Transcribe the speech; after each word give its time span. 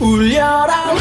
울려라 0.00 0.94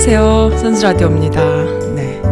안녕하세요. 0.00 0.58
선수라디오입니다. 0.58 1.42
네. 1.96 2.22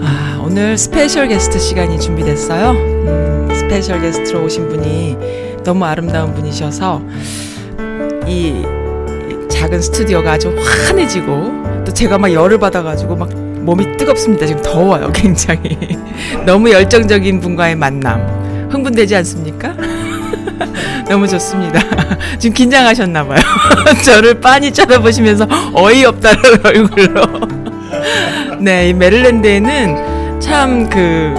아, 0.00 0.40
오늘 0.42 0.78
special 0.78 1.28
guest 1.28 1.58
시간이 1.58 2.00
준비됐어요. 2.00 2.70
음, 2.70 3.48
special 3.54 4.00
guest로 4.00 4.42
오신 4.42 4.66
분이 4.70 5.18
너무 5.62 5.84
아름다운 5.84 6.32
분이셔서 6.32 7.02
이, 8.26 8.64
이 8.64 9.48
작은 9.50 9.82
스튜디오가 9.82 10.32
아주 10.32 10.56
환해지고 10.56 11.84
또 11.84 11.92
제가 11.92 12.16
막 12.16 12.32
열을 12.32 12.58
받아가지고 12.58 13.14
막 13.14 13.28
몸이 13.30 13.98
뜨겁습니다. 13.98 14.46
지금 14.46 14.62
더워요, 14.62 15.12
굉장히. 15.12 15.76
너무 16.46 16.70
열정적인 16.70 17.40
분과의 17.40 17.76
만남. 17.76 18.70
흥분되지 18.70 19.16
않습니까? 19.16 19.45
너무 21.08 21.26
좋습니다. 21.28 21.80
지금 22.38 22.54
긴장하셨나봐요. 22.54 23.38
저를 24.04 24.40
빤히 24.40 24.72
쳐다보시면서 24.72 25.46
어이없다는 25.74 26.42
얼굴로. 26.66 27.22
네, 28.60 28.88
이 28.88 28.94
메릴랜드에는 28.94 30.40
참 30.40 30.88
그 30.90 31.34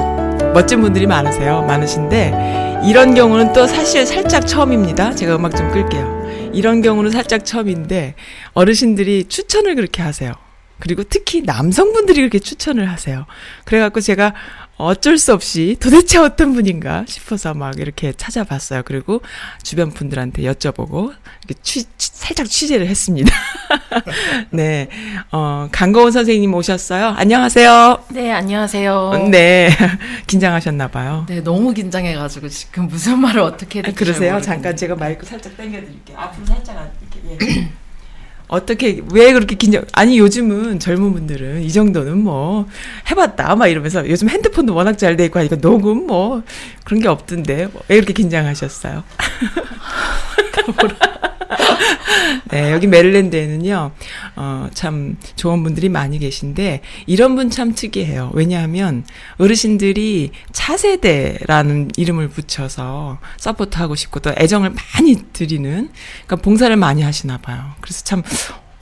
멋진 0.53 0.81
분들이 0.81 1.05
많으세요. 1.05 1.61
많으신데 1.63 2.81
이런 2.85 3.13
경우는 3.13 3.53
또 3.53 3.67
사실 3.67 4.05
살짝 4.05 4.47
처음입니다. 4.47 5.13
제가 5.13 5.35
음악 5.35 5.55
좀 5.55 5.69
끌게요. 5.71 6.51
이런 6.53 6.81
경우는 6.81 7.11
살짝 7.11 7.45
처음인데 7.45 8.15
어르신들이 8.53 9.25
추천을 9.27 9.75
그렇게 9.75 10.01
하세요. 10.01 10.31
그리고 10.79 11.03
특히 11.03 11.41
남성분들이 11.41 12.19
그렇게 12.21 12.39
추천을 12.39 12.89
하세요. 12.89 13.25
그래갖고 13.65 13.99
제가 13.99 14.33
어쩔 14.77 15.17
수 15.17 15.33
없이 15.33 15.75
도대체 15.79 16.19
어떤 16.19 16.53
분인가 16.53 17.03
싶어서 17.07 17.53
막 17.53 17.79
이렇게 17.79 18.13
찾아봤어요. 18.13 18.83
그리고 18.85 19.21
주변 19.63 19.91
분들한테 19.91 20.43
여쭤보고 20.43 21.13
이렇게 21.47 21.59
취, 21.63 21.83
취- 21.97 22.11
살짝 22.13 22.47
취재를 22.47 22.87
했습니다. 22.87 23.33
네, 24.51 24.87
어, 25.31 25.67
강거원 25.71 26.11
선생님 26.11 26.53
오셨어요. 26.53 27.07
안녕하세요. 27.17 28.05
네, 28.09 28.31
안녕하세요. 28.31 29.27
네, 29.31 29.69
긴장하셨나봐요. 30.27 31.25
네, 31.27 31.41
너무 31.41 31.73
긴장해가지고 31.73 32.49
지금 32.49 32.87
무슨 32.87 33.19
말을 33.19 33.41
어떻게 33.41 33.79
해야 33.79 33.83
될지 33.83 33.97
잘 33.97 34.05
그러세요? 34.05 34.41
잠깐 34.41 34.75
제가 34.75 34.95
마이크 34.95 35.25
살짝 35.25 35.57
당겨드릴게요. 35.57 36.17
앞으로 36.17 36.45
살짝 36.45 36.93
이렇게. 37.25 37.45
예. 37.61 37.69
어떻게 38.47 39.01
왜 39.11 39.33
그렇게 39.33 39.55
긴장? 39.55 39.83
아니 39.91 40.17
요즘은 40.19 40.79
젊은 40.79 41.11
분들은 41.13 41.63
이 41.63 41.71
정도는 41.71 42.17
뭐 42.19 42.65
해봤다 43.09 43.55
막 43.55 43.67
이러면서 43.67 44.07
요즘 44.09 44.29
핸드폰도 44.29 44.73
워낙 44.73 44.97
잘 44.97 45.17
돼 45.17 45.25
있고 45.25 45.39
하니까 45.39 45.57
녹음 45.57 46.07
뭐 46.07 46.43
그런 46.85 47.01
게 47.01 47.07
없던데 47.09 47.67
왜 47.89 47.97
이렇게 47.97 48.13
긴장하셨어요? 48.13 49.03
네, 52.57 52.71
여기 52.71 52.87
메릴랜드에는요, 52.87 53.91
어, 54.35 54.67
참 54.73 55.15
좋은 55.35 55.61
분들이 55.61 55.89
많이 55.89 56.17
계신데, 56.17 56.81
이런 57.05 57.35
분 57.35 57.51
참 57.51 57.75
특이해요. 57.75 58.31
왜냐하면, 58.33 59.05
어르신들이 59.37 60.31
차세대라는 60.53 61.91
이름을 61.97 62.29
붙여서 62.29 63.19
서포트하고 63.37 63.93
싶고, 63.93 64.21
또 64.21 64.33
애정을 64.35 64.71
많이 64.71 65.17
드리는, 65.33 65.89
그러니까 66.25 66.35
봉사를 66.37 66.75
많이 66.75 67.03
하시나 67.03 67.37
봐요. 67.37 67.63
그래서 67.79 68.03
참, 68.03 68.23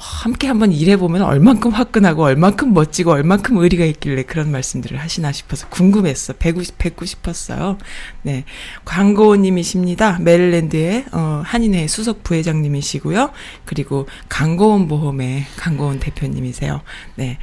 함께 0.08 0.48
한번 0.48 0.72
일해보면 0.72 1.22
얼만큼 1.22 1.72
화끈하고, 1.72 2.24
얼만큼 2.24 2.74
멋지고, 2.74 3.12
얼만큼 3.12 3.58
의리가 3.58 3.86
있길래 3.86 4.24
그런 4.24 4.52
말씀들을 4.52 4.98
하시나 5.00 5.32
싶어서 5.32 5.68
궁금했어. 5.70 6.34
싶- 6.64 6.78
뵙고 6.78 7.06
싶었어요. 7.06 7.78
네. 8.22 8.44
광고원님이십니다. 8.86 10.20
메릴랜드의, 10.20 11.06
어, 11.12 11.42
한인회 11.46 11.88
수석 11.88 12.24
부회장님이시고요. 12.24 13.32
그리고 13.66 14.08
강고원 14.30 14.88
보험의 14.88 15.46
강고원 15.58 16.00
대표님이세요. 16.00 16.82
네. 17.16 17.38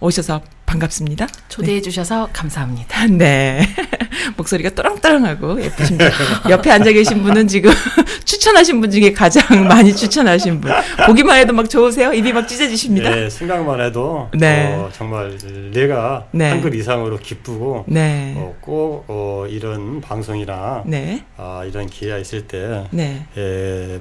오셔서 0.00 0.40
반갑습니다. 0.68 1.26
초대해 1.48 1.80
주셔서 1.80 2.28
감사합니다. 2.32 3.06
네. 3.16 3.66
목소리가 4.36 4.70
또랑또랑하고 4.70 5.62
예쁘십니다. 5.64 6.10
옆에 6.50 6.70
앉아 6.70 6.92
계신 6.92 7.22
분은 7.22 7.48
지금 7.48 7.70
추천하신 8.24 8.80
분 8.82 8.90
중에 8.90 9.12
가장 9.14 9.66
많이 9.66 9.96
추천하신 9.96 10.60
분. 10.60 10.70
보기만 11.06 11.38
해도 11.38 11.54
막 11.54 11.68
좋으세요? 11.70 12.12
입이 12.12 12.32
막 12.34 12.46
찢어지십니다. 12.46 13.10
네, 13.10 13.30
생각만 13.30 13.80
해도 13.80 14.28
네. 14.34 14.74
어, 14.74 14.90
정말 14.92 15.38
내가 15.72 16.26
네. 16.32 16.50
한글 16.50 16.74
이상으로 16.74 17.18
기쁘고 17.18 17.84
네. 17.88 18.34
어, 18.36 18.54
꼭 18.60 19.04
어, 19.08 19.46
이런 19.48 20.02
방송이나 20.02 20.82
네. 20.84 21.24
아, 21.38 21.64
이런 21.66 21.86
기회가 21.86 22.18
있을 22.18 22.46
때 22.46 22.84
네. 22.90 23.24
예, 23.38 24.00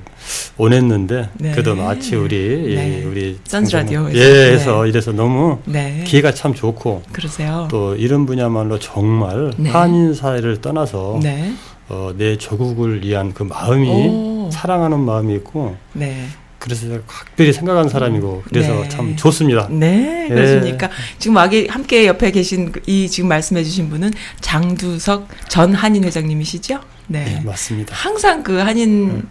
원했는데 0.58 1.30
네. 1.36 1.52
그래도 1.52 1.76
마치 1.76 2.16
우리 2.16 2.76
네. 2.76 3.00
이, 3.00 3.04
우리 3.06 3.40
선즈 3.46 3.72
방송- 3.72 4.04
라디오에서. 4.04 4.18
예, 4.20 4.52
해서 4.54 4.84
네. 4.84 4.90
이래서 4.90 5.12
너무 5.14 5.60
네. 5.66 6.04
기회가 6.06 6.34
참 6.34 6.54
좋고 6.62 7.04
그러세요. 7.12 7.68
또 7.72 7.96
이런 7.96 8.26
분야말로 8.26 8.78
정말 8.80 9.54
네. 9.58 9.70
한인 9.70 10.14
사회를 10.14 10.60
떠나서 10.62 11.20
네. 11.24 11.54
어, 11.90 12.12
내 12.18 12.38
조국을 12.38 13.04
위한 13.06 13.34
그 13.34 13.44
마음이 13.44 13.90
오. 13.90 14.50
사랑하는 14.52 15.00
마음이 15.00 15.36
있고 15.36 15.78
네. 15.94 16.26
그래서 16.60 16.88
각별히 17.06 17.54
생각하는 17.54 17.88
사람이고 17.90 18.44
그래서 18.48 18.74
네. 18.82 18.90
참 18.90 19.16
좋습니다. 19.16 19.68
네, 19.70 20.26
그렇습니까? 20.28 20.90
지금 21.20 21.38
여기 21.38 21.68
함께 21.68 22.08
옆에 22.08 22.32
계신 22.32 22.72
그- 22.72 22.82
이 22.88 23.08
지금 23.08 23.30
말씀해주신 23.30 23.90
분은 23.90 24.12
장두석 24.42 25.28
전 25.50 25.74
한인 25.74 26.04
회장님이시죠? 26.04 26.80
네. 27.08 27.24
네, 27.26 27.42
맞습니다. 27.46 27.96
항상 27.96 28.44
그 28.44 28.58
한인 28.58 29.24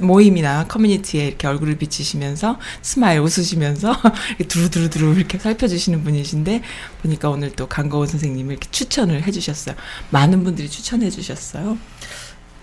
모임이나 0.00 0.66
커뮤니티에 0.66 1.26
이렇게 1.26 1.46
얼굴을 1.46 1.76
비치시면서 1.76 2.58
smile 2.82 3.20
웃으시면서 3.20 3.94
두루두루두루 4.48 5.14
이렇게 5.14 5.38
살펴주시는 5.38 6.04
분이신데 6.04 6.62
보니까 7.02 7.30
오늘 7.30 7.52
또 7.52 7.68
강고은 7.68 8.06
선생님을 8.06 8.52
이렇게 8.52 8.68
추천을 8.70 9.22
해주셨어요. 9.24 9.74
많은 10.10 10.44
분들이 10.44 10.68
추천해 10.68 11.10
주셨어요. 11.10 11.78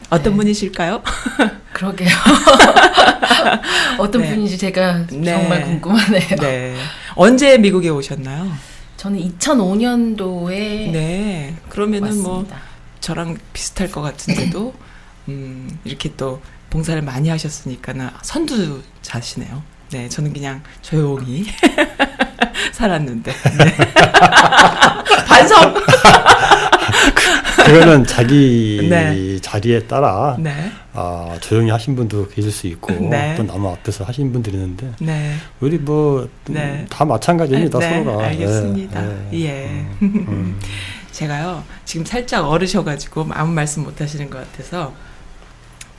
어떤 0.09 0.33
네. 0.33 0.37
분이실까요? 0.37 1.01
그러게요. 1.73 2.09
어떤 3.97 4.21
네. 4.21 4.29
분인지 4.29 4.57
제가 4.57 5.07
네. 5.09 5.31
정말 5.31 5.63
궁금하네요. 5.63 6.35
네. 6.39 6.75
언제 7.15 7.57
미국에 7.57 7.89
오셨나요? 7.89 8.51
저는 8.97 9.19
2005년도에 9.19 10.91
네. 10.91 11.55
그러면은 11.69 12.21
뭐 12.21 12.33
왔습니다. 12.33 12.61
저랑 12.99 13.37
비슷할 13.53 13.91
것 13.91 14.01
같은데도 14.01 14.73
음, 15.29 15.79
이렇게 15.83 16.13
또 16.15 16.41
봉사를 16.71 16.99
많이 17.03 17.29
하셨으니까는 17.29 18.09
선두자시네요. 18.23 19.61
네, 19.91 20.07
저는 20.09 20.33
그냥 20.33 20.63
조용히 20.81 21.45
살았는데. 22.73 23.31
네. 23.31 23.77
반성. 25.27 25.75
그거는 27.65 28.05
자기 28.05 28.87
네. 28.89 29.37
자리에 29.39 29.83
따라 29.85 30.35
네, 30.39 30.71
아, 30.93 31.37
조용히 31.41 31.69
하신 31.69 31.95
분도 31.95 32.27
계실 32.27 32.51
수 32.51 32.67
있고 32.67 32.91
네. 32.93 33.35
또 33.37 33.43
너무 33.43 33.69
앞에서 33.71 34.03
하신 34.03 34.31
분들이 34.33 34.55
있는데 34.57 34.91
네, 34.99 35.35
우리 35.59 35.77
뭐다 35.77 36.29
네. 36.47 36.85
마찬가지입니다 37.05 37.79
네, 37.79 37.89
서로가. 38.03 38.25
알겠습니다. 38.25 39.03
예. 39.33 39.65
음, 40.01 40.25
음. 40.27 40.59
제가요 41.11 41.63
지금 41.85 42.05
살짝 42.05 42.45
어르셔가지고 42.49 43.27
아무 43.31 43.51
말씀 43.53 43.83
못 43.83 43.99
하시는 44.01 44.29
것 44.29 44.39
같아서 44.51 44.93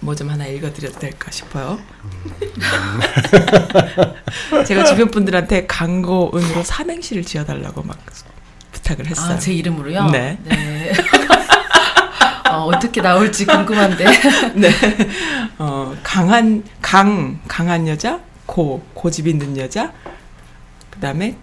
뭐 0.03 0.15
좀 0.15 0.29
하나 0.31 0.47
읽어드려도 0.47 0.99
될까 0.99 1.31
싶어요. 1.31 1.79
제가 4.67 4.85
주변 4.85 5.11
분들한테 5.11 5.67
강고은으로 5.67 6.63
삼행시를 6.63 7.25
지어달라고 7.25 7.83
막 7.83 7.99
부탁을 8.73 9.07
했어요. 9.07 9.35
아, 9.35 9.39
제 9.39 9.53
이름으로요? 9.53 10.07
네. 10.11 10.39
네. 10.45 10.93
어, 12.51 12.65
어떻게 12.67 13.01
나올지 13.01 13.47
궁금한데. 13.47 14.05
네. 14.55 14.71
어, 15.59 15.95
강한, 16.03 16.65
강, 16.83 17.41
강한 17.49 17.89
여자, 17.89 18.21
고, 18.47 18.85
고집 18.95 19.27
있는 19.27 19.57
여자, 19.57 19.93
그 20.91 21.01
다음에 21.01 21.37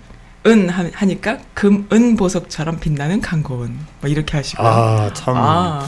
은 0.46 0.70
하- 0.70 0.90
하니까 0.94 1.38
금은 1.54 2.16
보석처럼 2.16 2.80
빛나는 2.80 3.22
강고은 3.22 3.78
뭐 4.02 4.10
이렇게 4.10 4.38
하시고 4.38 4.66
아, 4.66 5.12
참 5.14 5.36
아, 5.36 5.86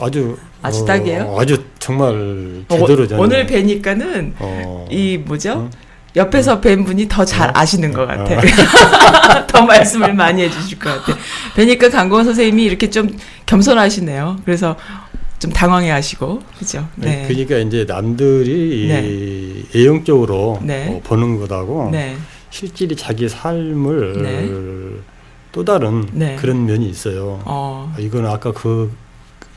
아주 0.00 0.36
아주 0.62 0.84
딱이에요? 0.84 1.24
어, 1.24 1.40
아주 1.40 1.62
정말 1.78 2.64
어, 2.68 2.78
제대로 2.78 3.06
저는 3.06 3.22
오늘 3.22 3.46
뵈니까는 3.46 4.34
어, 4.38 4.86
이 4.90 5.18
뭐죠? 5.18 5.52
어? 5.52 5.70
옆에서 6.16 6.60
뵌 6.60 6.84
분이 6.84 7.08
더잘 7.08 7.50
어? 7.50 7.52
아시는 7.54 7.92
것 7.92 8.02
어. 8.02 8.06
같아. 8.06 8.40
더 9.46 9.62
말씀을 9.62 10.14
많이 10.14 10.42
해주실 10.42 10.78
것 10.78 11.04
같아. 11.04 11.18
뵈니까 11.54 11.88
강고은 11.88 12.24
선생님이 12.24 12.64
이렇게 12.64 12.90
좀 12.90 13.16
겸손하시네요. 13.46 14.40
그래서 14.44 14.76
좀 15.38 15.52
당황해하시고 15.52 16.42
그죠? 16.58 16.86
네. 16.96 17.24
그러니까 17.26 17.56
이제 17.58 17.86
남들이 17.86 18.88
네. 18.88 19.08
이 19.08 19.78
애용적으로 19.78 20.58
네. 20.62 20.88
어, 20.88 21.00
보는 21.02 21.38
것하고 21.38 21.88
네. 21.90 22.16
실질이 22.50 22.96
자기 22.96 23.28
삶을 23.28 24.22
네. 24.22 25.00
또 25.52 25.64
다른 25.64 26.06
네. 26.12 26.36
그런 26.36 26.66
면이 26.66 26.88
있어요. 26.88 27.40
어. 27.44 27.94
이건 27.98 28.26
아까 28.26 28.52
그 28.52 28.92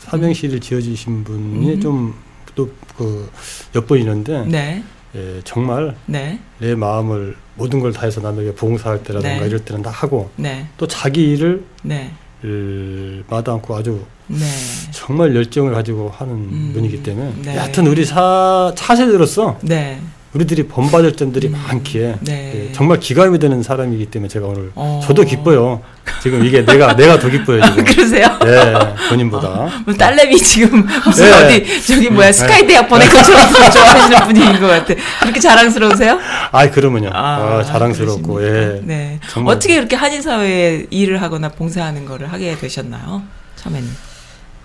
삼행시를 0.03 0.59
지어주신 0.59 1.23
분이 1.23 1.73
음. 1.73 1.81
좀또 1.81 2.69
그 2.97 3.29
엿보이는데 3.75 4.45
네. 4.45 4.83
예, 5.15 5.41
정말 5.43 5.95
네. 6.05 6.39
내 6.59 6.75
마음을 6.75 7.35
모든 7.55 7.79
걸 7.79 7.93
다해서 7.93 8.19
남에게 8.21 8.53
봉사할 8.55 9.03
때라든가 9.03 9.41
네. 9.41 9.47
이럴 9.47 9.59
때는 9.59 9.83
다 9.83 9.91
하고 9.91 10.29
네. 10.35 10.67
또 10.77 10.87
자기 10.87 11.31
일을 11.31 11.63
네. 11.83 12.11
을 12.43 13.23
마다 13.29 13.53
않고 13.53 13.75
아주 13.75 14.03
네. 14.27 14.45
정말 14.91 15.33
열정을 15.33 15.73
가지고 15.73 16.09
하는 16.09 16.33
음, 16.33 16.71
분이기 16.73 17.01
때문에 17.01 17.33
네. 17.41 17.57
하여튼 17.57 17.87
우리 17.87 18.03
사 18.03 18.73
차세대로서 18.75 19.59
네. 19.61 20.01
우리들이 20.33 20.63
본받을 20.67 21.15
점들이 21.15 21.47
음, 21.47 21.61
많기에 21.67 22.15
네. 22.21 22.67
예, 22.69 22.71
정말 22.73 22.99
기감이 22.99 23.37
되는 23.37 23.61
사람이기 23.61 24.07
때문에 24.07 24.27
제가 24.27 24.47
오늘 24.47 24.71
어. 24.73 24.99
저도 25.03 25.23
기뻐요. 25.23 25.81
지금 26.23 26.43
이게 26.43 26.65
내가 26.65 26.95
내가 26.95 27.19
더 27.19 27.29
기뻐요 27.29 27.61
지금. 27.63 27.85
그러세요? 27.85 28.27
네, 28.43 28.73
본인보다. 29.09 29.69
뭐 29.85 29.93
딸내미 29.93 30.37
지금 30.37 30.87
무슨 31.05 31.25
네. 31.25 31.31
어디 31.45 31.85
저기 31.85 32.09
뭐야 32.09 32.31
스카이 32.31 32.65
대학 32.65 32.87
보낸 32.87 33.07
것처럼 33.09 33.47
좋아하시는 33.71 34.19
분인 34.25 34.59
것 34.59 34.67
같아. 34.67 34.93
그렇게 35.21 35.39
자랑스러우세요? 35.39 36.19
아이 36.51 36.71
그러면요. 36.71 37.11
아, 37.13 37.61
자랑스럽고 37.63 38.33
그러십니까? 38.33 38.75
예. 38.75 38.81
네. 38.83 39.19
정말. 39.29 39.55
어떻게 39.55 39.75
이렇게 39.75 39.95
한인 39.95 40.21
사회에 40.23 40.87
일을 40.89 41.21
하거나 41.21 41.49
봉사하는 41.49 42.05
거를 42.05 42.31
하게 42.33 42.57
되셨나요? 42.57 43.21
처음에는. 43.57 43.87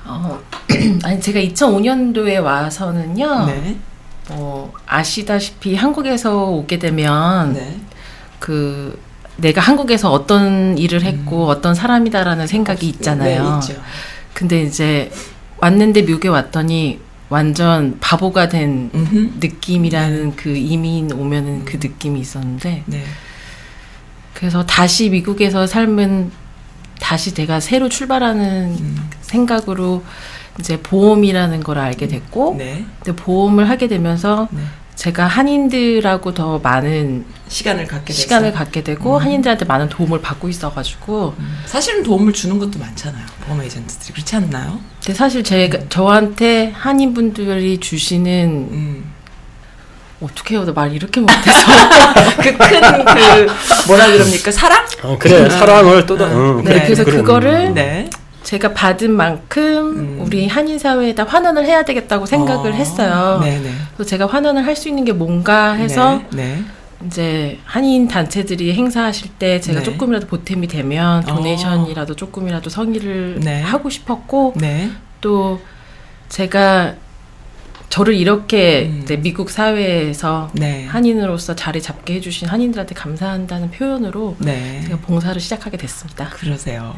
어, 0.06 0.40
아니 1.04 1.20
제가 1.20 1.40
2005년도에 1.40 2.42
와서는요. 2.42 3.46
네. 3.46 3.76
어, 4.30 4.72
아시다시피 4.86 5.74
한국에서 5.74 6.44
오게 6.50 6.78
되면 6.78 7.54
네. 7.54 7.80
그 8.38 9.00
내가 9.36 9.60
한국에서 9.60 10.10
어떤 10.10 10.76
일을 10.76 11.02
했고 11.02 11.46
어떤 11.46 11.74
사람이다라는 11.74 12.46
생각이 12.46 12.88
있잖아요. 12.88 13.60
음. 13.62 13.68
네. 13.68 13.76
근데 14.34 14.62
이제 14.62 15.10
왔는데 15.58 16.02
미국에 16.02 16.28
왔더니 16.28 17.00
완전 17.28 17.98
바보가 18.00 18.48
된 18.48 18.90
음흠. 18.94 19.32
느낌이라는 19.40 20.36
그 20.36 20.56
이민 20.56 21.12
오면은 21.12 21.64
그 21.64 21.76
느낌이 21.76 22.20
있었는데 22.20 22.84
네. 22.86 23.04
그래서 24.34 24.64
다시 24.64 25.10
미국에서 25.10 25.66
삶은 25.66 26.30
다시 27.00 27.34
내가 27.34 27.60
새로 27.60 27.88
출발하는 27.88 28.76
음. 28.78 29.10
생각으로 29.20 30.04
이제 30.58 30.80
보험이라는 30.80 31.62
걸 31.62 31.78
알게 31.78 32.08
됐고 32.08 32.56
네. 32.58 32.84
근데 33.02 33.14
보험을 33.22 33.68
하게 33.68 33.88
되면서 33.88 34.48
네. 34.50 34.60
제가 34.96 35.26
한인들하고 35.28 36.34
더 36.34 36.58
많은 36.58 37.24
시간을 37.46 37.86
갖게 37.86 38.06
됐어요. 38.06 38.20
시간을 38.22 38.52
갖게 38.52 38.82
되고 38.82 39.16
음. 39.16 39.22
한인들한테 39.22 39.64
많은 39.64 39.88
도움을 39.88 40.20
받고 40.20 40.48
있어가지고 40.48 41.34
음. 41.38 41.58
사실은 41.66 42.02
도움을 42.02 42.32
주는 42.32 42.58
것도 42.58 42.80
많잖아요. 42.80 43.24
보험 43.46 43.62
에이전트들이 43.62 44.12
그렇지 44.14 44.34
않나요? 44.36 44.80
근데 45.00 45.14
사실 45.16 45.44
제가 45.44 45.78
저한테 45.88 46.72
한인 46.74 47.14
분들이 47.14 47.78
주시는 47.78 48.68
음. 48.72 49.04
어떻게 50.20 50.56
해요? 50.56 50.64
나 50.64 50.72
말 50.72 50.92
이렇게 50.92 51.20
못해서 51.20 51.66
그큰그 52.42 53.46
뭐라 53.86 54.06
그럽니까 54.08 54.50
사랑? 54.50 54.84
어, 55.04 55.16
그래 55.16 55.48
사랑을 55.48 56.06
또 56.06 56.16
다. 56.18 56.26
음. 56.26 56.58
응, 56.58 56.64
네, 56.64 56.72
그래, 56.72 56.82
그래서 56.86 57.04
그래. 57.04 57.16
그거를 57.18 57.72
네. 57.74 58.10
제가 58.48 58.72
받은 58.72 59.12
만큼 59.12 59.66
음. 59.98 60.20
우리 60.22 60.48
한인 60.48 60.78
사회에다 60.78 61.24
환원을 61.24 61.66
해야 61.66 61.84
되겠다고 61.84 62.24
생각을 62.24 62.72
어, 62.72 62.74
했어요. 62.74 63.40
네네. 63.42 63.70
그래서 63.94 64.08
제가 64.08 64.24
환원을 64.24 64.64
할 64.64 64.74
수 64.74 64.88
있는 64.88 65.04
게 65.04 65.12
뭔가 65.12 65.72
해서 65.72 66.22
네. 66.30 66.64
이제 67.04 67.58
한인 67.64 68.08
단체들이 68.08 68.72
행사하실 68.72 69.32
때 69.38 69.60
제가 69.60 69.80
네. 69.80 69.84
조금이라도 69.84 70.28
보탬이 70.28 70.66
되면 70.66 71.28
어. 71.28 71.34
도네이션이라도 71.34 72.16
조금이라도 72.16 72.70
성의를 72.70 73.40
네. 73.40 73.60
하고 73.60 73.90
싶었고 73.90 74.54
네. 74.56 74.92
또 75.20 75.60
제가 76.30 76.94
저를 77.90 78.14
이렇게 78.14 78.86
음. 78.86 79.22
미국 79.22 79.50
사회에서 79.50 80.48
네. 80.54 80.86
한인으로서 80.86 81.54
자리 81.54 81.82
잡게 81.82 82.14
해주신 82.14 82.48
한인들한테 82.48 82.94
감사한다는 82.94 83.72
표현으로 83.72 84.36
네. 84.38 84.80
제가 84.84 84.96
봉사를 85.00 85.38
시작하게 85.38 85.76
됐습니다. 85.76 86.30
그러세요. 86.30 86.94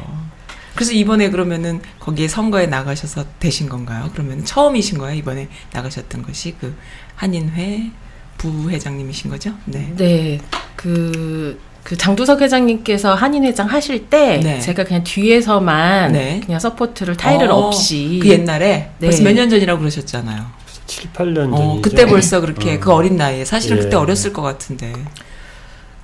그래서 0.75 0.93
이번에 0.93 1.29
그러면은 1.29 1.81
거기에 1.99 2.27
선거에 2.27 2.65
나가셔서 2.67 3.25
되신 3.39 3.67
건가요? 3.69 4.09
그러면 4.13 4.45
처음이신 4.45 4.97
거예요? 4.97 5.15
이번에 5.17 5.47
나가셨던 5.73 6.23
것이 6.23 6.55
그 6.59 6.75
한인회 7.15 7.91
부회장님이신 8.37 9.29
거죠? 9.29 9.51
네. 9.65 9.93
네, 9.97 10.39
그, 10.75 11.59
그 11.83 11.97
장두석 11.97 12.41
회장님께서 12.41 13.13
한인회장 13.13 13.67
하실 13.67 14.07
때 14.09 14.39
네. 14.41 14.59
제가 14.59 14.83
그냥 14.85 15.03
뒤에서만 15.03 16.13
네. 16.13 16.41
그냥 16.43 16.59
support를 16.59 17.17
타이틀 17.17 17.51
어, 17.51 17.55
없이 17.57 18.19
그 18.21 18.29
옛날에 18.29 18.91
네. 18.97 19.07
벌써 19.07 19.23
몇 19.23 19.33
년 19.33 19.49
전이라고 19.49 19.79
그러셨잖아요. 19.79 20.45
7, 20.87 21.11
8년 21.13 21.53
어, 21.53 21.57
전이죠. 21.57 21.81
그때 21.81 22.05
벌써 22.05 22.41
그렇게 22.41 22.75
어. 22.75 22.79
그 22.79 22.91
어린 22.91 23.15
나이에 23.17 23.45
사실은 23.45 23.77
예. 23.77 23.81
그때 23.83 23.95
어렸을 23.97 24.33
것 24.33 24.41
같은데 24.41 24.91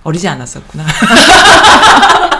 어리지 0.04 0.28
않았었구나. 0.28 0.86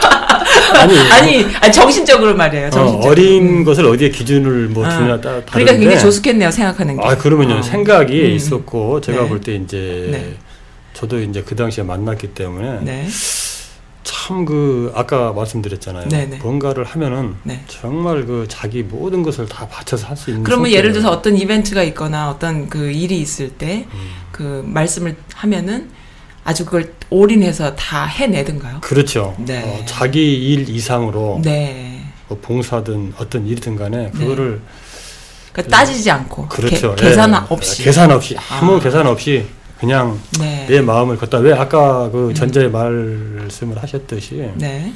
아니, 0.76 0.98
아니, 1.12 1.46
아니 1.62 1.72
정신적으로 1.74 2.36
말이에요. 2.36 2.68
어, 2.68 2.70
정신적으로. 2.70 3.12
어 3.12 3.14
린 3.16 3.64
것을 3.64 3.86
어디에 3.86 4.10
기준을 4.10 4.70
뭐 4.70 4.86
아, 4.86 4.90
따라 4.90 5.20
다른데. 5.22 5.46
그러니까 5.52 5.74
굉장히 5.74 6.00
조숙했네요 6.00 6.52
생각하는 6.52 6.98
게. 6.98 7.04
아 7.06 7.18
그러면요 7.18 7.56
어. 7.56 7.62
생각이 7.62 8.22
음. 8.22 8.32
있었고 8.32 9.02
제가 9.02 9.24
네. 9.24 9.30
볼때 9.30 9.56
이제 9.56 10.08
네. 10.12 10.36
저도 10.94 11.20
이제 11.22 11.44
그 11.44 11.56
당시에 11.56 11.84
만났기 11.84 12.30
때문에 12.30 12.80
네. 12.82 13.08
참그 14.04 14.94
아까 14.96 15.34
말씀드렸잖아요. 15.34 16.08
네네. 16.08 16.38
뭔가를 16.38 16.86
하면은 16.86 17.36
네. 17.44 17.62
정말 17.68 18.26
그 18.26 18.46
자기 18.48 18.82
모든 18.84 19.22
것을 19.22 19.48
다 19.48 19.68
바쳐서 19.68 20.08
할 20.08 20.16
수 20.18 20.30
있는. 20.30 20.44
그러면. 20.44 20.72
예를 20.72 20.92
들어서 20.94 21.12
어떤 21.12 21.36
이벤트가 21.38 21.84
있거나 21.84 22.30
어떤 22.30 22.70
그 22.70 22.90
일이 22.92 23.18
있을 23.20 23.50
때그 23.50 23.84
음. 24.66 24.74
말씀을 24.74 25.16
하면은 25.36 25.90
아주 26.48 26.64
그걸 26.64 26.94
올인해서 27.10 27.76
다 27.76 28.06
해내든가요? 28.06 28.80
그렇죠. 28.80 29.36
네. 29.38 29.64
어, 29.64 29.84
자기 29.86 30.54
일 30.54 30.70
이상으로 30.70 31.42
네. 31.44 32.02
뭐 32.30 32.40
봉사든 32.42 33.16
어떤 33.18 33.46
일이든 33.46 33.76
간에 33.76 34.12
그거를 34.12 34.62
그러니까 35.52 35.78
따지지 35.78 36.10
않고 36.10 36.48
그렇죠. 36.48 36.96
개, 36.96 37.08
계산 37.08 37.34
예. 37.34 37.38
없이. 37.50 37.84
계산 37.84 38.12
없이 38.12 38.38
아무 38.50 38.78
아. 38.78 38.80
계산 38.80 39.06
없이 39.08 39.46
그냥 39.78 40.18
네. 40.40 40.66
내 40.70 40.80
마음을 40.80 41.18
걷다 41.18 41.40
왜 41.40 41.52
아까 41.52 42.10
그 42.12 42.34
전자의 42.34 42.72
말씀을 42.72 43.84
하셨듯이 43.84 44.50
네. 44.56 44.94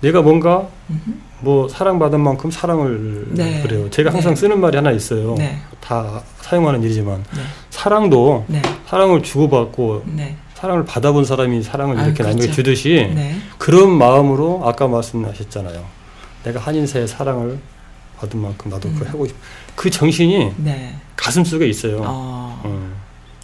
내가 0.00 0.22
뭔가 0.22 0.66
음흠. 0.88 1.10
뭐 1.40 1.68
사랑받은 1.68 2.20
만큼 2.20 2.50
사랑을 2.50 3.26
네. 3.32 3.60
그래요. 3.60 3.90
제가 3.90 4.14
항상 4.14 4.32
네. 4.34 4.40
쓰는 4.40 4.58
말이 4.58 4.76
하나 4.76 4.92
있어요. 4.92 5.34
네. 5.36 5.60
다 5.78 6.22
사용하는 6.40 6.82
일이지만 6.82 7.22
네. 7.36 7.42
사랑도 7.68 8.46
네. 8.48 8.62
사랑을 8.88 9.22
주고받고 9.22 10.04
네. 10.06 10.38
사랑을 10.60 10.84
받아본 10.84 11.24
사람이 11.24 11.62
사랑을 11.62 11.96
아유, 11.98 12.08
이렇게 12.08 12.22
남에게 12.22 12.40
그렇죠. 12.42 12.54
주듯이 12.56 13.10
네. 13.14 13.36
그런 13.56 13.96
마음으로 13.96 14.60
아까 14.64 14.86
말씀하셨잖아요. 14.88 15.82
내가 16.44 16.60
한인사의 16.60 17.08
사랑을 17.08 17.58
받은 18.18 18.38
만큼 18.38 18.70
나도 18.70 18.90
그걸 18.90 19.06
음. 19.06 19.12
하고 19.12 19.26
싶. 19.26 19.34
그 19.74 19.88
정신이 19.88 20.52
네. 20.58 20.94
가슴 21.16 21.44
속에 21.44 21.66
있어요. 21.66 22.02
어. 22.04 22.60
음. 22.66 22.94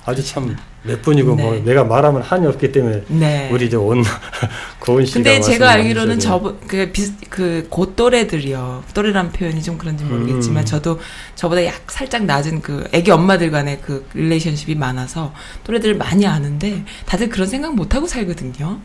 아주 0.05 0.23
참 0.23 0.55
몇 0.87 1.03
분이고 1.03 1.35
뭐 1.35 1.53
네. 1.53 1.61
내가 1.61 1.85
말하면 1.85 2.23
한이 2.23 2.47
없기 2.47 2.73
때문에 2.73 3.03
네. 3.09 3.49
우리 3.53 3.69
저온 3.69 4.03
고은 4.81 5.05
씨가 5.05 5.15
근데 5.15 5.41
제가 5.41 5.71
알기로는 5.71 6.19
저그 6.19 6.93
그그 7.29 7.93
또래들이요. 7.97 8.85
또래란 8.95 9.33
표현이 9.33 9.63
좀 9.63 9.79
그런지 9.79 10.05
모르겠지만 10.05 10.63
음. 10.63 10.67
저도 10.67 11.01
저보다 11.35 11.65
약 11.65 11.91
살짝 11.91 12.25
낮은 12.25 12.63
그 12.63 12.87
애기 12.93 13.11
엄마들 13.11 13.51
간의 13.51 13.81
그 13.83 14.07
릴레이션십이 14.15 14.75
많아서 14.77 15.33
또래들을 15.65 15.97
많이 15.97 16.27
아는데 16.27 16.85
다들 17.07 17.29
그런 17.29 17.47
생각 17.47 17.75
못 17.75 17.95
하고 17.95 18.07
살거든요. 18.07 18.81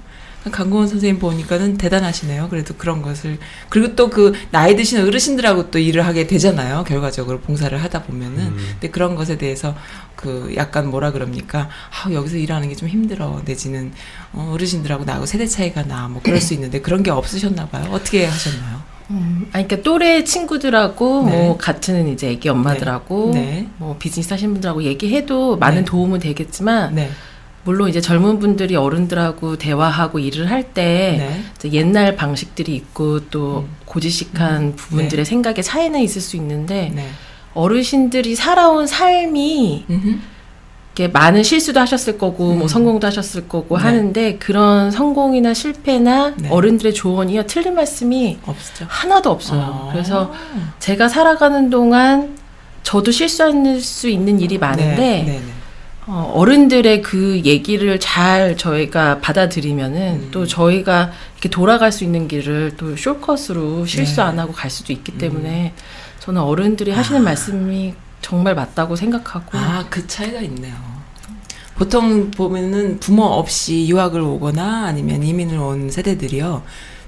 강고원 0.49 0.87
선생님 0.87 1.19
보니까는 1.19 1.77
대단하시네요. 1.77 2.49
그래도 2.49 2.73
그런 2.75 3.01
것을 3.03 3.37
그리고 3.69 3.95
또 3.95 4.09
그 4.09 4.33
나이 4.51 4.75
드신 4.75 4.99
어르신들하고 5.05 5.69
또 5.71 5.77
일을 5.79 6.05
하게 6.05 6.25
되잖아요. 6.27 6.83
결과적으로 6.85 7.39
봉사를 7.39 7.77
하다 7.81 8.03
보면은 8.03 8.39
음. 8.39 8.57
근데 8.71 8.89
그런 8.89 9.15
것에 9.15 9.37
대해서 9.37 9.75
그 10.15 10.53
약간 10.55 10.89
뭐라 10.89 11.11
그럽니까? 11.11 11.69
아, 11.91 12.11
여기서 12.11 12.37
일하는 12.37 12.67
게 12.69 12.75
좀 12.75 12.89
힘들어. 12.89 13.41
내지는 13.45 13.91
어, 14.33 14.51
어르신들하고 14.53 15.03
나하고 15.05 15.25
세대 15.25 15.45
차이가 15.45 15.83
나. 15.85 16.07
뭐 16.07 16.21
그럴 16.23 16.41
수 16.41 16.53
있는데 16.55 16.81
그런 16.81 17.03
게 17.03 17.11
없으셨나 17.11 17.67
봐요. 17.67 17.85
어떻게 17.91 18.25
하셨나요? 18.25 18.81
음, 19.11 19.49
아니, 19.51 19.67
그러니까 19.67 19.83
또래 19.83 20.23
친구들하고 20.23 21.25
네. 21.29 21.31
뭐 21.37 21.57
같은 21.57 22.07
이제 22.07 22.29
애기 22.29 22.47
엄마들하고 22.49 23.31
네. 23.33 23.67
뭐 23.77 23.97
비즈니스 23.99 24.33
하시는 24.33 24.53
분들하고 24.53 24.83
얘기해도 24.83 25.57
많은 25.57 25.79
네. 25.79 25.85
도움은 25.85 26.19
되겠지만 26.19 26.95
네. 26.95 27.11
물론 27.63 27.89
이제 27.89 28.01
젊은 28.01 28.39
분들이 28.39 28.75
어른들하고 28.75 29.57
대화하고 29.57 30.19
일을 30.19 30.49
할때 30.49 31.43
네. 31.63 31.71
옛날 31.73 32.15
방식들이 32.15 32.75
있고 32.75 33.27
또 33.29 33.59
음. 33.59 33.75
고지식한 33.85 34.75
부분들의 34.75 35.25
생각의 35.25 35.63
차이는 35.63 35.99
있을 35.99 36.21
수 36.21 36.35
있는데 36.37 36.91
네. 36.95 37.07
어르신들이 37.53 38.35
살아온 38.35 38.87
삶이 38.87 39.85
음흠. 39.89 40.19
이렇게 40.93 41.07
많은 41.07 41.43
실수도 41.43 41.79
하셨을 41.79 42.17
거고 42.17 42.51
음. 42.51 42.59
뭐 42.59 42.67
성공도 42.67 43.07
하셨을 43.07 43.47
거고 43.47 43.77
네. 43.77 43.83
하는데 43.83 44.37
그런 44.37 44.89
성공이나 44.91 45.53
실패나 45.53 46.33
네. 46.37 46.49
어른들의 46.49 46.93
조언이요 46.93 47.43
틀린 47.45 47.75
말씀이 47.75 48.39
없죠. 48.45 48.85
하나도 48.87 49.29
없어요. 49.29 49.61
아. 49.61 49.89
그래서 49.91 50.33
제가 50.79 51.07
살아가는 51.07 51.69
동안 51.69 52.37
저도 52.83 53.11
실수할 53.11 53.79
수 53.79 54.09
있는 54.09 54.39
일이 54.41 54.57
많은데 54.57 54.95
네. 54.95 55.23
네. 55.23 55.31
네. 55.33 55.41
어, 56.13 56.29
어른들의 56.35 57.01
그 57.03 57.39
얘기를 57.45 57.97
잘 57.97 58.57
저희가 58.57 59.21
받아들이면은 59.21 60.23
음. 60.23 60.27
또 60.31 60.45
저희가 60.45 61.09
이렇게 61.35 61.47
돌아갈 61.47 61.93
수 61.93 62.03
있는 62.03 62.27
길을 62.27 62.73
또 62.75 62.97
숏컷으로 62.97 63.85
실수 63.85 64.17
네. 64.17 64.21
안 64.23 64.37
하고 64.37 64.51
갈 64.51 64.69
수도 64.69 64.91
있기 64.91 65.17
때문에 65.17 65.73
저는 66.19 66.41
어른들이 66.41 66.91
하시는 66.91 67.21
아. 67.21 67.23
말씀이 67.23 67.93
정말 68.21 68.55
맞다고 68.55 68.97
생각하고 68.97 69.57
아, 69.57 69.85
그 69.89 70.05
차이가 70.05 70.41
있네요. 70.41 70.75
보통 71.75 72.29
보면은 72.29 72.99
부모 72.99 73.23
없이 73.23 73.87
유학을 73.87 74.19
오거나 74.19 74.87
아니면 74.87 75.23
이민을 75.23 75.57
온 75.57 75.89
세대들이요. 75.89 76.61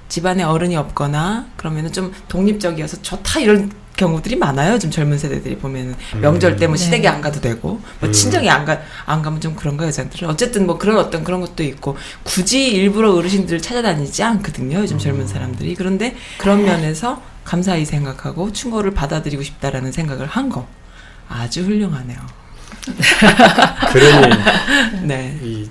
집안에 0.08 0.44
어른이 0.44 0.76
없거나 0.76 1.48
그러면은 1.56 1.92
좀 1.92 2.10
독립적이어서 2.28 3.02
좋다 3.02 3.40
이런 3.40 3.70
경우들이 3.96 4.36
많아요. 4.36 4.78
좀 4.78 4.90
젊은 4.90 5.18
세대들이 5.18 5.56
보면은 5.58 5.94
명절 6.20 6.56
때뭐 6.56 6.74
네. 6.74 6.78
시댁에 6.84 7.06
안 7.08 7.20
가도 7.20 7.40
되고 7.40 7.80
뭐 8.00 8.08
음. 8.08 8.12
친정에 8.12 8.48
안 8.48 8.64
가 8.64 8.80
안 9.06 9.22
가면 9.22 9.40
좀 9.40 9.54
그런가 9.54 9.86
여자들은 9.86 10.28
어쨌든 10.28 10.66
뭐 10.66 10.78
그런 10.78 10.96
어떤 10.98 11.22
그런 11.24 11.40
것도 11.40 11.62
있고 11.62 11.96
굳이 12.22 12.68
일부러 12.70 13.14
어르신들을 13.14 13.60
찾아다니지 13.60 14.22
않거든요. 14.22 14.78
요즘 14.78 14.98
젊은 14.98 15.26
사람들이 15.26 15.74
그런데 15.74 16.16
그런 16.38 16.64
면에서 16.64 17.20
감사히 17.44 17.84
생각하고 17.84 18.52
충고를 18.52 18.92
받아들이고 18.94 19.42
싶다라는 19.42 19.92
생각을 19.92 20.26
한 20.26 20.48
거 20.48 20.66
아주 21.28 21.62
훌륭하네요. 21.64 22.18
그러니 23.92 24.34
네, 25.02 25.38
이 25.42 25.68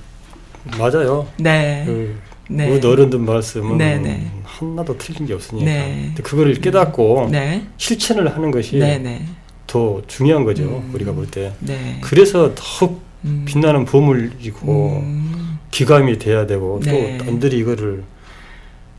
맞아요. 0.78 1.28
네, 1.38 1.84
그 1.86 2.20
네. 2.50 2.70
우리 2.70 2.86
어른들 2.86 3.20
말씀은 3.20 3.78
네, 3.78 3.98
네. 3.98 4.32
하나도 4.60 4.98
틀린 4.98 5.26
게 5.26 5.34
없으니까. 5.34 5.66
네. 5.66 6.04
근데 6.08 6.24
그거를 6.24 6.54
깨닫고 6.62 7.30
네, 7.32 7.66
실천을 7.78 8.34
하는 8.36 8.52
것이 8.52 8.78
네, 8.78 8.98
네, 9.00 9.26
더 9.66 10.02
중요한 10.08 10.44
거죠. 10.44 10.64
음. 10.64 10.92
우리가 10.94 11.12
볼 11.14 11.28
때. 11.28 11.54
네. 11.60 11.98
그래서 12.02 12.52
더욱 12.56 13.02
음. 13.26 13.46
빛나는 13.48 13.86
보물이고 13.86 15.00
음. 15.02 15.60
기감이 15.72 16.20
돼야 16.20 16.46
되고 16.46 16.80
네. 16.84 17.18
또 17.18 17.26
남들이 17.26 17.58
이거를 17.60 18.04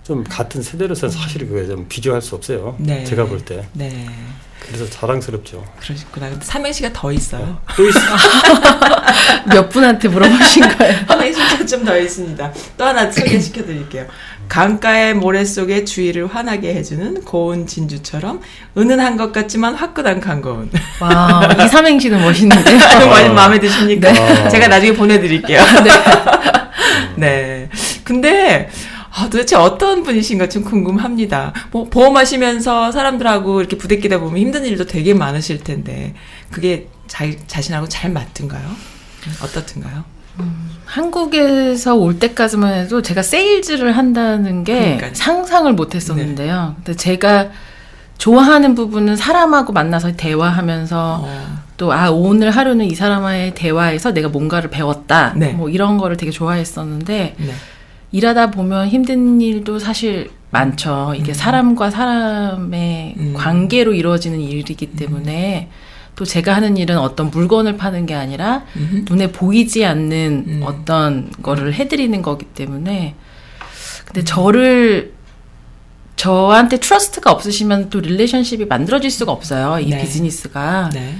좀 0.03 0.25
같은 0.25 0.61
세대로서 0.61 1.09
사실 1.09 1.49
그게 1.49 1.67
좀 1.67 1.87
비교할 1.89 2.21
수 2.21 2.35
없어요. 2.35 2.75
네. 2.79 3.05
제가 3.05 3.25
볼 3.27 3.41
때. 3.45 3.65
네, 3.73 4.07
그래서 4.61 4.89
자랑스럽죠. 4.91 5.65
그러셨구나. 5.81 6.31
근데 6.31 6.45
삼행시가 6.45 6.93
더 6.93 7.13
있어요. 7.13 7.59
또 7.77 7.89
있, 7.89 7.93
몇 9.49 9.69
분한테 9.69 10.09
물어보신 10.09 10.63
거예요? 10.77 10.99
삼행시가 11.07 11.67
좀 11.67 11.85
더 11.85 11.97
있습니다. 11.99 12.53
또 12.79 12.85
하나 12.85 13.11
소개시켜 13.11 13.63
드릴게요. 13.65 14.07
강가의 14.49 15.15
모래 15.15 15.45
속에 15.45 15.85
주위를 15.85 16.27
환하게 16.27 16.75
해주는 16.75 17.25
고운 17.25 17.67
진주처럼 17.67 18.41
은은한 18.77 19.17
것 19.17 19.33
같지만 19.33 19.75
화끈한 19.75 20.21
강고운. 20.21 20.71
와, 21.01 21.49
이 21.65 21.69
삼행시는 21.69 22.21
멋있는데요. 22.21 22.79
많이 23.09 23.29
마음에 23.31 23.59
드십니까? 23.59 24.13
네. 24.13 24.49
제가 24.51 24.69
나중에 24.69 24.93
보내드릴게요. 24.93 25.61
네. 27.17 27.69
근데 28.05 28.71
아, 29.17 29.29
도대체 29.31 29.57
어떤 29.57 30.03
분이신가 30.03 30.49
좀 30.49 30.65
궁금합니다. 30.65 31.53
뭐 31.71 31.89
보험하시면서 31.89 32.91
사람들하고 32.91 33.61
이렇게 33.61 33.77
부대끼다 33.79 34.19
보면 34.19 34.39
힘든 34.39 34.65
일도 34.65 34.87
되게 34.87 35.15
많으실 35.15 35.63
텐데 35.63 36.15
그게 36.51 36.89
자, 37.07 37.25
자신하고 37.47 37.89
잘 37.89 38.11
맞든가요? 38.11 38.65
어떻든가요? 39.43 40.05
한국에서 40.85 41.95
올 41.95 42.19
때까지만 42.19 42.75
해도 42.75 43.03
제가 43.03 43.23
세일즈를 43.23 43.97
한다는 43.97 44.65
게 44.65 44.75
그러니까요. 44.75 45.11
네. 45.11 45.15
상상을 45.15 45.73
못 45.73 45.95
했었는데요. 45.95 46.77
근데 46.77 46.95
제가 46.95 47.49
좋아하는 48.19 48.75
부분은 48.75 49.17
사람하고 49.17 49.73
만나서 49.73 50.13
대화하면서 50.17 51.21
어, 51.25 51.59
또 51.77 51.93
아 51.93 52.11
오늘 52.11 52.51
하루는 52.51 52.87
이 52.87 52.95
사람과의 52.95 53.55
대화에서 53.55 54.13
내가 54.15 54.29
뭔가를 54.29 54.71
배웠다. 54.71 55.35
네. 55.37 55.53
뭐 55.53 55.69
이런 55.69 55.99
거를 55.99 56.17
되게 56.17 56.31
좋아했었는데 56.31 57.35
네. 57.37 57.53
일하다 58.13 58.53
보면 58.53 58.87
힘든 58.89 59.41
일도 59.41 59.81
사실 59.81 60.31
많죠. 60.51 61.15
이게 61.17 61.33
음. 61.33 61.35
사람과 61.35 61.91
사람의 61.91 63.15
음. 63.19 63.35
관계로 63.37 63.93
이루어지는 63.93 64.39
일이기 64.41 64.93
때문에 64.93 65.69
또 66.17 66.25
제가 66.25 66.55
하는 66.55 66.77
일은 66.77 66.99
어떤 66.99 67.31
물건을 67.31 67.77
파는 67.77 68.07
게 68.07 68.15
아니라 68.15 68.65
음흠. 68.77 69.05
눈에 69.09 69.33
보이지 69.33 69.85
않는 69.85 70.45
음. 70.47 70.61
어떤 70.65 71.31
거를 71.43 71.75
해드리는 71.75 72.21
거기 72.23 72.45
때문에 72.47 73.15
근데 74.05 74.23
저를 74.23 75.13
저한테 76.17 76.79
trust가 76.79 77.33
없으시면 77.33 77.91
또 77.91 78.01
relationship이 78.01 78.67
만들어질 78.67 79.11
수가 79.11 79.33
없어요 79.33 79.81
이 79.81 79.91
네. 79.91 80.01
비즈니스가 80.01 80.91
네. 80.93 81.17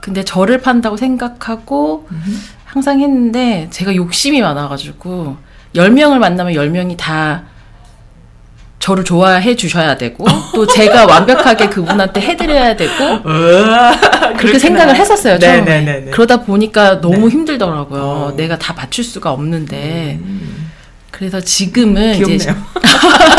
근데 0.00 0.24
저를 0.24 0.60
판다고 0.60 0.96
생각하고 0.96 2.06
음흠. 2.10 2.30
항상 2.64 3.00
했는데 3.00 3.68
제가 3.70 3.96
욕심이 3.96 4.40
많아가지고 4.40 5.36
10명을 5.74 6.18
만나면 6.18 6.52
10명이 6.52 6.96
다 6.96 7.44
저를 8.86 9.02
좋아해 9.02 9.56
주셔야 9.56 9.98
되고 9.98 10.24
또 10.54 10.64
제가 10.64 11.06
완벽하게 11.06 11.70
그분한테 11.70 12.20
해드려야 12.20 12.76
되고 12.76 13.20
그렇게 14.38 14.60
생각을 14.60 14.94
했었어요 14.94 15.40
처음에 15.40 15.62
네네네. 15.62 16.10
그러다 16.12 16.42
보니까 16.42 17.00
너무 17.00 17.22
네. 17.22 17.28
힘들더라고요 17.30 18.00
어. 18.00 18.34
내가 18.36 18.56
다 18.56 18.74
맞출 18.74 19.02
수가 19.02 19.32
없는데 19.32 20.20
음, 20.22 20.70
그래서 21.10 21.40
지금은 21.40 22.14
이제 22.14 22.36
귀엽네요. 22.36 22.64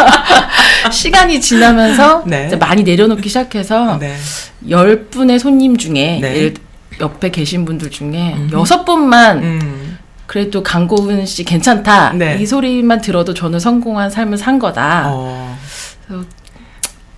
시간이 0.92 1.40
지나면서 1.40 2.24
네. 2.26 2.54
많이 2.58 2.84
내려놓기 2.84 3.30
시작해서 3.30 4.00
네. 4.00 4.18
열 4.70 5.06
분의 5.06 5.40
손님 5.40 5.78
중에 5.78 6.20
네. 6.22 6.36
예를 6.36 6.56
옆에 7.00 7.30
계신 7.30 7.64
분들 7.64 7.90
중에 7.90 8.34
음흠. 8.36 8.54
여섯 8.54 8.84
분만 8.84 9.38
음. 9.38 9.87
그래도 10.28 10.62
강고은 10.62 11.26
씨 11.26 11.44
괜찮다 11.44 12.14
네. 12.14 12.38
이 12.40 12.46
소리만 12.46 13.02
들어도 13.02 13.34
저는 13.34 13.60
성공한 13.60 14.12
삶을 14.12 14.38
산 14.38 14.60
거다 14.60 15.06
어. 15.08 15.58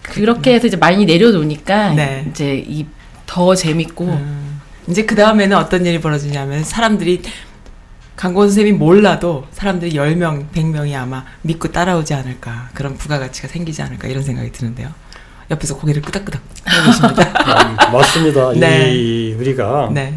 그렇게 0.01 0.53
해서 0.53 0.67
이제 0.67 0.77
많이 0.77 1.05
내려놓으니까 1.05 1.93
네. 1.93 2.25
이제 2.29 2.63
이 2.65 2.85
더 3.29 3.53
재밌고 3.53 4.05
음. 4.05 4.59
이제 4.87 5.05
그 5.05 5.13
다음에는 5.13 5.55
어떤 5.55 5.85
일이 5.85 6.01
벌어지냐면 6.01 6.63
사람들이 6.63 7.21
강권 8.15 8.47
선생님이 8.47 8.75
몰라도 8.79 9.45
사람들이 9.51 9.91
10명, 9.93 10.49
100명이 10.49 10.95
아마 10.95 11.23
믿고 11.43 11.71
따라오지 11.71 12.15
않을까. 12.15 12.69
그런 12.73 12.97
부가가치가 12.97 13.47
생기지 13.47 13.83
않을까. 13.83 14.07
이런 14.07 14.23
생각이 14.23 14.51
드는데요. 14.51 14.89
옆에서 15.51 15.77
고개를 15.77 16.01
끄덕끄덕 16.01 16.41
하고 16.65 16.85
계십니다. 16.87 17.69
음, 17.69 17.93
맞습니다. 17.93 18.51
네. 18.53 18.95
이 18.95 19.33
우리가 19.35 19.91
네. 19.93 20.15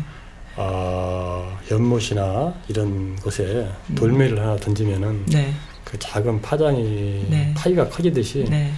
아, 0.56 1.21
연못이나 1.70 2.54
이런 2.68 3.16
곳에 3.16 3.66
돌멩이를 3.94 4.38
하나 4.40 4.56
던지면은 4.56 5.24
네. 5.26 5.52
그 5.84 5.98
작은 5.98 6.40
파장이 6.42 7.26
네. 7.30 7.52
파이가 7.56 7.88
커지듯이 7.88 8.44
네. 8.48 8.72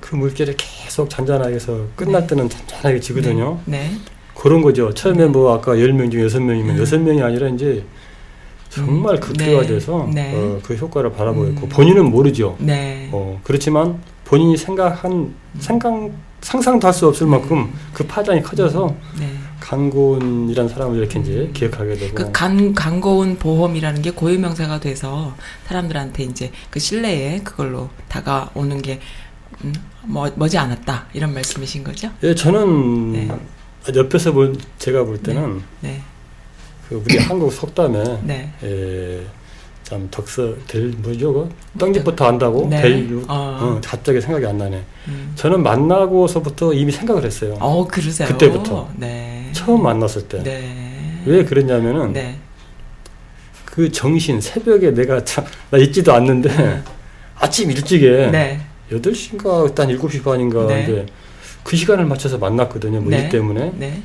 그 0.00 0.14
물결이 0.16 0.54
계속 0.56 1.08
잔잔하게 1.08 1.54
해서 1.54 1.86
끝날 1.96 2.26
때는 2.26 2.48
잔잔하게 2.48 3.00
지거든요. 3.00 3.58
네. 3.64 3.90
그런 4.34 4.60
거죠. 4.62 4.92
처음에 4.92 5.26
뭐 5.26 5.54
아까 5.54 5.72
10명 5.74 6.10
중 6.10 6.20
6명이면 6.26 6.70
음. 6.70 6.84
6명이 6.84 7.22
아니라 7.22 7.48
이제 7.48 7.84
정말 8.68 9.14
음. 9.14 9.20
극대화 9.20 9.62
돼서 9.64 10.08
네. 10.12 10.32
네. 10.32 10.36
어, 10.36 10.60
그 10.62 10.74
효과를 10.74 11.12
바라보고 11.12 11.46
있고 11.48 11.66
음. 11.66 11.68
본인은 11.70 12.10
모르죠. 12.10 12.56
네. 12.58 13.08
어, 13.12 13.40
그렇지만 13.42 13.98
본인이 14.24 14.56
생각한 14.56 15.34
생각 15.58 16.10
상상도 16.42 16.86
할 16.86 16.92
수 16.92 17.08
없을 17.08 17.26
만큼 17.26 17.72
그 17.92 18.06
파장이 18.06 18.42
커져서 18.42 18.94
네. 19.18 19.26
강고은이라는 19.60 20.68
사람을 20.68 20.98
이렇게 20.98 21.20
이제 21.20 21.50
기억하게 21.52 21.94
되고 21.94 22.14
그 22.14 22.32
간, 22.32 22.74
강고운 22.74 23.36
보험이라는 23.36 24.02
게 24.02 24.10
고유명사가 24.10 24.80
돼서 24.80 25.34
사람들한테 25.66 26.24
이제 26.24 26.52
그 26.70 26.78
신뢰에 26.78 27.40
그걸로 27.40 27.90
다가오는 28.08 28.82
게 28.82 29.00
음, 29.64 29.72
뭐, 30.04 30.30
머지 30.36 30.58
않았다 30.58 31.06
이런 31.14 31.32
말씀이신 31.34 31.84
거죠? 31.84 32.10
예, 32.22 32.34
저는 32.34 33.12
네. 33.12 33.28
옆에서 33.94 34.32
볼 34.32 34.56
제가 34.78 35.04
볼 35.04 35.18
때는 35.22 35.62
네, 35.80 36.02
그 36.88 37.02
우리 37.04 37.18
한국 37.18 37.52
속담에 37.52 38.20
네. 38.22 38.52
예, 38.62 39.26
참 39.86 40.08
덕서 40.10 40.52
될 40.66 40.88
뭐죠? 40.98 41.32
그 41.32 41.48
떡잎부터 41.78 42.24
안다고 42.26 42.66
네. 42.68 42.82
될 42.82 43.08
육- 43.08 43.22
어. 43.30 43.34
어, 43.60 43.80
갑자기 43.84 44.20
생각이 44.20 44.44
안 44.44 44.58
나네. 44.58 44.82
음. 45.06 45.32
저는 45.36 45.62
만나고서부터 45.62 46.72
이미 46.74 46.90
생각을 46.90 47.24
했어요. 47.24 47.56
어, 47.60 47.86
그러세요? 47.86 48.26
그때부터. 48.26 48.90
네. 48.96 49.48
처음 49.52 49.84
만났을 49.84 50.22
때. 50.26 50.42
네. 50.42 51.22
왜 51.24 51.44
그랬냐면은 51.44 52.12
네. 52.12 52.36
그 53.64 53.92
정신 53.92 54.40
새벽에 54.40 54.90
내가 54.92 55.22
참 55.24 55.44
나 55.70 55.78
있지도 55.78 56.12
않는데 56.14 56.82
아침 57.36 57.70
일찍에 57.70 58.30
네. 58.32 58.60
8시인가 58.90 59.68
일단 59.68 59.88
7시 59.88 60.24
반인가 60.24 60.66
네. 60.66 60.82
이제 60.82 61.06
그 61.62 61.76
시간을 61.76 62.06
맞춰서 62.06 62.38
만났거든요. 62.38 63.00
뭐 63.02 63.10
네. 63.10 63.22
일 63.22 63.28
때문에. 63.28 63.72
네. 63.76 64.02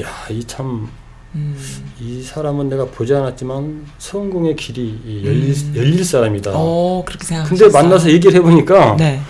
야, 0.00 0.08
이 0.28 0.42
참 0.44 0.88
이 1.34 1.38
음. 1.38 2.22
사람은 2.24 2.68
내가 2.68 2.84
보지 2.86 3.12
않았지만 3.14 3.86
성공의 3.98 4.54
길이 4.56 5.00
이 5.04 5.22
열릴, 5.24 5.50
음. 5.50 5.74
열릴 5.76 6.04
사람이다. 6.04 6.52
어, 6.54 7.02
그렇게 7.04 7.24
생각하셨어요. 7.24 7.70
근데 7.70 7.78
만나서 7.78 8.10
얘기를 8.10 8.34
해보니까 8.36 8.96
네. 8.96 9.20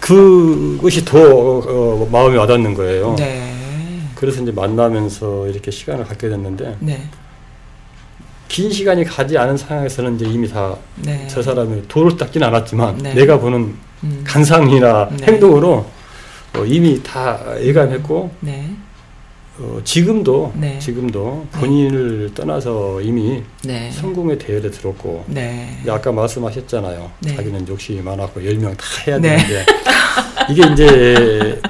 그것이 0.00 1.04
더 1.04 1.18
어, 1.18 2.08
마음에 2.10 2.36
와닿는 2.36 2.74
거예요. 2.74 3.14
네. 3.18 3.52
그래서 4.14 4.42
이제 4.42 4.52
만나면서 4.52 5.48
이렇게 5.48 5.70
시간을 5.70 6.04
갖게 6.04 6.28
됐는데 6.28 6.76
네. 6.80 7.08
긴 8.48 8.70
시간이 8.70 9.04
가지 9.04 9.36
않은 9.36 9.56
상황에서는 9.56 10.16
이제 10.16 10.26
이미 10.26 10.48
다저 10.48 10.78
네. 11.02 11.28
사람이 11.28 11.88
도를 11.88 12.16
닦지는 12.16 12.46
않았지만 12.46 12.98
네. 12.98 13.14
내가 13.14 13.38
보는 13.38 13.74
음. 14.04 14.24
간상이나 14.24 15.10
네. 15.18 15.26
행동으로 15.26 15.84
어, 16.56 16.64
이미 16.64 17.02
다 17.02 17.40
예감했고 17.60 18.30
네. 18.40 18.70
어, 19.58 19.80
지금도 19.84 20.52
네. 20.56 20.78
지금도 20.80 21.46
본인을 21.52 22.32
떠나서 22.34 23.00
이미 23.02 23.40
네. 23.62 23.88
성공의 23.92 24.36
대열에 24.38 24.68
들었고 24.70 25.24
네. 25.28 25.78
아까 25.88 26.10
말씀하셨잖아요. 26.10 27.10
네. 27.20 27.36
자기는 27.36 27.68
욕심이 27.68 28.00
많았고 28.02 28.44
열 28.44 28.56
명 28.58 28.74
다 28.76 28.84
해야 29.06 29.18
네. 29.18 29.36
되는데 29.36 29.66
이게 30.50 30.72
이제 30.72 31.60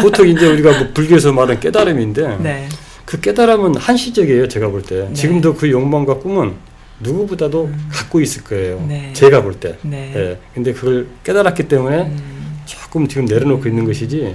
보통 0.00 0.26
이제 0.26 0.46
우리가 0.46 0.78
뭐 0.78 0.88
불교에서 0.94 1.32
말하는 1.32 1.60
깨달음인데 1.60 2.38
네. 2.38 2.68
그 3.04 3.20
깨달음은 3.20 3.76
한시적이에요. 3.76 4.48
제가 4.48 4.68
볼때 4.70 5.06
네. 5.08 5.12
지금도 5.12 5.54
그 5.56 5.70
욕망과 5.70 6.18
꿈은 6.18 6.54
누구보다도 7.00 7.70
갖고 7.90 8.22
있을 8.22 8.44
거예요. 8.44 8.82
네. 8.88 9.12
제가 9.12 9.42
볼 9.42 9.60
때. 9.60 9.76
네. 9.82 10.12
예. 10.16 10.38
근데 10.54 10.72
그걸 10.72 11.06
깨달았기 11.22 11.68
때문에 11.68 12.04
음. 12.04 12.60
조금 12.64 13.06
지금 13.06 13.26
내려놓고 13.26 13.68
있는 13.68 13.84
것이지 13.84 14.34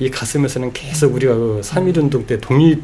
이 0.00 0.10
가슴에서는 0.10 0.72
계속 0.72 1.14
우리가 1.14 1.34
그 1.34 1.60
3.1운동 1.62 2.26
때 2.26 2.38
독립을 2.40 2.80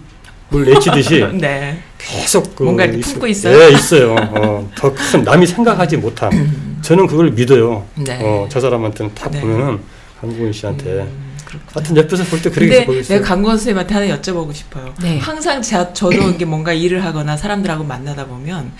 외치듯이 0.50 1.26
네. 1.40 1.78
계속 1.98 2.54
그 2.54 2.62
뭔가 2.62 2.84
이렇게 2.84 2.98
있- 2.98 3.02
품고 3.04 3.26
있어요? 3.26 3.58
네, 3.58 3.70
있어요. 3.72 4.14
어, 4.14 4.70
더큰 4.76 5.24
남이 5.24 5.46
생각하지 5.46 5.96
못한. 5.96 6.78
저는 6.82 7.06
그걸 7.06 7.30
믿어요. 7.32 7.84
네. 7.96 8.18
어, 8.22 8.46
저 8.50 8.60
사람한테는 8.60 9.14
다 9.14 9.30
네. 9.30 9.40
보면은 9.40 9.80
강구은 10.20 10.52
씨한테. 10.52 10.90
음, 11.00 11.36
그렇구나. 11.46 11.70
하여튼 11.74 11.96
옆에서 11.96 12.24
볼 12.24 12.42
때 12.42 12.50
그렇게 12.50 12.68
근데 12.70 12.84
보였어요. 12.86 13.18
내가 13.18 13.28
강구원 13.28 13.56
선생님한테 13.56 13.94
하나 13.94 14.06
여쭤보고 14.20 14.52
싶어요. 14.54 14.92
네. 15.02 15.18
항상 15.18 15.62
제, 15.62 15.76
저도 15.94 16.30
이게 16.30 16.44
뭔가 16.44 16.72
일을 16.74 17.02
하거나 17.04 17.36
사람들하고 17.36 17.82
만나다 17.84 18.26
보면 18.26 18.72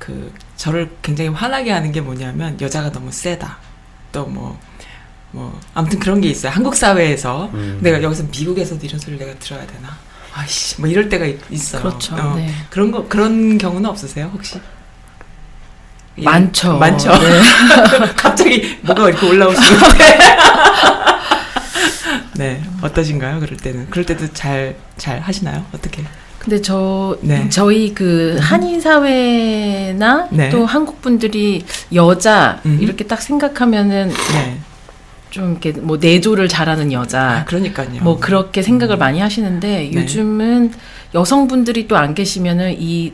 그 0.00 0.32
저를 0.56 0.90
굉장히 1.02 1.30
화나게 1.30 1.70
하는 1.70 1.92
게 1.92 2.00
뭐냐면 2.00 2.60
여자가 2.60 2.90
너무 2.90 3.12
세다. 3.12 3.58
또 4.12 4.26
뭐 4.26 4.58
뭐 5.32 5.58
아무튼 5.74 5.98
그런 6.00 6.20
게 6.20 6.28
있어요. 6.28 6.52
한국 6.52 6.74
사회에서 6.74 7.50
음. 7.54 7.78
내가 7.80 8.02
여기서 8.02 8.24
미국에서도 8.36 8.84
이런 8.84 8.98
소리를 8.98 9.24
내가 9.24 9.38
들어야 9.38 9.66
되나? 9.66 9.96
아이씨, 10.34 10.80
뭐 10.80 10.88
이럴 10.88 11.08
때가 11.08 11.24
있- 11.26 11.38
있어요. 11.50 11.82
그렇죠. 11.82 12.14
어, 12.16 12.34
네. 12.36 12.52
그런 12.70 12.90
거 12.90 13.06
그런 13.08 13.58
경우는 13.58 13.88
없으세요 13.88 14.30
혹시? 14.32 14.60
예, 16.18 16.22
많죠. 16.24 16.78
많죠. 16.78 17.10
네. 17.18 17.40
갑자기 18.16 18.78
뭐가 18.82 19.08
이렇게 19.08 19.28
올라오시는데. 19.28 20.18
네, 22.36 22.62
어떠신가요? 22.82 23.40
그럴 23.40 23.56
때는 23.56 23.88
그럴 23.90 24.06
때도 24.06 24.32
잘 24.32 24.76
잘 24.96 25.20
하시나요? 25.20 25.64
어떻게? 25.72 26.02
근데 26.38 26.60
저 26.62 27.18
네. 27.20 27.48
저희 27.50 27.92
그 27.94 28.38
한인 28.40 28.80
사회나 28.80 30.28
네. 30.30 30.48
또 30.48 30.64
한국 30.64 31.02
분들이 31.02 31.64
여자 31.94 32.60
음. 32.64 32.78
이렇게 32.80 33.06
딱 33.06 33.20
생각하면은 33.20 34.08
네, 34.32 34.58
좀 35.30 35.52
이렇게 35.52 35.72
뭐 35.72 35.96
내조를 35.96 36.48
잘하는 36.48 36.92
여자 36.92 37.30
아, 37.40 37.44
그러니까요. 37.44 38.02
뭐 38.02 38.18
그렇게 38.18 38.62
생각을 38.62 38.96
많이 38.98 39.20
하시는데 39.20 39.90
네. 39.92 39.92
요즘은 39.92 40.72
여성분들이 41.14 41.86
또 41.88 41.96
안 41.96 42.14
계시면은 42.14 42.76
이 42.78 43.12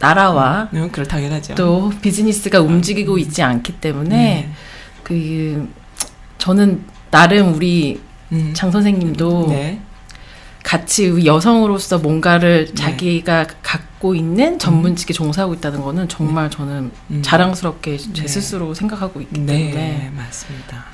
나라와 0.00 0.68
네, 0.72 0.88
그럴 0.90 1.06
당연하죠. 1.06 1.54
또 1.54 1.92
비즈니스가 2.02 2.60
움직이고 2.60 3.18
있지 3.18 3.42
않기 3.42 3.74
때문에 3.74 4.08
네. 4.16 4.50
그 5.04 5.68
저는 6.38 6.82
나름 7.10 7.54
우리 7.54 8.00
음. 8.32 8.52
장 8.54 8.70
선생님도 8.70 9.46
네. 9.50 9.80
같이 10.64 11.24
여성으로서 11.24 11.98
뭔가를 11.98 12.66
네. 12.66 12.74
자기가 12.74 13.46
갖고 13.62 13.91
있는 14.14 14.58
전문직에 14.58 15.12
종사하고 15.12 15.54
있다는 15.54 15.80
거는 15.80 16.08
정말 16.08 16.50
저는 16.50 16.90
음. 17.10 17.22
자랑스럽게 17.22 17.98
제 17.98 18.22
네. 18.22 18.28
스스로 18.28 18.74
생각하고 18.74 19.20
있기 19.20 19.40
네, 19.40 19.70
때문에 19.70 20.12
맞습니다. 20.16 20.84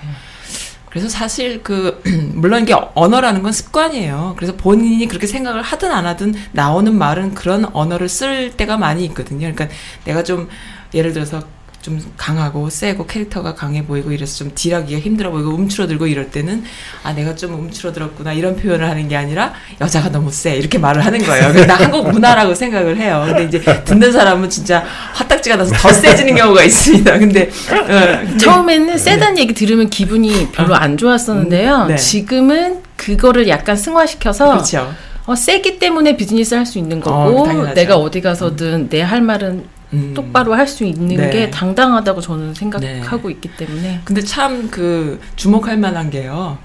그래서 0.91 1.09
사실 1.09 1.63
그 1.63 2.03
물론 2.35 2.63
이게 2.63 2.75
언어라는 2.95 3.43
건 3.43 3.53
습관이에요. 3.53 4.35
그래서 4.37 4.55
본인이 4.57 5.07
그렇게 5.07 5.27
생각을 5.27 5.63
하든 5.63 5.91
안 5.91 6.07
하든 6.07 6.35
나오는 6.53 6.97
말은 6.97 7.35
그런 7.35 7.67
언어를 7.73 8.09
쓸 8.09 8.53
때가 8.57 8.77
많이 8.77 9.05
있거든요. 9.07 9.53
그러니까 9.53 9.69
내가 10.05 10.23
좀 10.23 10.49
예를 10.95 11.13
들어서 11.13 11.43
좀 11.83 12.01
강하고 12.17 12.71
세고 12.71 13.07
캐릭터가 13.07 13.55
강해 13.55 13.87
보이고 13.87 14.11
이래서 14.11 14.37
좀 14.39 14.51
딜하기가 14.55 15.01
힘들어 15.01 15.31
보이고 15.31 15.51
움츠러들고 15.51 16.07
이럴 16.09 16.31
때는 16.31 16.65
아 17.05 17.13
내가 17.13 17.35
좀 17.35 17.55
움츠러들었구나 17.55 18.33
이런 18.33 18.57
표현을 18.57 18.89
하는 18.89 19.09
게 19.09 19.17
아니라 19.17 19.53
여자가 19.81 20.11
너무 20.11 20.31
세 20.33 20.57
이렇게 20.57 20.77
말을 20.79 21.05
하는 21.07 21.21
거예요. 21.25 21.67
나 21.67 21.77
한국 21.77 22.11
문화라고 22.11 22.55
생각을 22.55 22.97
해요. 22.99 23.25
근데 23.27 23.45
이제 23.45 23.85
듣는 23.85 24.11
사람은 24.13 24.51
진짜 24.51 24.85
화딱지가 25.15 25.57
나서 25.57 25.73
더 25.77 25.93
세지는 25.93 26.35
경우가 26.35 26.65
있습니다. 26.65 27.19
근데, 27.19 27.43
어, 27.71 27.85
근데 27.87 28.37
처음에는 28.39 28.99
세다는 28.99 29.39
얘기 29.39 29.55
들으면 29.55 29.89
기분이 29.89 30.49
별로 30.53 30.75
안 30.75 30.97
좋았었는데요. 30.97 31.87
네. 31.87 31.97
지금은 31.97 32.83
그거를 32.97 33.47
약간 33.49 33.77
승화시켜서 33.77 34.51
그렇죠. 34.51 34.93
어, 35.27 35.37
세기 35.37 35.79
때문에 35.79 36.17
비즈니스 36.17 36.55
할 36.55 36.67
수 36.67 36.79
있는 36.79 36.99
어, 36.99 37.05
거고 37.05 37.45
당연하죠. 37.45 37.75
내가 37.75 37.97
어디 37.97 38.21
가서든 38.21 38.89
내할 38.91 39.23
말은 39.23 39.65
음. 39.95 40.13
똑바로 40.15 40.55
할 40.55 40.67
수 40.69 40.85
있는 40.85 41.17
네. 41.17 41.31
게 41.31 41.51
당당하다고 41.51 42.21
저는 42.21 42.53
생각하고 42.55 43.31
있기 43.31 43.49
때문에 43.57 44.03
근데 44.05 44.21
참 44.21 44.71
그 44.71 45.19
주목할 45.37 45.79
만한 45.79 46.11
게요. 46.11 46.59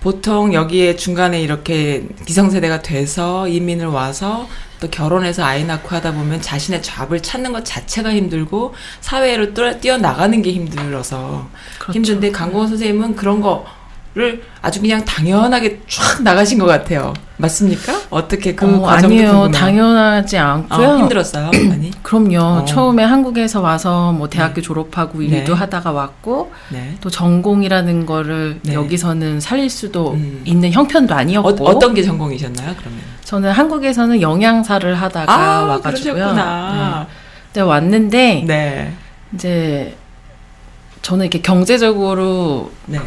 보통 0.00 0.54
여기에 0.54 0.94
중간에 0.96 1.40
이렇게 1.42 2.06
기성세대가 2.24 2.82
돼서 2.82 3.48
이민을 3.48 3.86
와서 3.86 4.48
또 4.80 4.88
결혼해서 4.88 5.42
아이 5.44 5.64
낳고 5.64 5.88
하다 5.88 6.12
보면 6.12 6.40
자신의 6.40 6.82
잡을 6.82 7.20
찾는 7.20 7.52
것 7.52 7.64
자체가 7.64 8.12
힘들고 8.14 8.74
사회로 9.00 9.52
뛰어- 9.54 9.80
뛰어나가는 9.80 10.40
게 10.40 10.52
힘들어서 10.52 11.48
그렇죠. 11.80 11.92
힘든데 11.98 12.30
강고원 12.30 12.68
선생님은 12.68 13.16
그런 13.16 13.40
거 13.40 13.66
를 14.18 14.42
아주 14.62 14.80
그냥 14.80 15.04
당연하게 15.04 15.80
쫙 15.88 16.22
나가신 16.24 16.58
것 16.58 16.66
같아요. 16.66 17.14
맞습니까? 17.36 18.00
어떻게 18.10 18.52
그 18.56 18.66
어, 18.66 18.84
아니에요. 18.88 19.30
궁금해요. 19.30 19.50
당연하지 19.52 20.36
않고요. 20.38 20.88
어, 20.88 20.98
힘들었어요. 20.98 21.50
많이. 21.70 21.92
그럼요. 22.02 22.38
어. 22.40 22.64
처음에 22.64 23.04
한국에서 23.04 23.60
와서 23.60 24.10
뭐 24.10 24.28
대학교 24.28 24.60
졸업하고 24.60 25.20
네. 25.20 25.26
일도 25.26 25.54
하다가 25.54 25.92
왔고 25.92 26.50
네. 26.70 26.96
또 27.00 27.10
전공이라는 27.10 28.06
거를 28.06 28.58
네. 28.64 28.74
여기서는 28.74 29.38
살릴 29.38 29.70
수도 29.70 30.14
음. 30.14 30.42
있는 30.44 30.72
형편도 30.72 31.14
어, 31.14 31.16
아니었고 31.16 31.68
어 31.68 31.78
떤 31.78 31.94
게 31.94 32.02
전공이셨나요? 32.02 32.74
그러면? 32.76 32.98
저는 33.22 33.52
한국에서는 33.52 34.20
영양사를 34.20 34.92
하다가 34.96 35.32
아, 35.32 35.64
와가지고요. 35.64 36.14
그러셨구나. 36.14 37.06
네. 37.52 37.60
왔는데 37.60 38.44
네. 38.48 38.92
이제 39.32 39.96
저는 41.02 41.26
이렇게 41.26 41.40
경제적으로 41.40 42.72
네. 42.86 42.98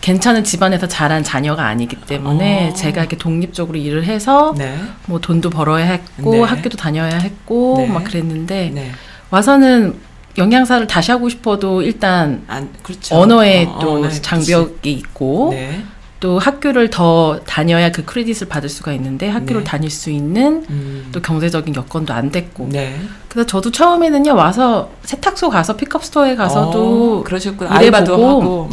괜찮은 0.00 0.44
집안에서 0.44 0.88
자란 0.88 1.22
자녀가 1.22 1.66
아니기 1.66 1.96
때문에 1.96 2.70
어. 2.70 2.74
제가 2.74 3.00
이렇게 3.02 3.16
독립적으로 3.16 3.78
일을 3.78 4.04
해서 4.04 4.54
네. 4.56 4.78
뭐 5.06 5.20
돈도 5.20 5.50
벌어야 5.50 5.84
했고 5.84 6.32
네. 6.32 6.40
학교도 6.40 6.76
다녀야 6.76 7.18
했고 7.18 7.76
네. 7.78 7.86
막 7.86 8.04
그랬는데 8.04 8.70
네. 8.74 8.92
와서는 9.30 9.98
영양사를 10.38 10.86
다시 10.86 11.10
하고 11.10 11.28
싶어도 11.28 11.82
일단 11.82 12.42
안, 12.46 12.70
그렇죠. 12.82 13.14
언어에 13.16 13.66
어, 13.66 13.78
또 13.80 13.94
언어에 13.94 14.10
장벽이 14.10 14.78
있고 14.84 15.50
그치. 15.50 15.60
네. 15.60 15.84
또 16.20 16.38
학교를 16.38 16.90
더 16.90 17.40
다녀야 17.46 17.90
그 17.90 18.04
크레딧을 18.04 18.48
받을 18.48 18.68
수가 18.68 18.92
있는데 18.92 19.28
학교를 19.28 19.64
네. 19.64 19.70
다닐 19.70 19.90
수 19.90 20.10
있는 20.10 20.64
음. 20.68 21.08
또 21.12 21.20
경제적인 21.20 21.74
여건도 21.74 22.12
안 22.12 22.30
됐고 22.30 22.68
네. 22.70 23.00
그래서 23.28 23.46
저도 23.46 23.70
처음에는요 23.70 24.34
와서 24.34 24.90
세탁소 25.02 25.48
가서 25.48 25.76
픽업 25.76 26.04
스토어에 26.04 26.36
가서도 26.36 27.20
어, 27.20 27.22
그러셨구나. 27.22 27.80
일해보고. 27.82 28.68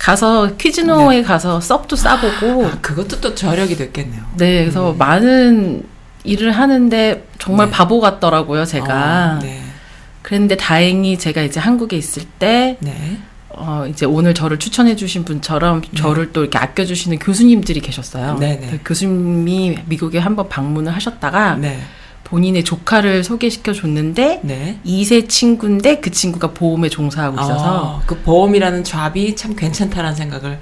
가서 0.00 0.56
퀴즈노에 0.56 1.22
가서 1.22 1.60
썹도 1.60 1.94
싸보고 1.94 2.66
아, 2.66 2.78
그것도 2.80 3.20
또 3.20 3.34
저력이 3.34 3.76
됐겠네요. 3.76 4.22
네 4.38 4.60
그래서 4.62 4.94
많은 4.94 5.84
일을 6.24 6.52
하는데 6.52 7.28
정말 7.38 7.66
네. 7.66 7.72
바보 7.72 8.00
같더라고요 8.00 8.64
제가 8.64 9.38
어, 9.38 9.42
네. 9.42 9.62
그랬는데 10.22 10.56
다행히 10.56 11.18
제가 11.18 11.42
이제 11.42 11.60
한국에 11.60 11.98
있을 11.98 12.24
때 12.38 12.78
네. 12.80 13.18
어, 13.50 13.84
이제 13.90 14.06
오늘 14.06 14.32
저를 14.32 14.58
추천해주신 14.58 15.24
분처럼 15.24 15.82
저를 15.94 16.32
또 16.32 16.42
이렇게 16.42 16.56
아껴주시는 16.56 17.18
교수님들이 17.18 17.80
계셨어요. 17.80 18.38
네네. 18.38 18.68
그 18.70 18.78
교수님이 18.86 19.80
미국에 19.84 20.18
한번 20.18 20.48
방문을 20.48 20.94
하셨다가 20.94 21.56
네. 21.56 21.78
본인의 22.30 22.62
조카를 22.64 23.24
소개시켜 23.24 23.72
줬는데 23.72 24.40
네. 24.44 24.78
2세 24.86 25.28
친구인데 25.28 25.96
그 25.98 26.10
친구가 26.12 26.52
보험에 26.52 26.88
종사하고 26.88 27.34
있어서 27.40 27.98
아, 27.98 28.02
그 28.06 28.16
보험이라는 28.18 28.84
잡이 28.84 29.34
참 29.34 29.56
괜찮다라는 29.56 30.14
생각을 30.16 30.60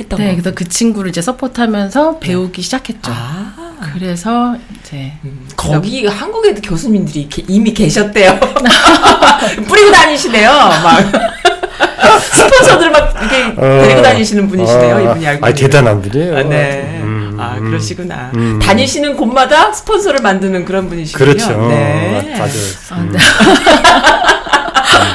했던 0.00 0.18
네, 0.18 0.28
거. 0.28 0.32
그래서 0.32 0.54
그 0.54 0.66
친구를 0.66 1.10
이제 1.10 1.20
서포트하면서 1.20 2.18
배우기 2.18 2.62
시작했죠. 2.62 3.12
아. 3.14 3.52
그래서 3.92 4.56
이제 4.80 5.12
음, 5.24 5.46
거기 5.54 6.06
한국에도 6.06 6.62
교수님들이 6.62 7.28
게- 7.28 7.44
이미 7.46 7.74
계셨대요. 7.74 8.38
뿌리고 9.68 9.90
다니시네요. 9.92 10.50
막 10.50 12.20
스폰서들 12.20 12.90
막 12.90 13.14
이렇게 13.22 13.82
데리고 13.86 14.02
다니시는 14.02 14.48
분이시네요. 14.48 15.00
이분이 15.00 15.26
알고 15.26 15.46
아. 15.46 15.52
대단한 15.52 16.00
분이에요. 16.00 16.36
아, 16.38 16.42
네. 16.44 17.01
음, 17.42 17.54
아, 17.54 17.56
음. 17.58 17.70
그러시구나. 17.70 18.30
음. 18.34 18.58
다니시는 18.58 19.16
곳마다 19.16 19.72
스폰서를 19.72 20.20
만드는 20.22 20.64
그런 20.64 20.88
분이시군요. 20.88 21.24
그렇죠. 21.24 21.68
네. 21.68 22.34
맞아요. 22.38 22.50
아, 22.90 22.94
음. 22.96 23.12
네. 23.12 23.18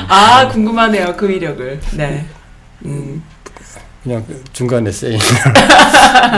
아, 0.09 0.47
궁금하네요. 0.49 1.15
그 1.15 1.27
위력을. 1.29 1.79
네. 1.93 2.25
음. 2.85 3.23
그냥 4.03 4.23
중간에 4.53 4.91
세이. 4.91 5.17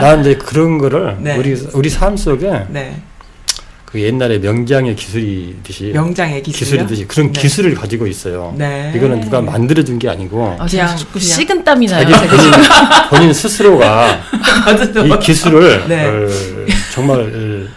난 0.02 0.22
이제 0.22 0.36
그런 0.36 0.78
거를 0.78 1.18
네. 1.20 1.38
우리 1.38 1.54
우리 1.74 1.90
삶 1.90 2.18
속에 2.18 2.66
네. 2.70 3.00
그 3.92 4.00
옛날에 4.00 4.38
명장의 4.38 4.96
기술이듯이 4.96 5.86
명장의 5.96 6.44
기술이요? 6.44 6.86
기술이듯이 6.86 7.08
그런 7.08 7.32
네. 7.32 7.42
기술을 7.42 7.74
가지고 7.74 8.06
있어요. 8.06 8.54
네. 8.56 8.94
이거는 8.96 9.20
누가 9.22 9.42
만들어 9.42 9.84
준 9.84 9.98
게 9.98 10.08
아니고 10.08 10.58
아, 10.60 10.66
그냥- 10.68 10.96
그냥 10.96 11.20
식은 11.20 11.64
땀이 11.64 11.88
나요. 11.88 12.06
본인, 12.08 12.52
본인 13.10 13.34
스스로가 13.34 14.20
이 15.08 15.20
기술을 15.26 15.88
네. 15.88 16.06
어, 16.06 16.28
정말 16.94 17.68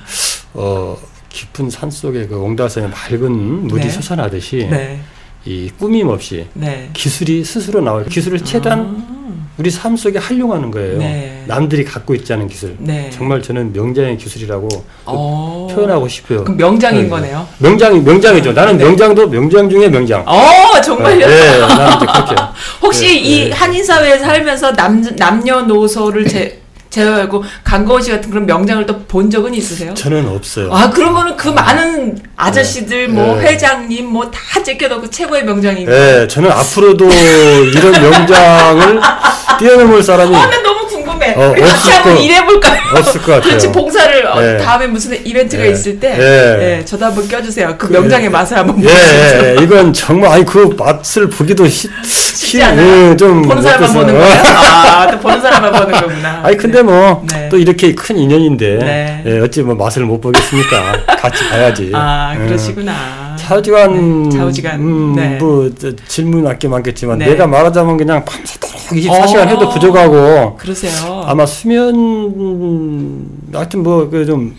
어, 0.53 0.98
깊은 1.31 1.70
산 1.70 1.90
속에 1.90 2.27
그 2.27 2.37
옹달산의 2.38 2.90
맑은 2.90 3.68
물이 3.68 3.85
네. 3.85 3.88
솟아나듯이 3.90 4.68
네. 4.70 5.01
이 5.44 5.70
꾸밈 5.78 6.09
없이 6.09 6.46
네. 6.55 6.88
기술이 6.92 7.44
스스로 7.44 7.81
나와요. 7.81 8.05
기술을 8.09 8.40
최대한 8.44 9.22
우리 9.59 9.70
삶 9.70 9.96
속에 9.96 10.18
활용하는 10.18 10.70
거예요. 10.70 10.96
아. 10.96 10.98
네. 10.98 11.44
남들이 11.46 11.85
갖고 11.85 12.14
있지 12.14 12.33
않은 12.33 12.48
기술. 12.48 12.74
네. 12.78 13.11
정말 13.11 13.42
저는 13.42 13.72
명장의 13.72 14.16
기술이라고 14.16 14.68
어. 15.05 15.68
표현하고 15.74 16.09
싶어요. 16.09 16.44
그럼 16.44 16.57
명장인 16.57 17.02
네. 17.02 17.09
거네요. 17.09 17.46
명장이 17.59 18.00
명장이죠. 18.00 18.52
나는 18.52 18.78
네. 18.78 18.85
명장도 18.85 19.28
명장 19.28 19.68
중에 19.68 19.88
명장. 19.88 20.22
어, 20.26 20.81
정말요? 20.81 21.26
네, 21.26 21.59
나는 21.59 21.96
이제 21.96 22.07
그렇게. 22.07 22.35
혹시 22.81 23.07
네, 23.07 23.14
이 23.14 23.48
네. 23.48 23.52
한인 23.52 23.85
사회에 23.85 24.18
살면서 24.18 24.72
남 24.72 25.02
남녀노소를 25.16 26.26
제 26.28 26.62
제어하고 26.92 27.42
강거원 27.64 28.02
씨 28.02 28.11
같은 28.11 28.31
그런 28.31 28.46
명장을 28.46 28.85
또 28.87 29.02
본 29.12 29.28
적은 29.31 29.52
있으세요? 29.55 29.92
저는 29.94 30.26
없어요. 30.28 30.72
아 30.72 30.88
그러면은 30.90 31.37
그 31.37 31.48
많은 31.48 32.18
아저씨들 32.37 33.09
뭐 33.09 33.35
네. 33.37 33.42
회장님 33.52 34.07
뭐 34.07 34.31
다 34.31 34.62
제껴놓고 34.62 35.11
최고의 35.11 35.44
명장인 35.44 35.85
거. 35.87 35.92
네, 35.92 36.26
저는 36.28 36.50
앞으로도 36.50 37.07
이런 37.11 37.92
명장을 37.92 39.00
뛰어넘을 39.59 40.02
사람이 40.02 40.35
어, 40.35 40.46
난 40.46 40.62
너무 40.62 40.87
궁 40.87 41.01
금해. 41.22 41.35
어, 41.37 41.50
우리 41.52 41.61
같이 41.61 41.90
한번 41.90 42.14
거- 42.16 42.20
일해볼까요? 42.20 42.80
없을 42.96 43.22
것 43.22 43.32
같아요. 43.32 43.52
같이 43.52 43.72
봉사를 43.72 44.26
어, 44.26 44.40
네. 44.40 44.56
다음에 44.58 44.87
무슨 44.87 45.24
이벤트가 45.24 45.62
네. 45.62 45.70
있을 45.70 45.98
때, 46.00 46.11
네. 46.16 46.56
네, 46.56 46.85
저도 46.85 47.06
한번 47.06 47.28
껴주세요. 47.28 47.74
그 47.78 47.87
명장의 47.87 48.28
맛을 48.30 48.56
한번 48.58 48.78
예, 48.80 48.82
보여주세요. 48.85 49.42
예, 49.44 49.56
예, 49.58 49.62
이건 49.62 49.92
정말 49.92 50.32
아니 50.32 50.44
그 50.44 50.74
맛을 50.76 51.28
보기도 51.28 51.66
시, 51.68 51.88
쉽지 52.04 52.62
않아요. 52.62 53.11
예, 53.12 53.16
좀 53.16 53.42
보는 53.42 53.62
사람만 53.62 53.92
보는 53.92 54.14
거야? 54.14 54.42
아, 55.02 55.11
또 55.11 55.18
보는 55.20 55.40
사람만 55.40 55.72
보는 55.72 56.00
거구나. 56.00 56.40
아니 56.42 56.56
근데 56.56 56.82
뭐또 56.82 57.26
네. 57.32 57.48
이렇게 57.58 57.94
큰 57.94 58.18
인연인데 58.18 58.78
네. 58.78 59.22
예, 59.26 59.38
어찌 59.40 59.62
뭐 59.62 59.74
맛을 59.74 60.02
못 60.04 60.20
보겠습니까? 60.20 61.16
같이 61.18 61.44
가야지. 61.48 61.90
아, 61.94 62.35
예. 62.38 62.46
그러시구나. 62.46 63.31
차우지간, 63.52 64.28
네, 64.28 64.36
차우지간. 64.36 64.80
음, 64.80 65.14
네. 65.14 65.36
뭐 65.38 65.70
저, 65.78 65.94
질문 66.08 66.44
많게 66.44 66.68
많겠지만 66.68 67.18
네. 67.18 67.26
내가 67.26 67.46
말하자면 67.46 67.96
그냥 67.96 68.24
밤새도록 68.24 68.76
24시간 68.92 69.46
어. 69.46 69.48
해도 69.48 69.68
부족하고 69.68 70.56
그러세요. 70.56 71.22
아마 71.26 71.44
수면 71.46 73.28
하여튼 73.52 73.82
뭐그좀 73.82 74.54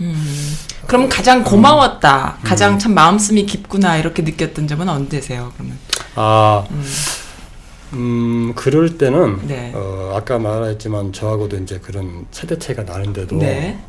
그럼 0.88 1.10
가장 1.10 1.44
고마웠다. 1.44 2.38
음. 2.40 2.44
가장 2.44 2.78
참 2.78 2.94
마음씀이 2.94 3.46
깊구나. 3.46 3.98
이렇게 3.98 4.22
느꼈던 4.22 4.68
점은 4.68 4.90
언제세요, 4.90 5.52
그러면? 5.56 5.78
아, 6.16 6.66
음. 6.70 6.84
음, 7.94 8.54
그럴 8.56 8.98
때는, 8.98 9.48
네. 9.48 9.72
어, 9.74 10.14
아까 10.16 10.40
말했지만 10.40 11.14
저하고도 11.14 11.58
이제 11.58 11.80
그런 11.82 12.26
세대 12.32 12.58
차이가 12.60 12.84
나는데도 12.84 13.38
네. 13.38 13.80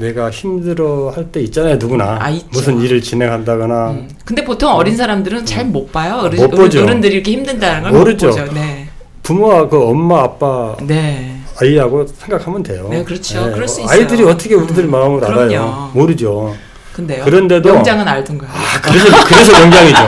내가 0.00 0.30
힘들어 0.30 1.10
할 1.14 1.30
때 1.30 1.40
있잖아요, 1.42 1.76
누구나. 1.76 2.18
아. 2.20 2.32
무슨 2.50 2.80
일을 2.80 3.02
진행한다거나. 3.02 3.90
음. 3.90 4.08
근데 4.24 4.42
보통 4.42 4.72
어린 4.72 4.96
사람들은 4.96 5.44
잘못 5.44 5.92
봐요. 5.92 6.20
어른, 6.22 6.38
못 6.38 6.50
보죠. 6.50 6.82
어른들이 6.82 7.16
이렇게 7.16 7.32
힘든다는 7.32 7.82
걸 7.82 7.92
모르죠. 7.92 8.30
네. 8.54 8.88
부모와 9.22 9.68
그 9.68 9.80
엄마, 9.88 10.22
아빠, 10.22 10.74
네. 10.82 11.36
아이하고 11.60 12.06
생각하면 12.06 12.62
돼요. 12.62 12.88
네, 12.90 13.04
그렇죠. 13.04 13.52
그럴 13.52 13.68
수 13.68 13.82
어, 13.82 13.84
있어요. 13.84 14.00
아이들이 14.00 14.22
어떻게 14.24 14.54
우리들 14.54 14.84
음, 14.84 14.90
마음을 14.90 15.20
그럼요. 15.20 15.40
알아요? 15.42 15.90
모르죠. 15.92 16.54
근데요. 16.94 17.24
그런데도- 17.26 17.66
명장은 17.74 18.08
알던가요? 18.08 18.50
아, 18.50 18.80
그래서, 18.80 19.24
그래서 19.26 19.60
명장이죠. 19.60 19.98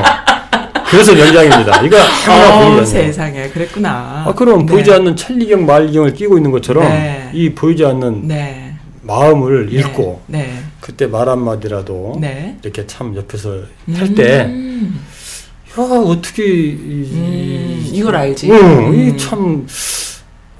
그래서 0.91 1.15
명장입니다. 1.15 1.83
이거 1.83 1.99
하나 1.99 2.49
어, 2.49 2.59
보이잖아요. 2.71 2.85
세상에. 2.87 3.49
그랬구나. 3.51 4.25
아, 4.27 4.33
그럼 4.35 4.65
네. 4.67 4.73
보이지 4.73 4.91
않는 4.93 5.15
천리경, 5.17 5.67
말리경을 5.67 6.15
끼고 6.15 6.39
있는 6.39 6.51
것처럼 6.51 6.85
네. 6.85 7.31
이 7.35 7.51
보이지 7.55 7.85
않는 7.85 8.27
네. 8.29 8.72
마음을 9.03 9.67
네. 9.67 9.81
읽고 9.81 10.23
네. 10.27 10.63
그때 10.81 11.07
말 11.07 11.29
한마디라도 11.29 12.19
네. 12.21 12.57
이렇게 12.63 12.87
참 12.87 13.15
옆에서 13.17 13.63
할 13.95 14.15
때, 14.15 14.45
음. 14.47 15.01
야, 15.77 15.83
어떻게, 15.83 16.45
이, 16.45 16.73
음, 17.13 17.89
이 17.93 18.03
걸 18.03 18.15
알지. 18.17 18.51
응, 18.51 18.57
음. 18.89 18.95
이 18.95 19.17
참, 19.19 19.67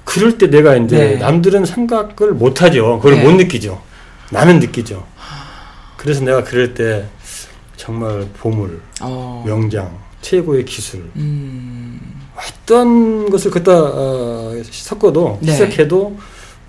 그럴 0.03 0.37
때 0.37 0.47
내가 0.49 0.75
이제 0.75 0.97
네. 0.97 1.15
남들은 1.17 1.65
생각을 1.65 2.33
못 2.33 2.61
하죠. 2.61 2.99
그걸 3.01 3.15
네. 3.17 3.23
못 3.23 3.31
느끼죠. 3.35 3.81
나는 4.31 4.59
느끼죠. 4.59 5.05
그래서 5.97 6.23
내가 6.25 6.43
그럴 6.43 6.73
때 6.73 7.05
정말 7.77 8.27
보물, 8.39 8.81
어. 9.01 9.43
명장, 9.45 9.97
최고의 10.21 10.65
기술, 10.65 11.09
음. 11.15 11.99
어떤 12.35 13.29
것을 13.29 13.51
갖다 13.51 13.71
어, 13.73 14.51
섞어도 14.69 15.37
네. 15.41 15.51
시작해도 15.51 16.17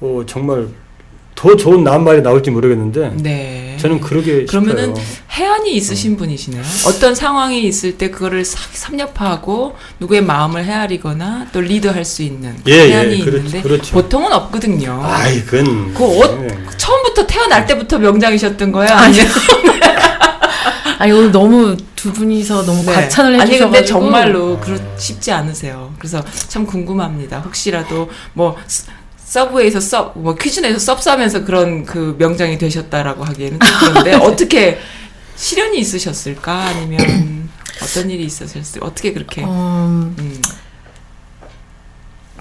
어, 0.01 0.23
정말 0.27 0.69
더 1.35 1.57
좋은 1.57 1.83
낱말이 1.85 2.23
나올지 2.23 2.51
모르겠는데 2.51 3.13
네. 3.17 3.77
저는 3.81 4.01
그러게 4.01 4.45
그러면은 4.47 4.95
싶어요. 4.95 5.05
해안이 5.33 5.75
있으신 5.75 6.17
분이시네요. 6.17 6.63
어떤 6.87 7.15
상황이 7.15 7.63
있을 7.65 7.99
때 7.99 8.11
그거를 8.11 8.45
싹 8.45 8.61
섭렵하고 8.75 9.75
누구의 10.01 10.23
마음을 10.23 10.65
헤아리거나 10.65 11.49
또 11.53 11.61
리드할 11.61 12.05
수 12.05 12.23
있는 12.23 12.57
예, 12.69 12.73
예, 12.73 12.93
해안이 12.93 13.21
그렇죠, 13.21 13.37
있는데 13.39 13.63
그렇죠. 13.63 13.93
보통은 13.95 14.33
없거든요. 14.33 15.01
아이 15.03 15.43
그건 15.45 15.93
그 15.93 16.05
어- 16.05 16.45
예. 16.45 16.77
처음부터 16.79 17.27
태어날 17.27 17.67
때부터 17.67 17.99
명장이셨던 17.99 18.73
거야? 18.73 18.97
아니요. 18.97 19.25
아니 20.99 21.13
오늘 21.13 21.33
너무 21.33 21.77
두 21.97 22.13
분이서 22.13 22.65
너무 22.65 22.85
과찬을 22.87 23.33
네. 23.33 23.41
아니 23.43 23.51
해주셔가지고 23.51 23.71
근데 23.73 23.85
정말로 23.85 24.59
그렇 24.61 24.79
쉽지 24.97 25.33
않으세요. 25.33 25.93
그래서 25.99 26.23
참 26.49 26.65
궁금합니다. 26.65 27.41
혹시라도 27.41 28.09
뭐 28.33 28.57
스- 28.67 28.87
서브웨이에서 29.25 29.81
섭뭐 29.81 30.37
퀴즈 30.37 30.61
내서 30.61 30.79
섭 30.79 31.03
싸면서 31.03 31.45
그런 31.45 31.85
그 31.85 32.15
명장이 32.19 32.59
되셨다라고 32.59 33.25
하기에는 33.25 33.59
좀 33.59 33.69
그런데 33.81 34.15
어떻게 34.25 34.79
시련이 35.37 35.79
있으셨을까 35.79 36.53
아니면 36.53 37.49
어떤 37.83 38.11
일이 38.11 38.25
있으셨을까 38.25 38.87
어떻게 38.87 39.13
그렇게 39.13 39.43
음, 39.43 40.15
음. 40.19 40.43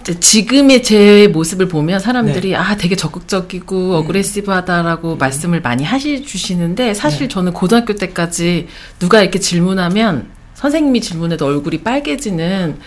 이제 0.02 0.19
지금의 0.19 0.84
제 0.84 1.30
모습을 1.32 1.69
보면 1.69 2.02
사람들이 2.02 2.50
네. 2.50 2.56
아 2.56 2.76
되게 2.76 2.96
적극적이고 2.96 3.96
어그레시브하다라고 3.96 5.15
말씀을 5.15 5.62
많이 5.62 5.86
하시주시는데 5.86 6.93
사실 6.93 7.22
네. 7.22 7.28
저는 7.30 7.54
고등학교 7.54 7.96
때까지 7.96 8.67
누가 9.00 9.22
이렇게 9.22 9.39
질문하면 9.39 10.28
선생님이 10.56 11.00
질문해도 11.00 11.46
얼굴이 11.46 11.80
빨개지는 11.80 12.78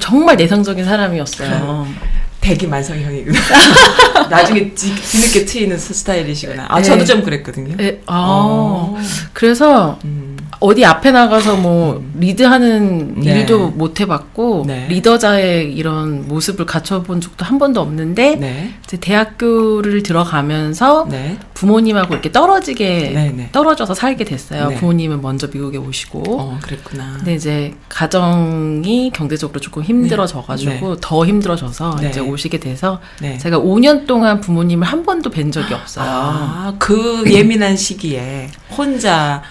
정말 0.00 0.36
내성적인 0.36 0.84
사람이었어요. 0.84 1.86
백이 2.46 2.68
만성형이구나. 2.68 3.38
나중에 4.30 4.70
뒤, 4.70 4.94
뒤늦게 4.94 5.44
트이는 5.44 5.76
스타일이시구나. 5.76 6.66
아, 6.68 6.76
네. 6.76 6.82
저도 6.82 7.04
좀 7.04 7.22
그랬거든요. 7.24 7.74
예, 7.80 8.00
아, 8.06 8.14
어. 8.14 8.96
그래서 9.32 9.98
음. 10.04 10.36
어디 10.60 10.84
앞에 10.84 11.10
나가서 11.10 11.56
뭐 11.56 12.04
리드하는 12.18 13.16
네. 13.16 13.40
일도 13.40 13.70
못 13.70 14.00
해봤고 14.00 14.64
네. 14.66 14.86
리더자의 14.88 15.72
이런 15.74 16.26
모습을 16.28 16.64
갖춰본 16.66 17.20
적도 17.20 17.44
한 17.44 17.58
번도 17.58 17.80
없는데 17.80 18.36
네. 18.36 18.74
이제 18.84 18.96
대학교를 18.96 20.02
들어가면서 20.02 21.06
네. 21.10 21.36
부모님하고 21.54 22.14
이렇게 22.14 22.32
떨어지게 22.32 23.12
네, 23.14 23.32
네. 23.36 23.48
떨어져서 23.52 23.94
살게 23.94 24.24
됐어요. 24.24 24.68
네. 24.68 24.74
부모님은 24.76 25.20
먼저 25.20 25.48
미국에 25.48 25.78
오시고 25.78 26.22
어, 26.26 26.58
그랬구나. 26.62 27.14
근데 27.18 27.34
이제 27.34 27.74
가정이 27.88 29.10
경제적으로 29.14 29.60
조금 29.60 29.82
힘들어져가지고 29.82 30.96
더 30.96 31.26
힘들어져서 31.26 31.98
네. 32.00 32.08
이제 32.08 32.20
오시게 32.36 32.60
돼서 32.60 33.00
네. 33.20 33.38
제가 33.38 33.58
5년 33.58 34.06
동안 34.06 34.40
부모님을 34.40 34.86
한 34.86 35.04
번도 35.04 35.30
뵌 35.30 35.50
적이 35.50 35.74
없어요. 35.74 36.06
아, 36.08 36.74
그 36.78 37.24
예민한 37.26 37.76
시기에 37.76 38.50
혼자 38.76 39.42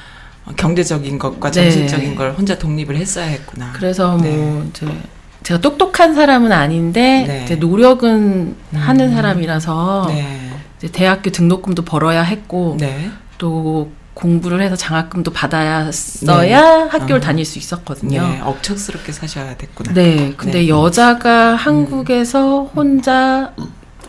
경제적인 0.56 1.17
것과 1.17 1.52
네. 1.52 1.63
정신적인 1.63 2.15
걸 2.15 2.32
혼자 2.34 2.58
독립을 2.58 2.95
했어야 2.95 3.26
했구나. 3.26 3.74
그래서 3.74 4.17
네. 4.21 4.36
뭐 4.36 4.65
이제 4.69 4.88
제가 5.43 5.60
똑똑한 5.62 6.15
사람은 6.15 6.52
아닌데 6.52 7.45
네. 7.48 7.56
노력은 7.56 8.56
하는 8.74 9.10
음. 9.10 9.13
사람이라서 9.13 10.06
네. 10.10 10.52
이제 10.78 10.88
대학교 10.91 11.32
등록금도 11.32 11.84
벌어야 11.84 12.21
했고 12.21 12.78
네. 12.80 13.10
또 13.38 13.91
공부를 14.15 14.62
해서 14.62 14.75
장학금도 14.75 15.32
받아야 15.32 15.91
써야 15.91 16.88
학교를 16.89 17.17
어. 17.17 17.19
다닐 17.19 17.45
수 17.45 17.60
있었거든요. 17.60 18.21
네. 18.21 18.41
억척스럽게 18.43 19.12
사셔야 19.12 19.56
됐구나. 19.58 19.93
네, 19.93 20.34
근데 20.38 20.60
네. 20.60 20.69
여자가 20.69 21.56
한국에서 21.56 22.71
혼자 22.73 23.51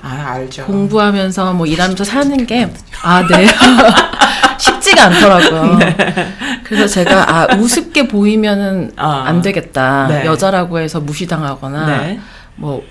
아, 0.00 0.34
알죠. 0.34 0.64
공부하면서 0.64 1.52
뭐 1.54 1.66
일하면서 1.66 2.04
사는 2.04 2.46
게, 2.46 2.72
아, 3.02 3.26
네. 3.26 3.46
쉽지가 4.58 5.06
않더라고요. 5.06 5.78
그래서 6.62 6.86
제가, 6.86 7.28
아, 7.28 7.56
우습게 7.56 8.06
보이면은 8.06 8.92
아. 8.96 9.24
안 9.26 9.42
되겠다. 9.42 10.06
네. 10.06 10.24
여자라고 10.24 10.78
해서 10.78 11.00
무시당하거나, 11.00 11.86
네. 11.86 12.20
뭐, 12.54 12.84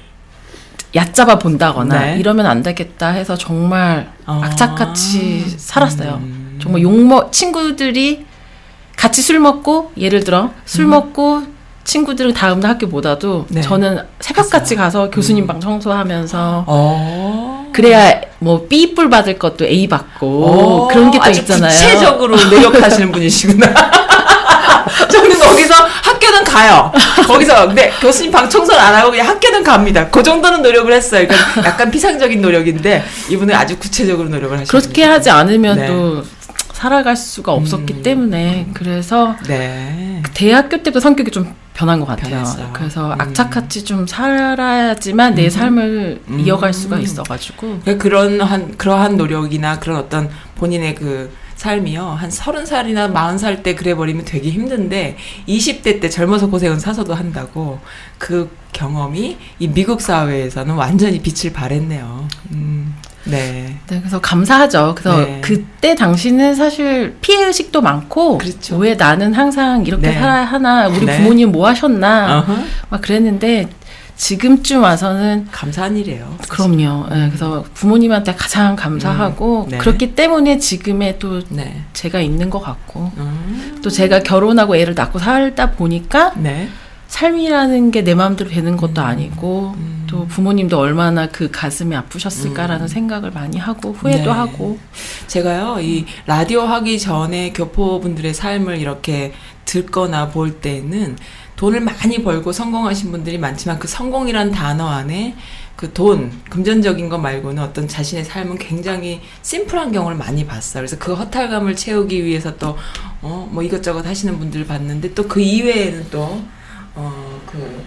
얕잡아 0.93 1.39
본다거나, 1.39 1.99
네. 1.99 2.17
이러면 2.19 2.45
안 2.45 2.61
되겠다 2.61 3.09
해서 3.09 3.37
정말 3.37 4.09
아. 4.25 4.41
악착같이 4.43 5.55
살았어요. 5.57 6.15
음. 6.21 6.34
정말 6.65 6.81
욕먹, 6.81 7.31
친구들이 7.31 8.25
같이 8.97 9.21
술 9.21 9.39
먹고, 9.39 9.91
예를 9.97 10.23
들어, 10.23 10.49
술 10.65 10.87
먹고, 10.87 11.43
친구들은 11.83 12.33
다음날 12.33 12.71
학교 12.71 12.87
못 12.87 13.05
와도, 13.05 13.45
네. 13.49 13.61
저는 13.61 13.99
새벽 14.19 14.49
같이 14.49 14.75
가서 14.75 15.11
교수님 15.11 15.45
방 15.45 15.59
청소하면서, 15.59 16.63
어. 16.65 17.69
그래야 17.71 18.19
뭐 18.39 18.65
B뿔 18.67 19.09
받을 19.11 19.37
것도 19.37 19.65
A 19.65 19.87
받고 19.87 20.25
오, 20.25 20.87
그런 20.87 21.11
게 21.11 21.19
또 21.19 21.29
있잖아요. 21.29 21.69
구체적으로 21.69 22.35
노력하시는 22.49 23.11
분이시구나. 23.11 23.67
저는 25.11 25.37
거기서 25.39 25.73
학교는 25.73 26.43
가요. 26.45 26.91
거기서 27.27 27.67
근데 27.67 27.91
교수님 27.99 28.31
방 28.31 28.49
청소를 28.49 28.79
안 28.79 28.95
하고 28.95 29.11
그냥 29.11 29.27
학교는 29.27 29.61
갑니다. 29.61 30.07
그 30.09 30.23
정도는 30.23 30.61
노력을 30.61 30.91
했어요. 30.91 31.27
그러니까 31.27 31.65
약간 31.69 31.91
피상적인 31.91 32.41
노력인데 32.41 33.03
이분은 33.29 33.53
아주 33.53 33.77
구체적으로 33.77 34.29
노력을 34.29 34.57
하시는 34.57 34.65
그렇게. 34.67 35.03
하지 35.03 35.29
않으면 35.29 35.77
네. 35.77 35.87
또 35.87 36.23
살아갈 36.85 37.15
수가 37.17 37.51
없었기 37.53 37.93
음. 37.95 38.03
때문에 38.03 38.67
그래서 38.75 39.35
네. 39.47 40.21
대학교 40.35 40.77
때부터 40.77 40.99
성격이 40.99 41.31
좀 41.31 41.51
변한 41.73 41.99
것 41.99 42.05
같아요. 42.05 42.29
변했어요. 42.29 42.69
그래서 42.73 43.07
음. 43.07 43.19
악착같이 43.19 43.83
좀 43.83 44.05
살아야지만 44.05 45.33
내 45.33 45.49
삶을 45.49 46.21
음. 46.27 46.39
이어갈 46.39 46.73
수가 46.73 46.99
있어가지고 46.99 47.79
그러니까 47.81 47.97
그런 47.97 48.39
한 48.39 48.77
그러한 48.77 49.17
노력이나 49.17 49.79
그런 49.79 49.97
어떤 49.97 50.29
본인의 50.57 50.93
그 50.93 51.33
삶이요 51.55 52.03
한 52.05 52.29
서른 52.29 52.67
살이나 52.67 53.07
마흔 53.07 53.39
살 53.39 53.63
때 53.63 53.73
그래 53.73 53.95
버리면 53.95 54.25
되게 54.25 54.51
힘든데 54.51 55.17
20대 55.47 55.99
때 56.01 56.07
젊어서 56.09 56.47
고생은 56.51 56.79
사서도 56.79 57.15
한다고 57.15 57.79
그 58.19 58.55
경험이 58.73 59.37
이 59.57 59.67
미국 59.69 60.01
사회에서는 60.01 60.75
완전히 60.75 61.19
빛을 61.19 61.51
발했네요. 61.51 62.27
음, 62.51 62.93
네. 63.25 63.77
네, 63.87 63.99
그래서 63.99 64.21
감사하죠. 64.21 64.95
그래서 64.95 65.19
네. 65.19 65.41
그때 65.41 65.95
당시는 65.95 66.55
사실 66.55 67.15
피해 67.21 67.43
의식도 67.45 67.81
많고 67.81 68.37
그렇죠. 68.37 68.77
왜 68.77 68.95
나는 68.95 69.33
항상 69.33 69.85
이렇게 69.85 70.09
네. 70.09 70.13
살아야 70.13 70.45
하나 70.45 70.87
우리 70.87 71.05
네. 71.05 71.17
부모님 71.17 71.51
뭐 71.51 71.67
하셨나 71.67 72.39
어허. 72.39 72.55
막 72.89 73.01
그랬는데 73.01 73.69
지금쯤 74.17 74.81
와서는 74.81 75.47
감사한 75.51 75.97
일이에요. 75.97 76.37
사실. 76.39 76.49
그럼요. 76.49 77.05
예, 77.11 77.27
그래서 77.27 77.65
부모님한테 77.73 78.35
가장 78.35 78.75
감사하고 78.75 79.65
음, 79.65 79.69
네. 79.71 79.77
그렇기 79.77 80.15
때문에 80.15 80.57
지금의 80.57 81.19
또 81.19 81.41
네. 81.49 81.83
제가 81.93 82.21
있는 82.21 82.49
것 82.49 82.61
같고 82.61 83.11
음, 83.17 83.79
또 83.83 83.89
제가 83.89 84.21
결혼하고 84.21 84.77
애를 84.77 84.95
낳고 84.95 85.19
살다 85.19 85.71
보니까 85.71 86.31
네. 86.37 86.69
삶이라는 87.15 87.91
게 87.91 88.01
내 88.03 88.13
마음대로 88.13 88.49
되는 88.49 88.75
것도 88.75 89.01
아니고 89.01 89.73
음. 89.77 90.05
또 90.05 90.27
부모님도 90.27 90.77
얼마나 90.77 91.27
그 91.29 91.49
가슴이 91.49 91.95
아프셨을까라는 91.95 92.89
생각을 92.89 93.31
많이 93.31 93.57
하고 93.57 93.93
후회도 93.93 94.25
네. 94.25 94.29
하고 94.29 94.77
제가요, 95.27 95.77
이 95.79 96.05
라디오 96.25 96.61
하기 96.61 96.99
전에 96.99 97.53
교포분들의 97.53 98.33
삶을 98.33 98.79
이렇게 98.79 99.31
듣거나 99.63 100.27
볼 100.29 100.59
때는 100.59 101.17
돈을 101.55 101.79
많이 101.79 102.21
벌고 102.21 102.51
성공하신 102.51 103.11
분들이 103.11 103.37
많지만 103.37 103.79
그 103.79 103.87
성공이란 103.87 104.51
단어 104.51 104.85
안에 104.89 105.35
그 105.77 105.93
돈, 105.93 106.31
금전적인 106.49 107.07
것 107.07 107.17
말고는 107.17 107.63
어떤 107.63 107.87
자신의 107.87 108.25
삶은 108.25 108.57
굉장히 108.57 109.21
심플한 109.41 109.93
경우를 109.93 110.17
많이 110.17 110.45
봤어요. 110.45 110.81
그래서 110.81 110.97
그 110.99 111.13
허탈감을 111.13 111.77
채우기 111.77 112.25
위해서 112.25 112.57
또, 112.57 112.77
어, 113.21 113.49
뭐 113.51 113.63
이것저것 113.63 114.05
하시는 114.05 114.37
분들을 114.37 114.67
봤는데 114.67 115.13
또 115.13 115.27
그 115.27 115.39
이외에는 115.39 116.07
또, 116.11 116.41
어, 116.95 117.41
그, 117.45 117.83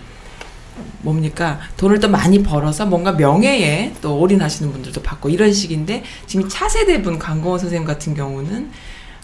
뭡니까? 1.01 1.59
돈을 1.77 1.99
또 2.01 2.09
많이 2.09 2.42
벌어서 2.42 2.87
뭔가 2.87 3.12
명예에 3.12 3.94
또 4.01 4.18
올인하시는 4.21 4.71
분들도 4.73 5.03
봤고 5.03 5.29
이런 5.29 5.53
식인데 5.53 6.05
지금 6.27 6.49
차세대 6.49 7.03
분 7.03 7.18
강공호 7.18 7.59
선생님 7.59 7.87
같은 7.87 8.14
경우는 8.14 8.71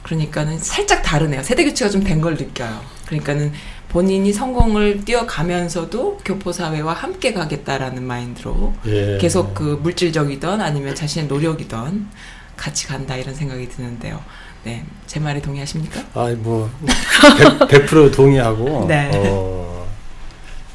그러니까는 0.02 0.58
살짝 0.58 1.02
다르네요. 1.02 1.42
세대 1.42 1.64
교체가 1.64 1.90
좀 1.90 2.02
된 2.04 2.20
걸 2.20 2.34
느껴요. 2.36 2.80
그러니까는 3.06 3.52
본인이 3.88 4.32
성공을 4.32 5.04
뛰어가면서도 5.04 6.18
교포 6.24 6.50
사회와 6.50 6.92
함께 6.94 7.32
가겠다라는 7.32 8.02
마인드로 8.02 8.74
예. 8.86 9.18
계속 9.20 9.54
그 9.54 9.78
물질적이던 9.82 10.60
아니면 10.60 10.94
자신의 10.96 11.28
노력이던 11.28 12.08
같이 12.56 12.86
간다 12.88 13.14
이런 13.16 13.34
생각이 13.34 13.68
드는데요. 13.68 14.20
네 14.64 14.84
제 15.06 15.20
말에 15.20 15.40
동의하십니까? 15.40 16.00
아, 16.14 16.34
뭐 16.38 16.68
100%, 16.84 17.68
100% 17.86 18.12
동의하고. 18.12 18.86
네. 18.88 19.10
어, 19.14 19.73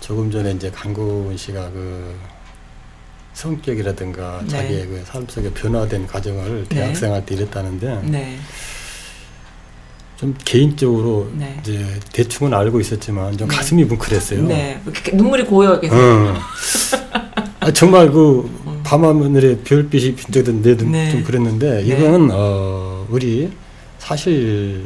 조금 0.09 0.31
전에 0.31 0.53
이제 0.53 0.71
강구은 0.71 1.37
씨가 1.37 1.69
그 1.69 2.15
성격이라든가 3.33 4.39
네. 4.41 4.47
자기의 4.47 4.87
그 4.87 5.03
삶 5.05 5.23
속에 5.29 5.51
변화된 5.51 6.07
과정을 6.07 6.65
네. 6.67 6.75
대학생활 6.77 7.23
때 7.27 7.35
이랬다는데 7.35 8.01
네 8.09 8.39
좀 10.17 10.35
개인적으로 10.43 11.31
네. 11.33 11.57
이제 11.61 11.85
대충은 12.11 12.53
알고 12.53 12.81
있었지만 12.81 13.37
좀 13.37 13.47
네. 13.47 13.55
가슴이 13.55 13.85
뭉클했어요. 13.85 14.47
네. 14.47 14.81
눈물이 15.13 15.45
고여 15.45 15.79
계세요. 15.79 15.97
어. 15.97 16.35
아, 17.61 17.71
정말 17.71 18.11
그 18.11 18.81
밤하늘에 18.83 19.59
별빛이 19.59 20.15
빈적던 20.15 20.61
내도 20.61 20.85
네. 20.85 21.09
좀 21.11 21.23
그랬는데 21.23 21.83
네. 21.83 21.83
이거는 21.83 22.31
어, 22.33 23.05
우리 23.09 23.49
사실 23.99 24.83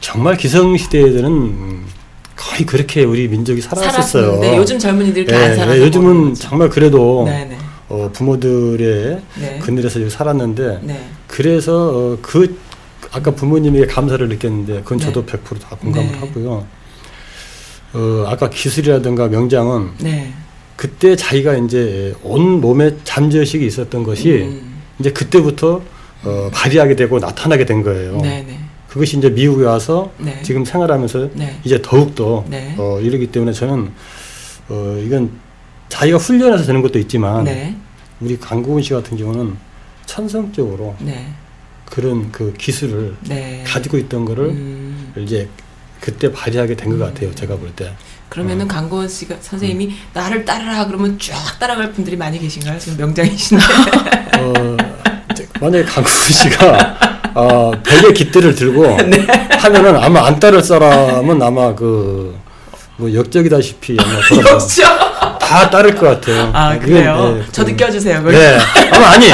정말 0.00 0.38
기성시대에는 0.38 1.26
음, 1.26 1.86
거의 2.36 2.64
그렇게 2.66 3.04
우리 3.04 3.28
민족이 3.28 3.60
살았었어요. 3.60 4.02
살았었는데 4.02 4.56
요즘 4.56 4.78
젊은이들 4.78 5.24
그렇게 5.24 5.44
안 5.44 5.50
예, 5.52 5.56
살아서 5.56 5.78
예, 5.78 5.82
요즘은. 5.82 6.34
정말 6.34 6.68
그래도 6.68 7.24
네네. 7.26 7.58
어, 7.88 8.10
부모들의 8.12 9.22
네. 9.40 9.58
그늘에서 9.62 9.98
이렇게 9.98 10.14
살았는데 10.14 10.80
네. 10.82 11.08
그래서 11.26 11.90
어, 11.94 12.18
그 12.22 12.58
아까 13.12 13.30
부모님에게 13.32 13.86
감사를 13.86 14.26
느꼈는데 14.28 14.80
그건 14.82 14.98
네. 14.98 15.04
저도 15.04 15.26
100%다 15.26 15.76
공감을 15.76 16.12
네. 16.12 16.18
하고요. 16.18 16.66
어, 17.94 18.24
아까 18.26 18.48
기술이라든가 18.48 19.28
명장은 19.28 19.90
네. 20.00 20.32
그때 20.76 21.14
자기가 21.14 21.54
이제 21.58 22.14
온 22.22 22.60
몸에 22.60 22.96
잠재의식이 23.04 23.66
있었던 23.66 24.02
것이 24.02 24.30
음. 24.32 24.80
이제 24.98 25.12
그때부터 25.12 25.82
어, 26.24 26.50
발휘하게 26.52 26.96
되고 26.96 27.18
나타나게 27.18 27.66
된 27.66 27.82
거예요. 27.82 28.16
네네. 28.20 28.58
그것이 28.92 29.16
이제 29.16 29.30
미국에 29.30 29.64
와서 29.64 30.12
네. 30.18 30.38
지금 30.42 30.66
생활하면서 30.66 31.30
네. 31.32 31.58
이제 31.64 31.80
더욱더 31.80 32.44
네. 32.46 32.74
어, 32.76 33.00
이러기 33.00 33.28
때문에 33.28 33.50
저는 33.52 33.90
어, 34.68 35.02
이건 35.02 35.30
자기가 35.88 36.18
훈련해서 36.18 36.64
되는 36.64 36.82
것도 36.82 36.98
있지만 36.98 37.44
네. 37.44 37.74
우리 38.20 38.38
강구은 38.38 38.82
씨 38.82 38.92
같은 38.92 39.16
경우는 39.16 39.56
천성적으로 40.04 40.94
네. 40.98 41.26
그런 41.86 42.30
그 42.32 42.52
기술을 42.52 43.16
네. 43.28 43.64
가지고 43.66 43.96
있던 43.96 44.26
거를 44.26 44.48
음. 44.50 45.14
이제 45.16 45.48
그때 45.98 46.30
발휘하게 46.30 46.76
된 46.76 46.90
것 46.90 46.98
같아요. 46.98 47.34
제가 47.34 47.56
볼 47.56 47.70
때. 47.74 47.94
그러면은 48.28 48.68
강고원 48.68 49.08
씨가 49.08 49.36
선생님이 49.40 49.94
나를 50.12 50.44
따르라 50.44 50.86
그러면 50.86 51.18
쫙 51.18 51.58
따라갈 51.58 51.92
분들이 51.92 52.14
많이 52.16 52.38
계신가요? 52.38 52.78
지금 52.78 52.98
명장이신데. 52.98 53.64
어, 54.38 54.76
만약에 55.60 55.84
강구 55.84 56.10
씨가 56.10 57.11
어, 57.34 57.72
벽에 57.82 58.12
깃대를 58.12 58.54
들고 58.54 58.96
네. 59.08 59.26
하면은 59.58 59.96
아마 59.96 60.26
안 60.26 60.38
따를 60.38 60.62
사람은 60.62 61.42
아마 61.42 61.74
그 61.74 62.42
뭐 62.96 63.12
역적이다시피 63.12 63.96
아마 63.98 64.20
돌아서 64.28 64.82
다 65.40 65.68
따를 65.70 65.94
것 65.94 66.06
같아요. 66.06 66.50
아 66.52 66.78
그래요? 66.78 67.36
네, 67.38 67.44
저도 67.50 67.74
껴주세요. 67.74 68.22
네. 68.22 68.58
아마 68.92 69.10
아니. 69.10 69.26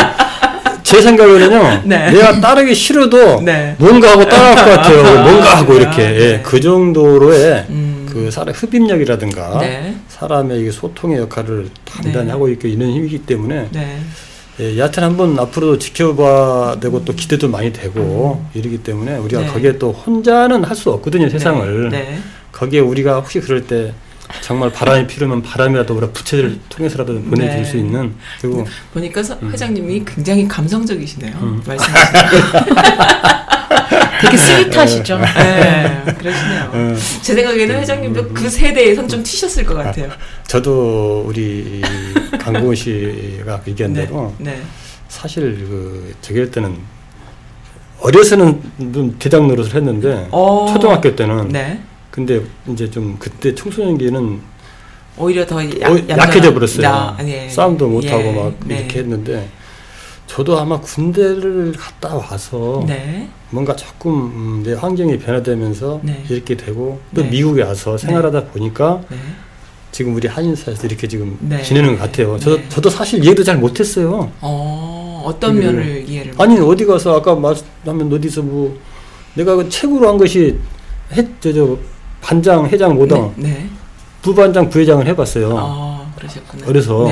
제 0.82 1.02
생각에는요. 1.02 1.82
네. 1.84 2.10
내가 2.12 2.40
따르기 2.40 2.74
싫어도 2.74 3.42
네. 3.42 3.76
뭔가 3.78 4.12
하고 4.12 4.26
따라할 4.26 4.54
것 4.54 4.64
같아요. 4.70 5.04
아, 5.06 5.22
뭔가 5.22 5.56
하고? 5.58 5.74
이렇게 5.74 6.02
예, 6.02 6.18
네. 6.36 6.42
그 6.42 6.62
정도로의 6.62 7.66
음. 7.68 8.08
그 8.10 8.30
사람 8.30 8.54
흡입력이라든가 8.54 9.58
네. 9.60 9.96
사람의 10.08 10.72
소통의 10.72 11.18
역할을 11.18 11.68
단단히 11.84 12.24
네. 12.24 12.30
하고 12.30 12.48
있고 12.48 12.68
있는 12.68 12.90
힘이기 12.90 13.18
때문에 13.18 13.68
네. 13.70 13.98
예, 14.60 14.76
여하튼 14.76 15.04
한번 15.04 15.38
앞으로도 15.38 15.78
지켜봐야 15.78 16.80
되고 16.80 17.04
또 17.04 17.12
기대도 17.14 17.48
많이 17.48 17.72
되고 17.72 18.44
이러기 18.54 18.78
때문에 18.82 19.16
우리가 19.16 19.42
네. 19.42 19.46
거기에 19.48 19.78
또 19.78 19.92
혼자는 19.92 20.64
할 20.64 20.74
수 20.74 20.90
없거든요 20.90 21.28
세상을 21.28 21.90
네. 21.90 22.18
거기에 22.52 22.80
우리가 22.80 23.16
혹시 23.20 23.40
그럴 23.40 23.66
때 23.66 23.92
정말 24.42 24.70
바람이 24.72 25.06
필요하면 25.06 25.42
바람이라도 25.42 25.94
우리가 25.94 26.12
부채를 26.12 26.58
통해서라도 26.68 27.14
보내줄 27.22 27.56
네. 27.56 27.64
수 27.64 27.76
있는 27.76 28.14
그리고 28.40 28.66
보니까 28.92 29.22
서- 29.22 29.38
회장님이 29.42 30.04
굉장히 30.04 30.46
감성적이시네요. 30.46 31.34
음. 31.40 31.62
말씀하시는 31.66 32.30
게. 32.30 32.36
되게 34.20 34.36
스윗하시죠. 34.36 35.18
네, 35.18 36.02
그러시네요. 36.18 36.70
어, 36.72 36.94
제 37.22 37.34
생각에는 37.34 37.80
회장님도 37.80 38.28
그 38.34 38.48
세대에선 38.48 39.08
좀 39.08 39.22
튀셨을 39.22 39.64
것 39.64 39.74
같아요. 39.74 40.08
저도 40.46 41.24
우리 41.26 41.80
강고은 42.40 42.74
씨가 42.74 43.62
얘기한 43.66 43.92
네. 43.92 44.06
대로 44.06 44.34
네. 44.38 44.60
사실 45.08 45.54
그 45.68 46.14
저기 46.20 46.40
할 46.40 46.50
때는 46.50 46.76
어려서는 48.00 48.60
좀 48.92 49.16
대장 49.18 49.48
노릇을 49.48 49.74
했는데 49.74 50.28
어. 50.30 50.66
초등학교 50.72 51.14
때는 51.14 51.48
네. 51.48 51.80
근데 52.10 52.40
이제 52.68 52.90
좀 52.90 53.16
그때 53.18 53.54
청소년기는 53.54 54.40
오히려 55.16 55.44
더 55.46 55.56
어, 55.56 55.62
약, 55.80 56.08
약해져 56.10 56.54
버렸어요. 56.54 56.82
나- 56.82 57.16
예. 57.26 57.48
싸움도 57.48 57.88
못 57.88 58.04
하고 58.06 58.22
예. 58.22 58.32
막 58.32 58.54
네. 58.64 58.78
이렇게 58.80 59.00
했는데 59.00 59.48
저도 60.38 60.56
아마 60.56 60.78
군대를 60.80 61.72
갔다 61.76 62.14
와서 62.14 62.84
네. 62.86 63.28
뭔가 63.50 63.74
조금 63.74 64.12
음, 64.12 64.62
내 64.64 64.72
환경이 64.72 65.18
변화되면서 65.18 65.98
네. 66.04 66.22
이렇게 66.28 66.56
되고 66.56 67.00
또 67.12 67.22
네. 67.22 67.28
미국에 67.28 67.64
와서 67.64 67.98
생활하다 67.98 68.44
보니까 68.52 69.00
네. 69.10 69.16
지금 69.90 70.14
우리 70.14 70.28
한인사에서 70.28 70.86
이렇게 70.86 71.08
지금 71.08 71.36
네. 71.40 71.60
지내는 71.60 71.96
것 71.98 72.02
같아요. 72.02 72.38
저도 72.38 72.56
네. 72.58 72.68
저도 72.68 72.88
사실 72.88 73.24
이해도 73.24 73.42
잘 73.42 73.56
못했어요. 73.58 74.30
어, 74.40 75.24
어떤 75.26 75.56
이거를- 75.56 75.58
면을 75.64 76.04
이해를 76.08 76.32
못- 76.34 76.40
아니 76.40 76.60
어디 76.60 76.86
가서 76.86 77.16
아까 77.16 77.34
말하면 77.34 78.12
어디서 78.12 78.42
뭐 78.42 78.78
내가 79.34 79.56
그 79.56 79.68
책으로 79.68 80.08
한 80.08 80.18
것이 80.18 80.56
해 81.14 81.26
저 81.40 81.52
저 81.52 81.76
반장 82.20 82.64
회장 82.68 82.94
모당 82.94 83.32
네. 83.34 83.48
네. 83.48 83.68
부반장 84.22 84.68
부회장을 84.70 85.04
해봤어요. 85.04 85.50
어, 85.52 86.12
그러셨구나. 86.16 86.64
어려서. 86.68 87.08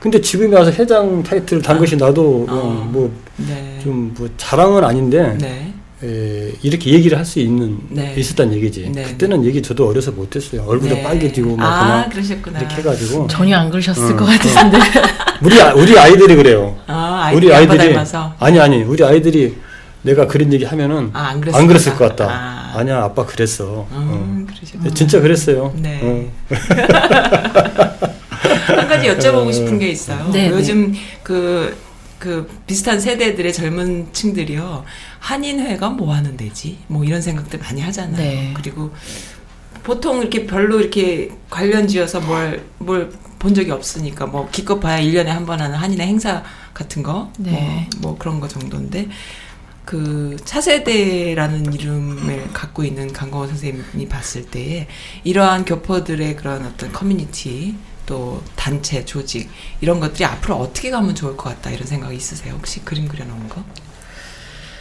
근데 0.00 0.20
지금에 0.20 0.56
와서 0.56 0.72
회장 0.72 1.22
타이틀을 1.22 1.62
단 1.62 1.76
아. 1.76 1.78
것이 1.78 1.94
나도 1.96 2.46
아. 2.48 2.52
뭐 2.90 3.12
네. 3.36 3.78
좀뭐 3.82 4.28
자랑은 4.38 4.82
아닌데 4.82 5.36
네. 5.38 5.74
에, 6.02 6.52
이렇게 6.62 6.90
얘기를 6.92 7.18
할 7.18 7.24
수 7.26 7.38
있는 7.38 7.78
네. 7.90 8.14
있었단 8.16 8.52
얘기지. 8.54 8.90
네. 8.94 9.02
그때는 9.04 9.44
얘기 9.44 9.60
저도 9.62 9.86
어려서 9.86 10.10
못했어요. 10.12 10.62
얼굴도 10.66 10.94
네. 10.94 11.02
빨개지고 11.02 11.56
막 11.56 11.66
아, 11.66 12.08
그러셨구나. 12.08 12.58
이렇게 12.60 12.76
해가지고 12.76 13.26
전혀 13.28 13.58
안 13.58 13.68
그러셨을 13.70 14.14
어, 14.14 14.16
것 14.16 14.24
어. 14.24 14.26
같으신데. 14.26 14.78
우리 15.44 15.60
아, 15.60 15.74
우리 15.74 15.98
아이들이 15.98 16.34
그래요. 16.34 16.78
아, 16.86 17.20
아이, 17.24 17.36
우리 17.36 17.52
아이들이. 17.52 17.94
아니 18.38 18.58
아니 18.58 18.82
우리 18.82 19.04
아이들이 19.04 19.56
내가 20.02 20.26
그런 20.26 20.50
얘기 20.54 20.64
하면은 20.64 21.10
아, 21.12 21.28
안 21.28 21.42
안 21.52 21.66
그랬을, 21.66 21.94
것 21.94 22.08
같다. 22.08 22.24
아. 22.30 22.72
아. 22.78 22.82
니야 22.82 23.02
아빠 23.04 23.26
그랬어. 23.26 23.86
음, 23.92 24.46
어. 24.82 24.88
진짜 24.94 25.20
그랬어요. 25.20 25.74
네. 25.76 26.30
어. 28.68 28.76
한 28.80 28.88
가지 28.88 29.08
여쭤보고 29.08 29.52
싶은 29.52 29.78
게 29.78 29.88
있어요. 29.88 30.30
네, 30.32 30.48
요즘 30.50 30.94
그, 31.22 31.76
그 32.18 32.48
비슷한 32.66 33.00
세대들의 33.00 33.52
젊은 33.52 34.08
층들이요. 34.12 34.84
한인회가 35.20 35.90
뭐 35.90 36.14
하는 36.14 36.36
데지? 36.36 36.78
뭐 36.86 37.04
이런 37.04 37.22
생각들 37.22 37.58
많이 37.58 37.80
하잖아요. 37.80 38.16
네. 38.16 38.50
그리고 38.54 38.92
보통 39.82 40.20
이렇게 40.20 40.46
별로 40.46 40.80
이렇게 40.80 41.30
관련 41.48 41.86
지어서 41.88 42.20
뭘, 42.20 42.64
뭘 42.78 43.10
본 43.40 43.54
적이 43.54 43.70
없으니까 43.70 44.26
뭐 44.26 44.48
기껏 44.52 44.78
봐야 44.80 45.00
1년에 45.00 45.28
한 45.28 45.46
번 45.46 45.62
하는 45.62 45.74
한인회 45.74 46.06
행사 46.06 46.44
같은 46.74 47.02
거. 47.02 47.32
네. 47.38 47.88
뭐, 47.98 48.10
뭐 48.10 48.18
그런 48.18 48.38
거 48.38 48.46
정도인데. 48.46 49.08
그 49.86 50.36
차세대라는 50.44 51.72
이름을 51.72 52.50
갖고 52.52 52.84
있는 52.84 53.12
강건호 53.12 53.48
선생님이 53.48 54.08
봤을 54.08 54.44
때에 54.44 54.86
이러한 55.24 55.64
교포들의 55.64 56.36
그런 56.36 56.64
어떤 56.66 56.92
커뮤니티 56.92 57.74
또 58.10 58.42
단체 58.56 59.04
조직 59.04 59.48
이런 59.80 60.00
것들이 60.00 60.24
앞으로 60.24 60.56
어떻게 60.56 60.90
가면 60.90 61.14
좋을 61.14 61.36
것 61.36 61.50
같다 61.50 61.70
이런 61.70 61.86
생각이 61.86 62.16
있으세요? 62.16 62.54
혹시 62.54 62.80
그림 62.84 63.06
그려놓은 63.06 63.48
거? 63.48 63.64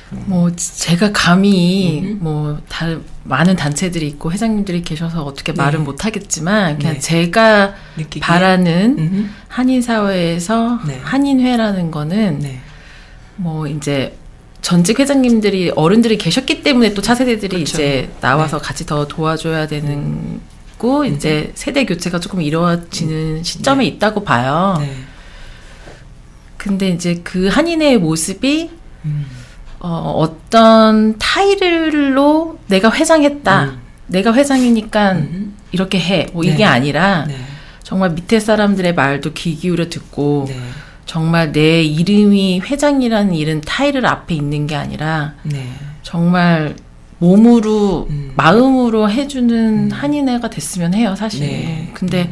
뭐 0.09 0.49
제가 0.55 1.11
감히 1.13 2.01
음. 2.01 2.17
뭐 2.21 2.59
다, 2.67 2.97
많은 3.23 3.55
단체들이 3.55 4.07
있고 4.07 4.31
회장님들이 4.31 4.81
계셔서 4.81 5.23
어떻게 5.23 5.53
네. 5.53 5.61
말은 5.61 5.83
못 5.83 6.05
하겠지만 6.05 6.79
그냥 6.79 6.95
네. 6.95 6.99
제가 6.99 7.75
느끼기 7.97 8.19
바라는 8.21 8.95
음. 8.97 9.35
한인 9.47 9.83
사회에서 9.83 10.79
네. 10.87 10.99
한인회라는 11.03 11.91
거는 11.91 12.39
네. 12.39 12.59
뭐 13.35 13.67
이제 13.67 14.17
전직 14.61 14.99
회장님들이 14.99 15.73
어른들이 15.75 16.17
계셨기 16.17 16.63
때문에 16.63 16.95
또 16.95 17.03
차세대들이 17.03 17.57
그렇죠. 17.57 17.77
이제 17.77 18.09
나와서 18.21 18.57
같이 18.57 18.87
더 18.87 19.07
도와줘야 19.07 19.67
되는 19.67 20.41
고 20.79 21.03
이제 21.03 21.51
세대 21.55 21.85
교체가 21.85 22.19
조금 22.21 22.41
이루어지는 22.41 23.43
시점에 23.43 23.85
있다고 23.85 24.23
봐요. 24.23 24.77
네. 24.79 24.91
근데 26.55 26.89
이제 26.89 27.19
그 27.23 27.49
한인회의 27.49 27.97
모습이 27.97 28.71
음. 29.03 29.25
어, 29.79 30.13
어떤 30.17 31.17
타이틀로 31.17 32.57
내가 32.67 32.91
회장했다. 32.91 33.63
음. 33.65 33.79
내가 34.07 34.33
회장이니까 34.33 35.11
음. 35.11 35.55
이렇게 35.71 35.99
해. 35.99 36.27
뭐 36.33 36.43
네. 36.43 36.51
이게 36.51 36.63
아니라 36.63 37.25
네. 37.27 37.35
정말 37.83 38.11
밑에 38.11 38.39
사람들의 38.39 38.95
말도 38.95 39.33
귀 39.33 39.55
기울여 39.55 39.89
듣고 39.89 40.45
네. 40.47 40.57
정말 41.05 41.51
내 41.51 41.81
이름이 41.83 42.61
회장이라는 42.61 43.33
이런 43.33 43.61
타이틀 43.61 44.05
앞에 44.05 44.33
있는 44.33 44.65
게 44.65 44.75
아니라 44.75 45.33
네. 45.43 45.73
정말 46.03 46.75
몸으로 47.19 48.07
음. 48.09 48.31
마음으로 48.35 49.09
해주는 49.09 49.89
음. 49.89 49.91
한인회가 49.91 50.49
됐으면 50.49 50.93
해요 50.93 51.15
사실. 51.17 51.41
네. 51.41 51.91
근데 51.93 52.31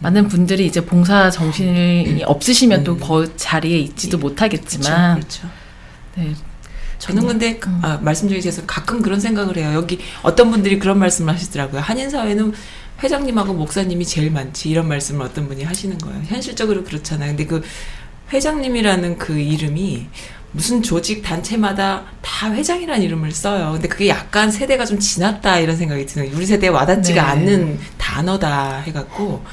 많은 0.00 0.28
분들이 0.28 0.66
이제 0.66 0.84
봉사 0.84 1.30
정신이 1.30 2.22
없으시면 2.24 2.84
또 2.84 2.92
음. 2.92 3.00
그 3.00 3.32
자리에 3.36 3.78
있지도 3.80 4.18
못하겠지만 4.18 5.16
그렇죠. 5.16 5.42
그렇죠. 6.14 6.30
네. 6.30 6.34
저는 6.98 7.26
근데 7.26 7.56
그- 7.56 7.68
음. 7.70 7.78
아, 7.82 7.98
말씀 8.02 8.28
중에 8.28 8.40
제가 8.40 8.62
가끔 8.66 9.00
그런 9.00 9.18
생각을 9.20 9.56
해요. 9.56 9.72
여기 9.74 9.98
어떤 10.22 10.50
분들이 10.50 10.78
그런 10.78 10.98
말씀을 10.98 11.32
하시더라고요. 11.34 11.80
한인 11.80 12.10
사회는 12.10 12.52
회장님하고 13.02 13.54
목사님이 13.54 14.04
제일 14.04 14.30
많지 14.30 14.68
이런 14.68 14.86
말씀을 14.86 15.24
어떤 15.24 15.48
분이 15.48 15.64
하시는 15.64 15.96
거예요. 15.96 16.22
현실적으로 16.26 16.84
그렇잖아요. 16.84 17.30
근데 17.30 17.46
그 17.46 17.62
회장님이라는 18.32 19.16
그 19.16 19.38
이름이 19.38 20.06
무슨 20.52 20.82
조직 20.82 21.22
단체마다 21.22 22.04
다 22.22 22.52
회장이라는 22.52 23.02
이름을 23.02 23.30
써요. 23.32 23.70
근데 23.72 23.88
그게 23.88 24.08
약간 24.08 24.50
세대가 24.50 24.84
좀 24.84 24.98
지났다 24.98 25.58
이런 25.58 25.76
생각이 25.76 26.06
드는 26.06 26.32
우리 26.34 26.46
세대에 26.46 26.70
와닿지가 26.70 27.22
네. 27.22 27.28
않는 27.28 27.78
단어다 27.98 28.80
해갖고 28.80 29.44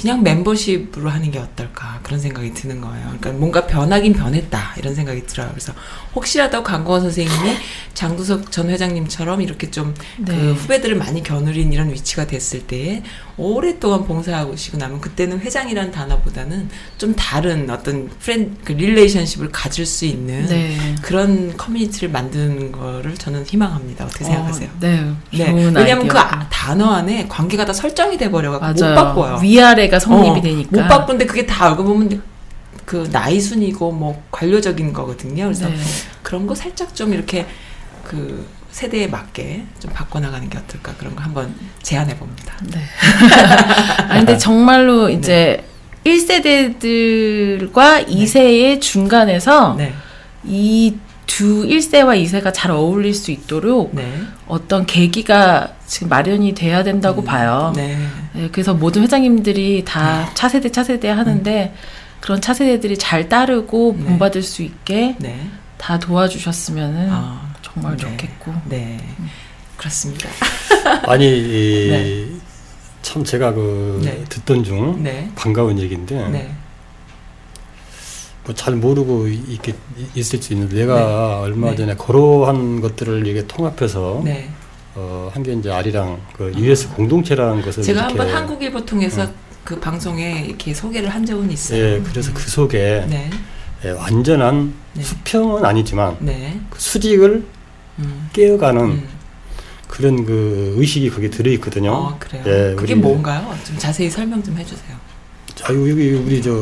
그냥 0.00 0.22
멤버십으로 0.22 1.10
하는 1.10 1.30
게 1.30 1.38
어떨까 1.38 2.00
그런 2.02 2.18
생각이 2.18 2.54
드는 2.54 2.80
거예요. 2.80 3.04
그러니까 3.06 3.32
뭔가 3.32 3.66
변하긴 3.66 4.14
변했다 4.14 4.74
이런 4.78 4.94
생각이 4.94 5.26
들어요. 5.26 5.48
그래서 5.50 5.74
혹시라도 6.14 6.62
강고원 6.62 7.02
선생님이 7.02 7.56
장두석 7.94 8.50
전 8.50 8.70
회장님처럼 8.70 9.42
이렇게 9.42 9.70
좀그 9.70 9.94
네. 10.18 10.52
후배들을 10.52 10.96
많이 10.96 11.22
겨누린 11.22 11.72
이런 11.72 11.92
위치가 11.92 12.26
됐을 12.26 12.60
때에 12.66 13.02
오랫동안 13.36 14.04
봉사하고 14.04 14.56
시고 14.56 14.78
나면 14.78 15.00
그때는 15.00 15.40
회장이라는 15.40 15.90
단어보다는 15.90 16.68
좀 16.98 17.14
다른 17.14 17.68
어떤 17.68 18.08
friend 18.20 18.56
그 18.64 18.72
relationship을 18.72 19.50
가질 19.50 19.86
수 19.86 20.04
있는 20.04 20.46
네. 20.46 20.94
그런 21.02 21.56
커뮤니티를 21.56 22.10
만드는 22.10 22.72
거를 22.72 23.14
저는 23.16 23.44
희망합니다. 23.44 24.04
어떻게 24.04 24.24
생각하세요? 24.24 24.68
어, 24.68 24.76
네. 24.80 25.12
네. 25.32 25.52
왜냐하면 25.52 26.06
그. 26.08 26.18
아- 26.18 26.48
단어 26.60 26.90
안에 26.90 27.26
관계가 27.26 27.64
다 27.64 27.72
설정이 27.72 28.18
돼 28.18 28.30
버려가지고 28.30 28.86
못 28.88 28.94
맞아요. 28.94 29.06
바꿔요. 29.14 29.38
위아래가 29.42 29.98
성립이 29.98 30.38
어, 30.38 30.42
되니까. 30.42 30.68
못 30.82 30.88
바꾼데 30.88 31.24
그게 31.24 31.46
다 31.46 31.68
알고 31.68 31.84
보면 31.84 32.22
그 32.90 33.08
나이 33.12 33.40
순이고 33.40 33.92
뭐 33.92 34.20
관료적인 34.32 34.92
거거든요. 34.92 35.44
그래서 35.44 35.68
네. 35.68 35.76
그런 36.24 36.48
거 36.48 36.56
살짝 36.56 36.96
좀 36.96 37.14
이렇게 37.14 37.46
그 38.02 38.44
세대에 38.72 39.06
맞게 39.06 39.62
좀 39.78 39.92
바꿔나가는 39.92 40.50
게 40.50 40.58
어떨까 40.58 40.94
그런 40.98 41.14
거 41.14 41.22
한번 41.22 41.54
제안해 41.84 42.16
봅니다. 42.16 42.56
네. 42.64 42.80
아 44.08 44.14
근데 44.14 44.36
정말로 44.36 45.08
이제 45.08 45.64
1세대들과 46.04 48.08
2세의 48.08 48.80
중간에서 48.80 49.76
네, 49.78 49.94
이두 50.42 51.68
1세와 51.68 52.20
2세가 52.24 52.50
잘 52.52 52.72
어울릴 52.72 53.14
수 53.14 53.30
있도록 53.30 53.94
네, 53.94 54.12
어떤 54.48 54.84
계기가 54.84 55.74
지금 55.86 56.08
마련이 56.08 56.56
돼야 56.56 56.82
된다고 56.82 57.22
봐요. 57.22 57.72
네, 57.76 57.96
네, 58.32 58.48
그래서 58.50 58.74
모든 58.74 59.02
회장님들이 59.02 59.84
다 59.86 60.28
차세대 60.34 60.72
차세대 60.72 61.08
하는데 61.08 61.72
그런 62.20 62.40
차세대들이 62.40 62.98
잘 62.98 63.28
따르고 63.28 63.96
네. 63.98 64.04
본받을 64.04 64.42
수 64.42 64.62
있게 64.62 65.16
네. 65.18 65.48
다 65.78 65.98
도와주셨으면은 65.98 67.08
아, 67.10 67.54
정말 67.62 67.96
네. 67.96 68.02
좋겠고. 68.02 68.52
네, 68.66 68.98
그렇습니다. 69.76 70.28
아니 71.08 71.26
이, 71.26 71.88
네. 71.90 72.28
참 73.02 73.24
제가 73.24 73.52
그 73.54 74.00
네. 74.04 74.22
듣던 74.28 74.62
중 74.64 75.02
네, 75.02 75.30
반가운 75.34 75.78
얘기인데 75.78 76.28
네, 76.28 76.54
뭐잘 78.44 78.74
모르고 78.76 79.26
이렇게 79.28 79.74
있을 80.14 80.42
수 80.42 80.52
있는데 80.52 80.76
내가 80.80 80.94
네. 80.96 81.04
얼마 81.42 81.70
네. 81.70 81.76
전에 81.76 81.94
거로한 81.96 82.80
것들을 82.82 83.26
이게 83.26 83.46
통합해서 83.46 84.20
네. 84.24 84.50
어, 84.94 85.30
한 85.32 85.42
게 85.42 85.52
이제 85.54 85.70
아리랑 85.70 86.20
그 86.36 86.52
US 86.56 86.88
공동체라는 86.94 87.62
것을 87.62 87.82
제가 87.82 88.00
이렇게 88.08 88.18
한번 88.18 88.36
한국일보 88.36 88.84
통해서 88.84 89.22
어. 89.22 89.32
그 89.70 89.78
방송에 89.78 90.46
이렇게 90.48 90.74
소개를 90.74 91.10
한 91.10 91.24
적은 91.24 91.48
있어요. 91.52 91.78
예, 91.80 92.02
그래서 92.04 92.32
그 92.34 92.42
속에 92.42 93.04
네, 93.08 93.30
예, 93.84 93.90
완전한 93.90 94.74
네. 94.94 95.02
수평은 95.04 95.64
아니지만 95.64 96.16
네, 96.18 96.58
그 96.68 96.80
수직을 96.80 97.44
음, 98.00 98.28
깨어가는 98.32 98.80
음. 98.82 99.08
그런 99.86 100.26
그 100.26 100.74
의식이 100.76 101.10
거기에 101.10 101.30
들어 101.30 101.52
있거든요. 101.52 101.92
어, 101.92 102.16
그래요. 102.18 102.42
예, 102.46 102.74
그게 102.74 102.96
뭔가요? 102.96 103.56
좀 103.64 103.78
자세히 103.78 104.10
설명 104.10 104.42
좀 104.42 104.58
해주세요. 104.58 104.96
자, 105.54 105.72
여기 105.72 106.14
우리 106.14 106.42
저 106.42 106.52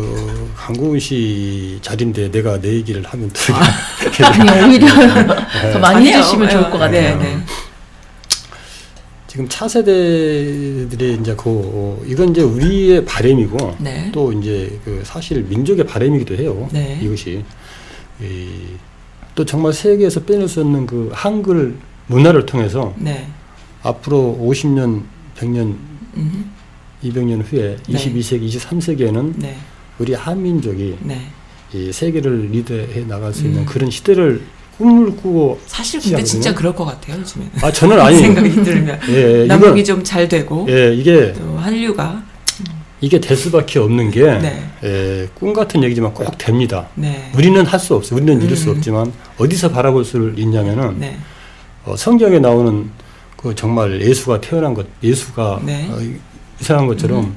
강고은 0.54 1.00
씨 1.00 1.78
자리인데 1.80 2.30
내가 2.30 2.60
내 2.60 2.74
얘기를 2.74 3.02
하면 3.06 3.30
또 3.32 3.54
이게 4.06 4.22
아니 4.22 4.50
오히려 4.66 4.86
예. 4.86 5.72
더 5.72 5.78
많이 5.78 5.96
아니에요. 5.96 6.18
해주시면 6.18 6.50
좋을 6.50 6.70
것 6.70 6.88
네, 6.90 7.12
같아요. 7.12 7.42
네. 9.38 9.38
지금 9.38 9.48
차세대들의 9.48 11.14
이제 11.20 11.36
그 11.36 11.44
어, 11.46 12.02
이건 12.04 12.30
이제 12.30 12.42
우리의 12.42 13.04
바램이고 13.04 13.76
네. 13.78 14.10
또 14.10 14.32
이제 14.32 14.80
그 14.84 15.00
사실 15.04 15.44
민족의 15.44 15.86
바램이기도 15.86 16.34
해요. 16.34 16.68
네. 16.72 16.98
이것이 17.00 17.44
이, 18.20 18.48
또 19.36 19.44
정말 19.44 19.72
세계에서 19.72 20.24
빼낼 20.24 20.48
수 20.48 20.60
없는 20.60 20.86
그 20.86 21.10
한글 21.12 21.76
문화를 22.08 22.46
통해서 22.46 22.92
네. 22.98 23.28
앞으로 23.82 24.36
50년, 24.42 25.04
100년, 25.36 25.76
음, 26.16 26.50
200년 27.04 27.44
후에 27.44 27.76
네. 27.88 27.94
22세기, 27.94 28.48
23세기에는 28.48 29.34
네. 29.36 29.56
우리 30.00 30.14
한민족이 30.14 30.98
네. 31.02 31.20
이 31.72 31.92
세계를 31.92 32.48
리드해 32.50 33.04
나갈 33.06 33.32
수 33.32 33.44
있는 33.44 33.60
음. 33.60 33.66
그런 33.66 33.88
시대를 33.88 34.42
꿈을 34.78 35.14
꾸고 35.16 35.60
사실 35.66 36.00
근데 36.00 36.22
진짜 36.22 36.50
시작이거든요. 36.50 36.54
그럴 36.58 36.74
것 36.74 36.84
같아요 36.86 37.18
요즘에는. 37.20 37.52
아 37.62 37.72
저는 37.72 38.00
아니 38.00 38.16
생각이 38.18 38.50
들면 38.62 39.00
예, 39.10 39.44
남북이 39.46 39.80
이건 39.80 39.84
좀잘 39.84 40.28
되고 40.28 40.66
예, 40.70 40.94
이게 40.94 41.32
또 41.32 41.58
한류가 41.58 42.22
이게 43.00 43.20
될 43.20 43.36
수밖에 43.36 43.78
없는 43.80 44.10
게 44.10 44.22
네. 44.38 44.70
예, 44.84 45.28
꿈 45.34 45.52
같은 45.52 45.82
얘기지만 45.84 46.14
꼭 46.14 46.36
됩니다. 46.38 46.88
네. 46.94 47.30
우리는 47.36 47.64
할 47.66 47.78
수 47.80 47.94
없어. 47.94 48.14
우리는 48.16 48.40
이룰 48.42 48.56
수 48.56 48.70
음. 48.70 48.76
없지만 48.76 49.12
어디서 49.38 49.70
바라볼 49.70 50.04
수 50.04 50.32
있냐면은 50.36 50.98
네. 50.98 51.16
어, 51.84 51.96
성경에 51.96 52.38
나오는 52.38 52.90
그 53.36 53.54
정말 53.54 54.00
예수가 54.00 54.40
태어난 54.40 54.74
것, 54.74 54.86
예수가 55.02 55.60
네. 55.64 55.88
어, 55.90 55.98
이상한 56.60 56.86
것처럼 56.88 57.36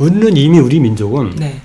은는 0.00 0.36
이미 0.36 0.58
우리 0.58 0.78
민족은 0.78 1.36
네. 1.36 1.60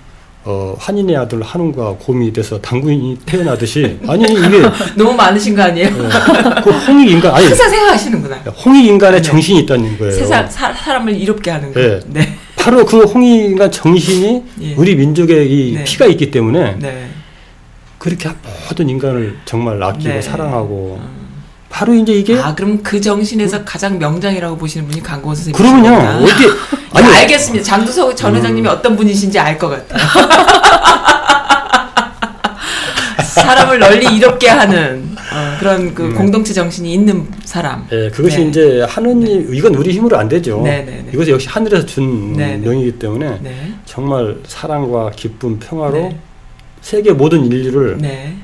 어, 0.49 0.73
한인의 0.79 1.17
아들 1.17 1.41
한웅과 1.41 1.97
곰이 1.99 2.31
돼서 2.31 2.57
당군이 2.61 3.17
태어나듯이 3.25 3.99
아니 4.07 4.23
이게 4.23 4.61
너무 4.95 5.13
많으신 5.13 5.53
거 5.53 5.63
아니에요? 5.63 5.87
예, 5.87 6.61
그 6.63 6.71
홍익 6.71 7.11
인간 7.11 7.35
아니 7.35 7.47
항상 7.47 7.69
생각하시는구나. 7.69 8.35
홍익 8.65 8.85
인간의 8.85 9.21
네. 9.21 9.27
정신이 9.29 9.59
있다는 9.61 9.97
거예요. 9.97 10.13
세상 10.13 10.49
사, 10.49 10.71
사람을 10.71 11.13
이롭게 11.19 11.51
하는 11.51 11.73
거. 11.73 11.79
네. 11.81 11.99
네. 12.07 12.33
바로 12.55 12.85
그 12.85 13.01
홍익 13.03 13.43
인간 13.43 13.69
정신이 13.69 14.43
예. 14.61 14.73
우리 14.75 14.95
민족의 14.95 15.51
이 15.51 15.73
네. 15.75 15.83
피가 15.83 16.05
있기 16.05 16.31
때문에 16.31 16.77
네. 16.79 17.09
그렇게 17.97 18.29
모든 18.69 18.87
인간을 18.87 19.35
정말 19.43 19.83
아끼고 19.83 20.13
네. 20.13 20.21
사랑하고 20.21 20.97
음. 21.01 21.16
바로 21.77 21.93
이제 21.93 22.11
이게 22.11 22.39
아 22.39 22.55
그럼 22.55 22.81
그 22.81 22.99
정신에서 22.99 23.63
가장 23.63 23.99
명장이라고 23.99 24.57
보시는 24.57 24.87
분이 24.87 25.03
강고은 25.03 25.35
선생님. 25.35 25.55
그러면요 25.55 26.25
어디 26.25 26.45
아니 26.91 27.05
아니 27.05 27.17
알겠습니다. 27.19 27.63
장두석 27.63 28.17
전 28.17 28.31
음. 28.31 28.37
회장님이 28.37 28.67
어떤 28.67 28.97
분이신지 28.97 29.37
알 29.37 29.59
것 29.59 29.69
같아요. 29.69 29.99
사람을 33.21 33.77
널리 33.77 34.07
이롭게 34.15 34.49
하는 34.49 35.15
어, 35.31 35.57
그런 35.59 35.93
그 35.93 36.05
음. 36.05 36.15
공동체 36.15 36.51
정신이 36.51 36.91
있는 36.91 37.27
사람. 37.43 37.85
예, 37.91 38.09
그것이 38.09 38.39
네. 38.39 38.47
이제 38.47 38.83
하느님 38.89 39.53
이건 39.53 39.75
우리 39.75 39.91
힘으로 39.91 40.17
안 40.17 40.27
되죠. 40.27 40.61
네, 40.63 40.83
네, 40.83 41.03
네. 41.05 41.11
이것이 41.13 41.29
역시 41.29 41.47
하늘에서 41.47 41.85
준 41.85 42.33
네, 42.33 42.53
네. 42.53 42.57
명이기 42.57 42.97
때문에 42.97 43.37
네. 43.43 43.73
정말 43.85 44.37
사랑과 44.47 45.11
기쁨, 45.11 45.59
평화로 45.59 45.93
네. 45.93 46.17
세계 46.81 47.11
모든 47.11 47.45
인류를 47.45 47.99
네. 47.99 48.35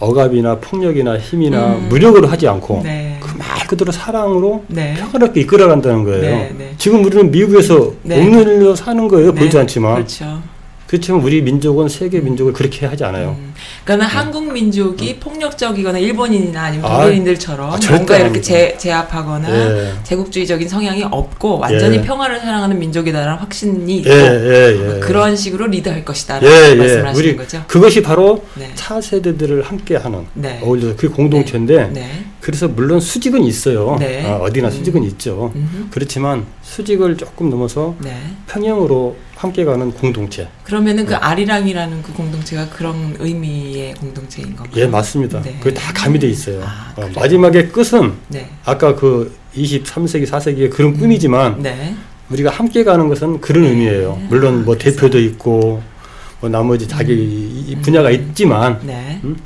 억압이나 0.00 0.56
폭력이나 0.56 1.18
힘이나 1.18 1.74
음. 1.74 1.88
무력으로 1.90 2.26
하지 2.26 2.48
않고 2.48 2.80
네. 2.82 3.18
그말 3.20 3.66
그대로 3.68 3.92
사랑으로 3.92 4.64
네. 4.66 4.94
평화롭게 4.98 5.42
이끌어간다는 5.42 6.04
거예요. 6.04 6.22
네, 6.22 6.54
네. 6.56 6.74
지금 6.78 7.04
우리는 7.04 7.30
미국에서 7.30 7.92
네. 8.02 8.20
옥눈일로 8.20 8.74
사는 8.74 9.06
거예요. 9.06 9.32
네. 9.32 9.40
보이지 9.40 9.58
않지만 9.58 9.94
그렇죠. 9.96 10.42
그렇지만 10.90 11.22
우리 11.22 11.40
민족은 11.40 11.88
세계 11.88 12.18
민족을 12.18 12.52
그렇게 12.52 12.84
하지 12.84 13.04
않아요. 13.04 13.36
음. 13.38 13.54
그러니까 13.84 14.08
한국 14.08 14.52
민족이 14.52 15.20
폭력적이거나 15.20 15.98
일본인이나 16.00 16.64
아니면 16.64 16.90
아, 16.90 17.04
독일인들처럼 17.04 17.74
아, 17.74 17.78
뭔가 17.90 18.16
안 18.16 18.20
이렇게. 18.22 18.40
제, 18.40 18.76
제압하거나 18.76 19.48
예. 19.48 19.92
제국주의적인 20.02 20.68
성향이 20.68 21.04
없고 21.04 21.60
완전히 21.60 21.98
예. 21.98 22.02
평화를 22.02 22.40
사랑하는 22.40 22.76
민족이다라는 22.80 23.38
확신이 23.38 23.98
있고 23.98 24.10
예, 24.10 24.14
예, 24.16 24.96
예. 24.96 24.98
그런 24.98 25.36
식으로 25.36 25.68
리드할 25.68 26.04
것이다라고 26.04 26.44
예, 26.44 26.74
말씀을 26.74 27.02
예. 27.04 27.06
하시는 27.06 27.36
거죠. 27.36 27.62
그것이 27.68 28.02
바로 28.02 28.44
네. 28.56 28.72
차세대들을 28.74 29.62
함께하는 29.62 30.26
네. 30.34 30.58
어울려서 30.60 30.96
그 30.96 31.08
공동체인데 31.08 31.90
네. 31.92 32.24
그래서 32.40 32.66
물론 32.66 32.98
수직은 32.98 33.44
있어요. 33.44 33.96
네. 34.00 34.26
아, 34.26 34.38
어디나 34.38 34.66
음. 34.66 34.72
수직은 34.72 35.04
있죠. 35.04 35.52
음흠. 35.54 35.86
그렇지만 35.92 36.46
수직을 36.62 37.16
조금 37.16 37.48
넘어서 37.48 37.94
네. 38.00 38.16
평형으로 38.48 39.29
함께 39.40 39.64
가는 39.64 39.90
공동체. 39.92 40.46
그러면은 40.64 41.04
네. 41.04 41.08
그 41.08 41.14
아리랑이라는 41.16 42.02
그 42.02 42.12
공동체가 42.12 42.68
그런 42.68 43.16
의미의 43.18 43.94
공동체인 43.94 44.54
건가요? 44.54 44.82
예, 44.84 44.86
맞습니다. 44.86 45.40
네. 45.40 45.56
그게 45.58 45.72
다 45.72 45.90
가미돼 45.94 46.28
있어요. 46.28 46.62
아, 46.62 46.92
어? 46.96 47.08
마지막의 47.16 47.70
끝은 47.70 48.12
네. 48.28 48.50
아까 48.66 48.94
그 48.94 49.34
23세기, 49.56 50.26
4세기의 50.26 50.68
그런 50.70 50.92
꿈이지만 50.94 51.62
네. 51.62 51.94
우리가 52.28 52.50
함께 52.50 52.84
가는 52.84 53.08
것은 53.08 53.40
그런 53.40 53.62
네. 53.62 53.70
의미예요. 53.70 54.20
물론 54.28 54.66
뭐 54.66 54.74
아, 54.74 54.78
그래서. 54.78 54.96
대표도 54.98 55.18
있고 55.20 55.82
뭐 56.42 56.50
나머지 56.50 56.86
자기 56.86 57.14
이- 57.14 57.64
이 57.72 57.76
분야가 57.76 58.10
음. 58.10 58.14
있지만 58.14 58.78
네. 58.84 59.20
음? 59.24 59.38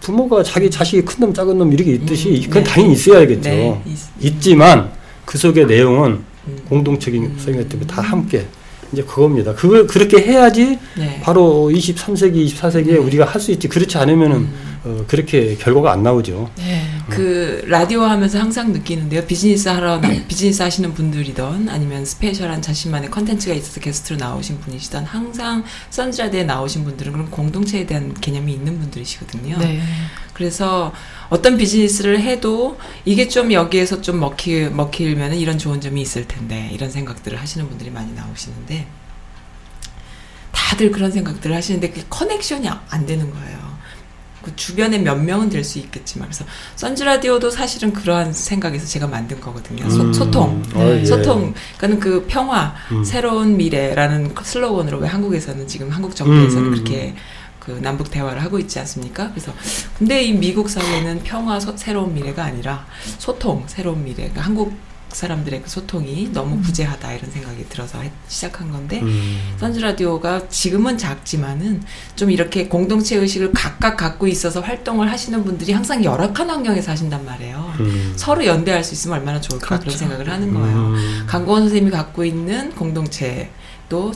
부모가 0.00 0.42
자기 0.42 0.70
자식이 0.70 1.02
큰 1.04 1.20
놈 1.20 1.34
작은 1.34 1.58
놈 1.58 1.70
이렇게 1.70 1.92
있듯이 1.92 2.30
음, 2.30 2.48
그건 2.48 2.64
네. 2.64 2.70
당연히 2.70 2.92
있어야겠죠. 2.94 3.50
네. 3.50 3.82
있- 3.84 4.24
있지만 4.26 4.90
그 5.26 5.36
속의 5.36 5.66
내용은 5.66 6.22
음. 6.48 6.58
공동적인 6.66 7.24
음. 7.24 7.38
성이기 7.38 7.68
때문에 7.68 7.86
다 7.86 8.00
함께 8.00 8.46
이제 8.92 9.02
그겁니다. 9.02 9.54
그걸 9.54 9.86
그렇게 9.86 10.18
해야지 10.22 10.78
네. 10.96 11.20
바로 11.22 11.70
23세기, 11.72 12.46
24세기에 12.52 12.86
네. 12.86 12.96
우리가 12.96 13.24
할 13.24 13.40
수 13.40 13.52
있지. 13.52 13.68
그렇지 13.68 13.98
않으면은 13.98 14.36
음. 14.36 14.66
어, 14.84 15.04
그렇게 15.08 15.56
결과가 15.56 15.92
안 15.92 16.02
나오죠. 16.02 16.48
네. 16.56 16.82
그 17.10 17.62
라디오 17.66 18.02
하면서 18.02 18.38
항상 18.38 18.72
느끼는데요. 18.72 19.24
비즈니스 19.26 19.68
하러 19.68 20.00
나- 20.00 20.08
비즈니스 20.28 20.62
하시는 20.62 20.94
분들이던 20.94 21.68
아니면 21.68 22.04
special한 22.04 22.62
자신만의 22.62 23.10
컨텐츠가 23.10 23.54
있어서 23.54 23.80
게스트로 23.80 24.16
나오신 24.18 24.60
분이시던 24.60 25.04
항상 25.04 25.64
선즈라디에 25.90 26.44
나오신 26.44 26.84
분들은 26.84 27.12
그런 27.12 27.30
공동체에 27.30 27.84
대한 27.86 28.14
개념이 28.20 28.52
있는 28.52 28.78
분들이시거든요. 28.78 29.58
네. 29.58 29.82
그래서 30.32 30.92
어떤 31.28 31.56
비즈니스를 31.56 32.20
해도 32.20 32.78
이게 33.04 33.28
좀 33.28 33.52
여기에서 33.52 34.00
좀 34.00 34.20
먹히, 34.20 34.68
먹히면 34.70 35.34
이런 35.34 35.58
좋은 35.58 35.80
점이 35.80 36.00
있을 36.00 36.26
텐데 36.28 36.70
이런 36.72 36.90
생각들을 36.90 37.40
하시는 37.40 37.68
분들이 37.68 37.90
많이 37.90 38.12
나오시는데 38.12 38.86
다들 40.52 40.90
그런 40.90 41.10
생각들을 41.12 41.54
하시는데 41.54 41.90
그게 41.90 42.04
커넥션이 42.08 42.68
아- 42.68 42.82
안 42.90 43.06
되는 43.06 43.30
거예요. 43.30 43.66
그 44.42 44.54
주변에 44.54 44.98
몇 44.98 45.16
명은 45.16 45.48
될 45.48 45.64
수 45.64 45.80
있겠지만 45.80 46.28
그래서 46.28 46.44
선즈라디오도 46.76 47.50
사실은 47.50 47.92
그러한 47.92 48.32
생각에서 48.32 48.86
제가 48.86 49.08
만든 49.08 49.40
거거든요. 49.40 49.90
소, 49.90 50.02
음. 50.02 50.12
소통. 50.12 50.62
어, 50.74 50.80
예. 51.00 51.04
소통. 51.04 51.52
그러니까 51.78 52.04
그 52.04 52.24
평화, 52.28 52.72
음. 52.92 53.02
새로운 53.02 53.56
미래라는 53.56 54.34
슬로건으로 54.40 54.98
왜 54.98 55.08
한국에서는 55.08 55.66
지금 55.66 55.90
한국 55.90 56.14
정부에서는 56.14 56.62
음, 56.64 56.68
음, 56.68 56.70
그렇게 56.74 57.14
그 57.66 57.72
남북 57.82 58.10
대화를 58.12 58.42
하고 58.42 58.58
있지 58.60 58.78
않습니까? 58.78 59.30
그래서 59.32 59.52
근데 59.98 60.22
이 60.22 60.32
미국 60.32 60.70
사회는 60.70 61.24
평화 61.24 61.58
소- 61.58 61.76
새로운 61.76 62.14
미래가 62.14 62.44
아니라 62.44 62.86
소통 63.18 63.64
새로운 63.66 64.04
미래. 64.04 64.14
그러니까 64.18 64.42
한국 64.42 64.72
사람들의 65.08 65.62
그 65.62 65.68
소통이 65.70 66.30
너무 66.32 66.60
부재하다 66.60 67.12
이런 67.14 67.30
생각이 67.30 67.68
들어서 67.68 68.00
해- 68.02 68.12
시작한 68.28 68.70
건데 68.70 69.00
음. 69.02 69.54
선즈 69.58 69.80
라디오가 69.80 70.48
지금은 70.48 70.96
작지만은 70.98 71.82
좀 72.14 72.30
이렇게 72.30 72.68
공동체 72.68 73.16
의식을 73.16 73.52
각각 73.52 73.96
갖고 73.96 74.26
있어서 74.28 74.60
활동을 74.60 75.10
하시는 75.10 75.42
분들이 75.44 75.72
항상 75.72 76.04
열악한 76.04 76.48
환경에서 76.50 76.92
하신단 76.92 77.24
말이에요. 77.24 77.72
음. 77.80 78.12
서로 78.16 78.44
연대할 78.46 78.84
수 78.84 78.94
있으면 78.94 79.18
얼마나 79.18 79.40
좋을까 79.40 79.66
그런 79.66 79.80
그렇죠. 79.80 79.98
생각을 79.98 80.28
하는 80.30 80.52
거예요. 80.54 80.76
음. 80.76 81.24
강고원 81.26 81.62
선생님이 81.62 81.90
갖고 81.90 82.24
있는 82.24 82.70
공동체 82.74 83.50
또 83.88 84.12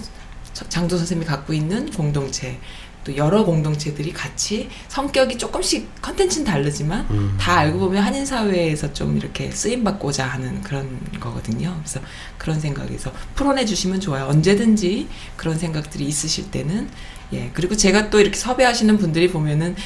장도 0.68 0.98
선생님이 0.98 1.26
갖고 1.26 1.54
있는 1.54 1.90
공동체 1.92 2.58
또 3.04 3.16
여러 3.16 3.44
공동체들이 3.44 4.12
같이 4.12 4.68
성격이 4.88 5.38
조금씩 5.38 6.02
컨텐츠는 6.02 6.44
다르지만 6.44 7.06
음. 7.10 7.36
다 7.40 7.58
알고 7.58 7.78
보면 7.78 8.02
한인 8.02 8.26
사회에서 8.26 8.92
좀 8.92 9.16
이렇게 9.16 9.50
쓰임 9.50 9.84
받고자 9.84 10.26
하는 10.26 10.60
그런 10.62 11.00
거거든요. 11.18 11.74
그래서 11.78 12.00
그런 12.36 12.60
생각에서 12.60 13.12
풀어내 13.34 13.64
주시면 13.64 14.00
좋아요. 14.00 14.26
언제든지 14.26 15.08
그런 15.36 15.58
생각들이 15.58 16.04
있으실 16.04 16.50
때는 16.50 16.88
예 17.32 17.50
그리고 17.54 17.76
제가 17.76 18.10
또 18.10 18.20
이렇게 18.20 18.36
섭외하시는 18.36 18.98
분들이 18.98 19.30
보면은 19.30 19.76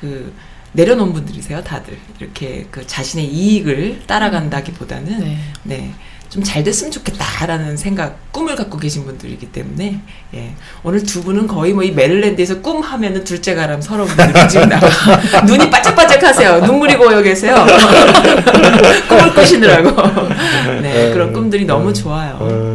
그 0.00 0.32
내려놓은 0.72 1.12
분들이세요, 1.12 1.62
다들 1.62 1.98
이렇게 2.18 2.66
그 2.70 2.86
자신의 2.86 3.26
이익을 3.26 4.02
따라간다기보다는 4.06 5.18
네. 5.20 5.38
네. 5.64 5.94
좀 6.32 6.42
잘 6.42 6.64
됐으면 6.64 6.90
좋겠다라는 6.90 7.76
생각, 7.76 8.16
꿈을 8.32 8.56
갖고 8.56 8.78
계신 8.78 9.04
분들이기 9.04 9.52
때문에, 9.52 10.00
예. 10.34 10.54
오늘 10.82 11.02
두 11.02 11.22
분은 11.22 11.46
거의 11.46 11.72
뭐 11.74 11.82
이 11.84 11.90
메릴랜드에서 11.90 12.60
꿈 12.60 12.80
하면은 12.80 13.22
둘째 13.24 13.54
가람 13.54 13.80
서로 13.82 14.04
분들이 14.06 14.48
지금 14.48 14.68
나가 14.68 14.86
눈이 15.44 15.68
바짝바짝 15.68 16.22
하세요. 16.22 16.60
눈물이 16.60 16.96
고여 16.96 17.20
계세요. 17.22 17.54
꿈을 19.08 19.34
꾸시느라고. 19.34 19.90
네. 20.80 21.10
그런 21.12 21.32
꿈들이 21.32 21.64
너무 21.64 21.92
좋아요. 21.92 22.71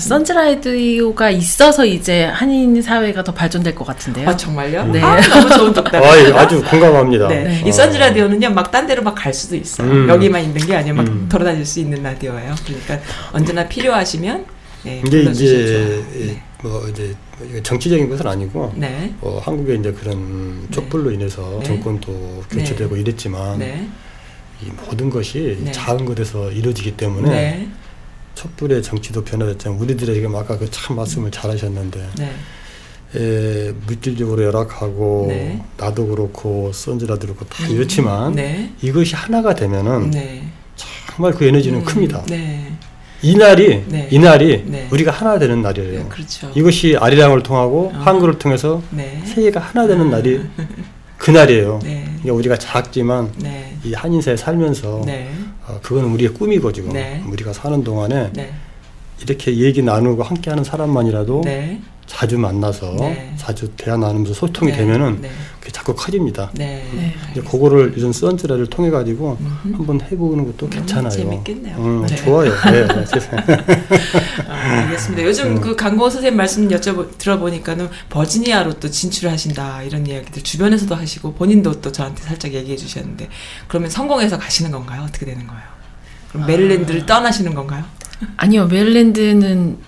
선즈라디오가 0.00 1.30
있어서 1.30 1.84
이제 1.84 2.24
한인 2.24 2.80
사회가 2.80 3.24
더 3.24 3.32
발전될 3.32 3.74
것 3.74 3.86
같은데요. 3.86 4.28
아, 4.28 4.36
정말요? 4.36 4.86
네. 4.86 5.00
아, 5.02 5.20
너무 5.20 5.72
좋은. 5.72 5.86
아이, 5.94 6.32
아주 6.32 6.62
공감합니다. 6.62 7.28
네. 7.28 7.44
네. 7.44 7.62
이 7.66 7.72
선즈 7.72 7.96
라디오는요, 7.98 8.50
막 8.50 8.70
딴 8.70 8.86
데로 8.86 9.02
막 9.02 9.14
갈 9.14 9.34
수도 9.34 9.56
있어요. 9.56 9.90
음. 9.90 10.08
여기만 10.08 10.42
있는 10.44 10.64
게 10.66 10.76
아니라 10.76 10.94
막 10.96 11.08
음. 11.08 11.26
돌아다닐 11.28 11.64
수 11.66 11.80
있는 11.80 12.02
라디오예요. 12.02 12.54
그러니까 12.64 13.00
언제나 13.32 13.66
필요하시면, 13.66 14.44
네. 14.84 14.98
이게 15.04 15.10
불러주시면 15.22 15.62
이제 15.62 15.72
좋아요. 15.72 16.04
네. 16.26 16.42
뭐 16.62 16.88
이제 16.88 17.14
정치적인 17.62 18.08
것은 18.08 18.26
아니고 18.26 18.72
네. 18.76 19.14
어, 19.20 19.40
한국에 19.44 19.76
이제 19.76 19.92
그런 19.92 20.66
촛불로 20.72 21.10
인해서 21.12 21.58
네. 21.60 21.64
정권도 21.66 22.42
교체되고 22.50 22.96
이랬지만 22.96 23.58
네. 23.60 23.86
이 24.60 24.66
모든 24.84 25.08
것이 25.08 25.56
네. 25.62 25.70
작은 25.70 26.04
것에서 26.04 26.50
이루어지기 26.50 26.96
때문에 26.96 27.28
네. 27.30 27.68
촛불의 28.42 28.82
정치도 28.82 29.24
변화됐지만 29.24 29.78
우리들에게 29.78 30.26
아까 30.36 30.56
그 30.56 30.68
참 30.70 30.96
말씀을 30.96 31.30
잘하셨는데 31.32 32.08
네. 32.18 32.32
에, 33.16 33.72
물질적으로 33.86 34.44
열악하고 34.44 35.26
네. 35.28 35.60
나도 35.76 36.06
그렇고 36.06 36.70
선즈라도 36.72 37.26
그렇고 37.26 37.44
다 37.46 37.66
이렇지만 37.66 38.32
네. 38.34 38.70
이것이 38.80 39.16
하나가 39.16 39.54
되면은 39.54 40.10
네. 40.10 40.44
정말 40.76 41.32
그 41.32 41.46
에너지는 41.46 41.80
음, 41.80 41.84
큽니다. 41.84 42.22
네. 42.26 42.72
이날이 43.22 43.82
네. 43.88 44.08
이날이 44.12 44.62
네. 44.66 44.86
우리가 44.92 45.10
하나 45.10 45.38
되는 45.40 45.60
날이에요. 45.62 46.02
네. 46.04 46.08
그렇죠. 46.08 46.52
이것이 46.54 46.96
아리랑을 46.96 47.42
통하고 47.42 47.90
어. 47.92 47.98
한글을 47.98 48.38
통해서 48.38 48.80
네. 48.90 49.20
세계가 49.24 49.58
하나 49.58 49.88
되는 49.88 50.10
날이 50.10 50.40
그 51.18 51.32
날이에요. 51.32 51.80
네. 51.82 52.04
그러니까 52.04 52.32
우리가 52.34 52.56
작지만 52.58 53.32
네. 53.38 53.76
이 53.82 53.94
한인사에 53.94 54.36
살면서 54.36 55.02
네. 55.06 55.28
어, 55.68 55.78
그건 55.82 56.04
우리의 56.04 56.32
꿈이고 56.32 56.72
지금 56.72 56.92
네. 56.92 57.22
우리가 57.28 57.52
사는 57.52 57.84
동안에 57.84 58.32
네. 58.32 58.52
이렇게 59.22 59.56
얘기 59.58 59.82
나누고 59.82 60.22
함께하는 60.22 60.64
사람만이라도 60.64 61.42
네. 61.44 61.80
자주 62.18 62.36
만나서 62.36 62.96
네. 62.98 63.32
자주 63.36 63.68
대화 63.76 63.96
나누면서 63.96 64.34
소통이 64.34 64.72
네. 64.72 64.78
되면은 64.78 65.20
네. 65.20 65.30
그게 65.60 65.70
자꾸 65.70 65.94
커집니다. 65.94 66.50
네. 66.52 66.84
네. 66.92 67.14
이제 67.30 67.40
그거를 67.40 67.94
이런 67.96 68.12
선즈라를 68.12 68.66
통해 68.66 68.90
가지고 68.90 69.38
음흠. 69.40 69.76
한번 69.76 70.00
해보는 70.00 70.44
것도 70.46 70.68
괜찮아요. 70.68 71.10
재밌겠네요. 71.10 71.76
음, 71.76 72.06
네. 72.08 72.16
좋아요. 72.16 72.50
네, 72.72 72.88
네, 72.88 73.06
세상에. 73.06 73.42
아, 74.48 74.52
알겠습니다. 74.52 75.22
요즘 75.22 75.46
음. 75.46 75.60
그 75.60 75.76
강고 75.76 76.10
선생님 76.10 76.36
말씀 76.36 76.68
여쭤보 76.68 77.16
들어보니까는 77.18 77.88
버지니아로 78.08 78.80
또 78.80 78.90
진출하신다 78.90 79.84
이런 79.84 80.04
이야기들 80.04 80.42
주변에서도 80.42 80.92
하시고 80.96 81.34
본인도 81.34 81.80
또 81.80 81.92
저한테 81.92 82.24
살짝 82.24 82.52
얘기해 82.52 82.76
주셨는데 82.76 83.28
그러면 83.68 83.90
성공해서 83.90 84.40
가시는 84.40 84.72
건가요? 84.72 85.04
어떻게 85.08 85.24
되는 85.24 85.46
거예요? 85.46 85.62
그럼 86.32 86.48
메릴랜드를 86.48 87.06
떠나시는 87.06 87.54
건가요? 87.54 87.84
아니요, 88.36 88.66
메릴랜드는 88.66 89.78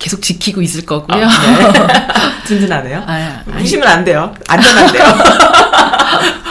계속 0.00 0.22
지키고 0.22 0.62
있을 0.62 0.84
거고요. 0.84 1.24
아, 1.24 1.28
네. 1.28 2.42
든든하네요. 2.48 3.04
아, 3.06 3.42
무시면 3.46 3.86
안 3.86 4.02
돼요. 4.02 4.34
안 4.48 4.60
떠난대요. 4.60 5.04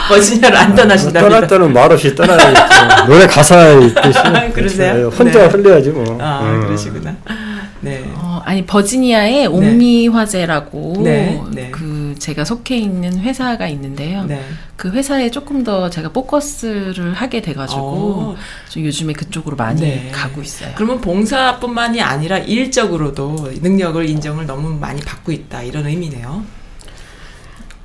버지니아를 0.08 0.56
안 0.56 0.74
떠나신답니다. 0.74 1.20
떠날 1.20 1.46
때는 1.46 1.72
말없이 1.72 2.14
떠나야겠죠. 2.14 3.06
노래 3.06 3.26
가사에 3.26 3.86
있듯이. 3.86 4.18
그러세요? 4.54 4.94
그렇죠. 5.10 5.16
혼자 5.16 5.38
네. 5.40 5.46
흘려야지 5.46 5.90
뭐. 5.90 6.18
아 6.20 6.40
음. 6.42 6.60
그러시구나. 6.64 7.16
네. 7.80 8.04
어, 8.14 8.40
아니 8.44 8.64
버지니아에 8.66 9.46
옴니 9.46 10.08
화재라고 10.08 11.00
네, 11.02 11.40
네. 11.50 11.68
그 11.70 11.89
제가 12.20 12.44
속해 12.44 12.76
있는 12.76 13.18
회사가 13.18 13.66
있는데요. 13.68 14.24
네. 14.24 14.44
그 14.76 14.90
회사에 14.90 15.30
조금 15.30 15.64
더 15.64 15.90
제가 15.90 16.10
포커스를 16.10 17.14
하게 17.14 17.40
돼가지고 17.40 17.80
어, 17.80 18.36
좀 18.68 18.84
요즘에 18.84 19.14
그쪽으로 19.14 19.56
많이 19.56 19.80
네. 19.80 20.10
가고 20.12 20.42
있어요. 20.42 20.70
그러면 20.76 21.00
봉사뿐만이 21.00 22.00
아니라 22.00 22.38
일적으로도 22.38 23.50
능력을 23.62 24.08
인정을 24.08 24.46
너무 24.46 24.78
많이 24.78 25.00
받고 25.00 25.32
있다 25.32 25.62
이런 25.62 25.86
의미네요. 25.86 26.44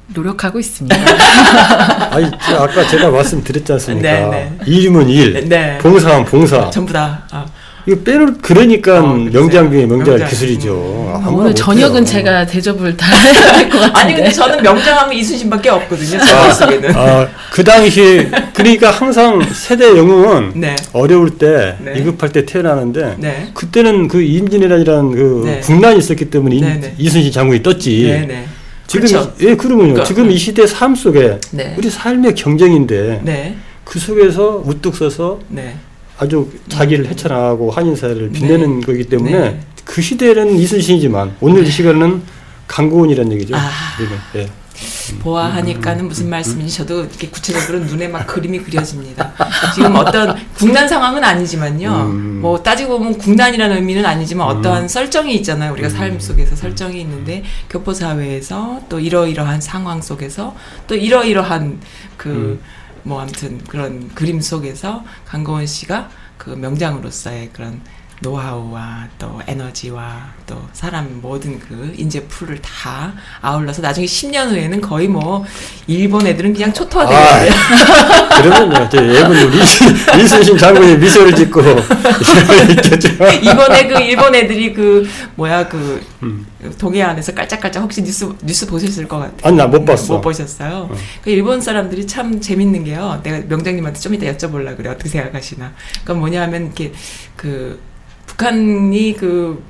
노력하고 0.08 0.60
있습니다. 0.60 0.96
아니, 2.12 2.30
저 2.46 2.58
아까 2.58 2.88
제가 2.88 3.10
말씀드렸지 3.10 3.72
않습니까? 3.74 4.12
네, 4.12 4.30
네. 4.30 4.58
일이면 4.68 5.10
일, 5.10 5.50
네. 5.50 5.80
봉사하면 5.80 6.26
봉사. 6.26 6.70
전부 6.70 6.94
다. 6.94 7.26
아, 7.32 7.46
이거 7.88 8.02
빼놓, 8.04 8.42
그러니까 8.42 9.00
어, 9.00 9.14
그러세요. 9.14 9.30
명장 9.32 9.70
중에 9.72 9.86
명장 9.86 10.10
명장. 10.16 10.28
기술이죠. 10.28 10.74
음. 10.74 11.14
아무나 11.16 11.44
오늘. 11.44 11.54
저녁은 11.56 12.04
제가 12.06 12.46
대접을 12.46 12.98
다 12.98 13.06
해야 13.16 13.58
될 13.58 13.70
것 13.70 13.80
같은데. 13.80 14.00
아니 14.00 14.16
근데 14.16 14.32
저는 14.32 14.64
명장하면 14.64 15.14
이순신밖에 15.14 15.70
없거든요. 15.70 16.20
제 16.26 16.34
머릿속에는. 16.34 16.96
아, 16.96 17.28
그 17.52 17.64
당시, 17.64 18.28
그러니까 18.54 18.90
항상 18.90 19.40
세대 19.54 19.88
영웅은 19.90 20.54
네. 20.60 20.76
어려울 20.94 21.38
때, 21.38 21.76
네. 21.80 21.94
위급할 22.00 22.32
때 22.32 22.44
태어나는데, 22.46 23.16
네. 23.20 23.52
그때는 23.54 24.08
그 24.08 24.22
임진왜란이라는 24.22 25.12
그 25.12 25.42
네. 25.46 25.60
국난이 25.60 26.00
있었기 26.00 26.32
때문에 26.32 26.56
이- 26.56 26.62
네, 26.62 26.80
네. 26.82 26.96
이순신 26.98 27.32
장군이 27.32 27.62
떴지. 27.62 28.02
네, 28.04 28.26
네. 28.26 28.46
지금 28.88 29.08
그렇죠. 29.08 29.34
예 29.42 29.56
그러면요. 29.56 29.94
그러니까, 29.94 30.04
지금 30.06 30.26
음. 30.26 30.32
이 30.32 30.38
시대 30.38 30.66
삶 30.66 30.96
속에 30.96 31.40
네. 31.52 31.76
우리 31.78 31.90
삶의 31.90 32.34
경쟁인데 32.36 33.22
네. 33.24 33.56
그 33.84 34.00
속에서 34.00 34.62
우뚝 34.66 34.96
서서 34.96 35.40
네. 35.50 35.76
아주 36.18 36.50
자기를 36.70 37.08
헤쳐나가고 37.08 37.72
한인 37.72 37.96
사회를 37.96 38.32
빛내는 38.32 38.82
거기 38.82 39.04
때문에 39.04 39.40
네. 39.40 39.60
그 39.84 40.02
시대는 40.02 40.58
이순신이지만 40.58 41.38
오늘 41.42 41.66
이 41.66 41.70
시간은 41.70 42.22
강고원이라는 42.68 43.32
얘기죠. 43.34 43.56
아. 43.56 43.70
예. 44.36 44.50
보아하니까는 45.20 46.08
무슨 46.08 46.30
말씀인지 46.30 46.76
저도 46.76 47.02
이렇게 47.02 47.30
구체적으로 47.30 47.80
눈에 47.86 48.08
막 48.08 48.26
그림이 48.28 48.60
그려집니다. 48.60 49.34
지금 49.74 49.96
어떤 49.96 50.36
국난 50.54 50.88
상황은 50.88 51.24
아니지만요. 51.24 51.92
음. 52.10 52.40
뭐 52.42 52.62
따지고 52.62 52.98
보면 52.98 53.18
국난이라는 53.18 53.78
의미는 53.78 54.06
아니지만 54.06 54.50
음. 54.50 54.58
어떠한 54.58 54.88
설정이 54.88 55.34
있잖아요. 55.36 55.72
우리가 55.74 55.90
삶 55.90 56.20
속에서 56.20 56.56
설정이 56.56 57.00
있는데 57.02 57.44
교포 57.70 57.94
사회에서 57.94 58.82
또 58.90 59.00
이러이러한 59.00 59.62
상황 59.62 60.02
속에서 60.02 60.56
또 60.88 60.96
이러이러한 60.96 61.80
그 62.18 62.30
음. 62.30 62.60
뭐 63.06 63.22
아무튼 63.22 63.64
그런 63.66 64.10
그림 64.10 64.42
속에서 64.42 65.06
강고원 65.26 65.68
씨가 65.68 66.10
그 66.38 66.50
명장으로서의 66.50 67.52
그런 67.54 67.80
노하우와 68.22 69.08
또 69.20 69.42
에너지와 69.46 70.34
또 70.48 70.62
사람 70.74 71.20
모든 71.22 71.60
그 71.60 71.94
인재 71.98 72.24
풀을 72.28 72.62
다 72.62 73.14
아울러서 73.42 73.82
나중에 73.82 74.06
10년 74.06 74.50
후에는 74.50 74.80
거의 74.82 75.08
뭐 75.08 75.44
일본 75.88 76.26
애들은 76.26 76.54
그냥 76.54 76.72
초토화 76.74 77.06
되거든요. 77.08 77.52
아, 78.30 78.42
그러면요. 78.42 78.90
저 78.90 78.98
예분 79.06 79.36
이순- 79.52 80.20
이순신 80.20 80.58
장군이 80.58 80.98
미소를 80.98 81.36
짓고. 81.36 81.62
이번에 83.42 83.88
그 83.88 84.00
일본 84.00 84.34
애들이 84.36 84.74
그 84.74 85.08
뭐야 85.36 85.68
그 85.68 86.02
음. 86.24 86.46
동해안에서 86.80 87.34
깔짝깔짝 87.34 87.84
혹시 87.84 88.02
뉴스 88.02 88.28
뉴스 88.44 88.66
보셨을 88.66 89.08
것 89.08 89.18
같아요. 89.20 89.38
아니, 89.44 89.58
나 89.58 89.68
못 89.68 89.84
봤어. 89.86 90.14
못 90.16 90.22
보셨어요. 90.22 90.90
어. 90.92 90.96
그 91.24 91.30
일본 91.30 91.62
사람들이 91.62 92.08
참 92.08 92.40
재밌는 92.42 92.86
게요. 92.86 93.20
내가 93.24 93.46
명장님한테 93.48 94.00
좀 94.00 94.14
이따 94.14 94.26
여쭤보려 94.26 94.76
그래. 94.76 94.90
어떻게 94.90 95.10
생각하시나. 95.10 95.74
그러니까 96.04 96.14
뭐냐면 96.16 96.66
이렇게 96.66 96.92
그 97.36 97.80
북한이 98.36 99.16
그 99.18 99.64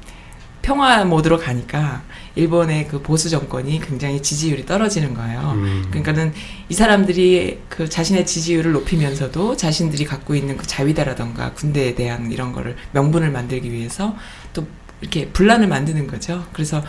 평화 0.61 1.05
모드로 1.05 1.38
가니까 1.38 2.03
일본의 2.36 2.88
그 2.88 3.01
보수 3.01 3.30
정권이 3.30 3.80
굉장히 3.80 4.22
지지율이 4.22 4.66
떨어지는 4.66 5.13
거예요. 5.13 5.51
음. 5.55 5.86
그러니까는 5.89 6.34
이 6.68 6.74
사람들이 6.74 7.59
그 7.70 7.88
자신의 7.88 8.26
지지율을 8.26 8.74
높이면서도 8.74 9.55
자신들이 9.55 10.05
갖고 10.05 10.36
있는 10.36 10.57
그 10.57 10.68
자위대라던가 10.68 11.53
군대에 11.53 11.95
대한 11.95 12.32
이런 12.32 12.51
거를 12.51 12.76
명분을 12.91 13.32
만들기 13.32 13.72
위해서 13.72 14.16
또 14.53 14.66
이렇게 15.01 15.28
분란을 15.28 15.68
만드는 15.68 16.07
거죠. 16.07 16.45
그래서 16.51 16.84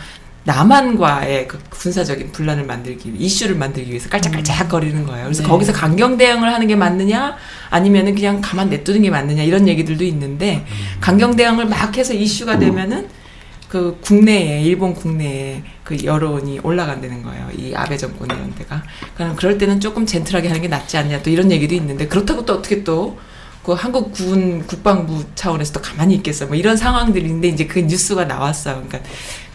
남한과의 0.47 1.45
그 1.49 1.59
군사적인 1.69 2.31
분란을 2.31 2.65
만들기 2.65 3.13
위- 3.13 3.17
이슈를 3.25 3.55
만들기 3.55 3.89
위해서 3.89 4.07
깔짝깔짝 4.07 4.69
거리는 4.69 5.05
거예요. 5.05 5.25
그래서 5.25 5.43
네. 5.43 5.49
거기서 5.49 5.73
강경 5.73 6.17
대응을 6.17 6.51
하는 6.51 6.67
게 6.67 6.75
맞느냐 6.77 7.35
아니면은 7.69 8.15
그냥 8.15 8.39
가만 8.41 8.69
냅두는 8.69 9.01
게 9.01 9.09
맞느냐 9.09 9.43
이런 9.43 9.67
얘기들도 9.67 10.05
있는데 10.05 10.65
강경 11.01 11.35
대응을 11.35 11.65
막 11.65 11.95
해서 11.97 12.13
이슈가 12.13 12.59
되면은 12.59 13.09
그 13.67 13.97
국내에 14.01 14.61
일본 14.61 14.93
국내에 14.93 15.63
그 15.83 16.01
여론이 16.01 16.59
올라간다는 16.63 17.23
거예요. 17.23 17.49
이 17.53 17.75
아베 17.75 17.97
정권 17.97 18.27
이런 18.29 18.55
데가. 18.55 18.81
그럼 19.15 19.35
그럴 19.35 19.57
때는 19.57 19.81
조금 19.81 20.05
젠틀하게 20.05 20.47
하는 20.47 20.61
게 20.61 20.69
낫지 20.69 20.95
않냐 20.97 21.21
또 21.23 21.29
이런 21.29 21.51
얘기도 21.51 21.75
있는데 21.75 22.07
그렇다고 22.07 22.45
또 22.45 22.53
어떻게 22.53 22.85
또그 22.85 23.73
한국 23.75 24.13
군 24.13 24.65
국방부 24.65 25.25
차원에서 25.35 25.73
또 25.73 25.81
가만히 25.81 26.15
있겠어. 26.15 26.45
뭐 26.45 26.55
이런 26.55 26.77
상황들인데 26.77 27.49
이제 27.49 27.65
그 27.67 27.79
뉴스가 27.79 28.23
나왔어요. 28.23 28.75
그러니까 28.87 28.99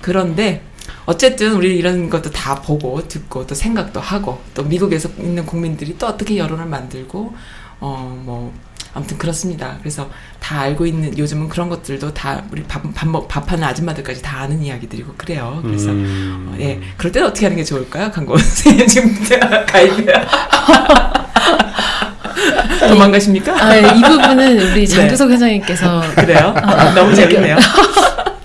그런데 0.03 0.61
어쨌든 1.07 1.53
우리 1.55 1.77
이런 1.77 2.09
것도 2.11 2.31
다 2.31 2.55
보고 2.57 3.07
듣고 3.09 3.47
또 3.47 3.55
생각도 3.55 4.01
하고 4.01 4.41
또 4.55 4.63
미국에서 4.63 5.09
있는 5.19 5.45
국민들이 5.47 5.97
또 5.99 6.07
어떻게 6.07 6.37
여론을 6.39 6.67
만들고 6.67 7.35
어 7.81 8.23
뭐 8.25 8.53
아무튼 8.95 9.17
그렇습니다. 9.17 9.77
그래서 9.81 10.11
다 10.39 10.61
알고 10.61 10.85
있는 10.85 11.17
요즘은 11.17 11.49
그런 11.49 11.71
것들도 11.71 12.13
다 12.13 12.43
우리 12.53 12.63
밥, 12.65 12.83
밥, 12.95 13.09
먹- 13.09 13.27
밥하는 13.27 13.65
아줌마들까지 13.65 14.21
다 14.21 14.41
아는 14.43 14.63
이야기들이고 14.63 15.15
그래요. 15.17 15.61
그래서 15.63 15.89
음. 15.89 16.51
어, 16.53 16.57
예 16.61 16.79
그럴 16.99 17.11
때는 17.11 17.29
어떻게 17.29 17.47
하는 17.47 17.57
게 17.57 17.65
좋을까요? 17.65 18.11
강고 18.11 18.37
선생님 18.39 18.87
지금 18.87 19.17
가입이야. 19.67 20.29
도망가십니까? 22.89 23.65
아, 23.65 23.77
이 23.77 24.01
부분은 24.03 24.73
우리 24.73 24.87
장교석 24.87 25.31
회장님께서 25.31 26.03
그래요? 26.15 26.55
너무 26.95 27.15
재밌네요. 27.15 27.57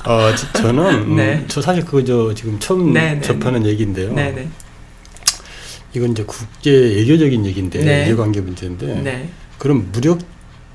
어, 0.08 0.34
지- 0.34 0.48
저는 0.54 0.86
음, 0.86 1.16
네. 1.18 1.44
저 1.50 1.62
사실 1.62 1.84
그거 1.84 2.02
저 2.04 2.34
지금 2.34 2.58
처음 2.60 2.94
네, 2.94 3.16
네, 3.16 3.22
접하는 3.22 3.66
얘기인데요. 3.66 4.14
네네. 4.14 4.48
이건 5.94 6.12
이제 6.12 6.24
국제 6.26 6.72
외교적인 6.72 7.46
얘기인데 7.46 7.84
네. 7.84 8.06
이해관계 8.06 8.40
문제인데 8.42 9.02
네. 9.04 9.30
그럼 9.58 9.90
무력 9.92 10.20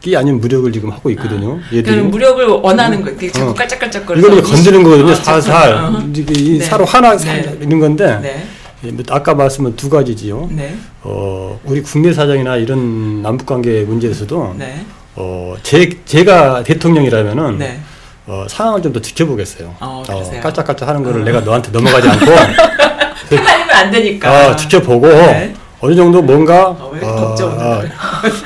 이 0.05 0.17
아닌 0.17 0.41
무력을 0.41 0.71
지금 0.73 0.91
하고 0.91 1.11
있거든요. 1.11 1.61
얘들이. 1.67 1.83
그러니까 1.85 2.09
무력을 2.09 2.45
원하는 2.47 3.03
거, 3.03 3.11
이렇게 3.11 3.31
자꾸 3.31 3.51
어. 3.51 3.55
깔짝깔짝거리서 3.55 4.27
이걸 4.27 4.39
이제 4.41 4.51
건드는 4.53 4.83
거거든요. 4.83 5.13
어, 5.13 5.15
살살 5.15 5.73
어. 5.75 6.03
이게 6.15 6.35
이 6.39 6.59
네. 6.59 6.65
서로 6.65 6.85
하나 6.85 7.13
네. 7.13 7.19
살 7.19 7.63
있는 7.63 7.79
건데 7.79 8.19
네, 8.21 8.47
예, 8.85 8.91
뭐 8.91 9.05
아까 9.11 9.33
말씀은 9.35 9.77
두 9.77 9.89
가지지요. 9.89 10.49
네, 10.51 10.77
어, 11.03 11.59
우리 11.65 11.81
국내 11.83 12.13
사정이나 12.13 12.57
이런 12.57 13.23
남북 13.23 13.47
관계 13.47 13.83
문제에서도 13.83 14.57
네, 14.59 14.85
어, 15.15 15.55
제 15.63 15.89
제가 16.05 16.65
대통령이라면은 16.65 17.59
네. 17.59 17.81
어, 18.27 18.47
상황을 18.49 18.83
좀 18.83 18.93
더 18.93 19.01
지켜보겠어요. 19.01 19.75
어, 19.81 20.03
그러세요? 20.07 20.41
깔짝깔짝 20.41 20.89
하는 20.89 21.03
거를 21.03 21.23
어. 21.23 21.25
내가 21.25 21.41
너한테 21.41 21.71
넘어가지 21.73 22.09
않고 22.09 22.27
헷갈리면 23.33 23.71
안 23.71 23.91
되니까. 23.91 24.49
어, 24.51 24.57
지켜보고 24.57 25.09
네. 25.09 25.55
어느 25.81 25.97
정도 25.97 26.23
뭔가 26.23 26.67
어, 26.69 26.91
왜 26.95 27.01
덥죠, 27.01 27.47
오늘? 27.49 27.91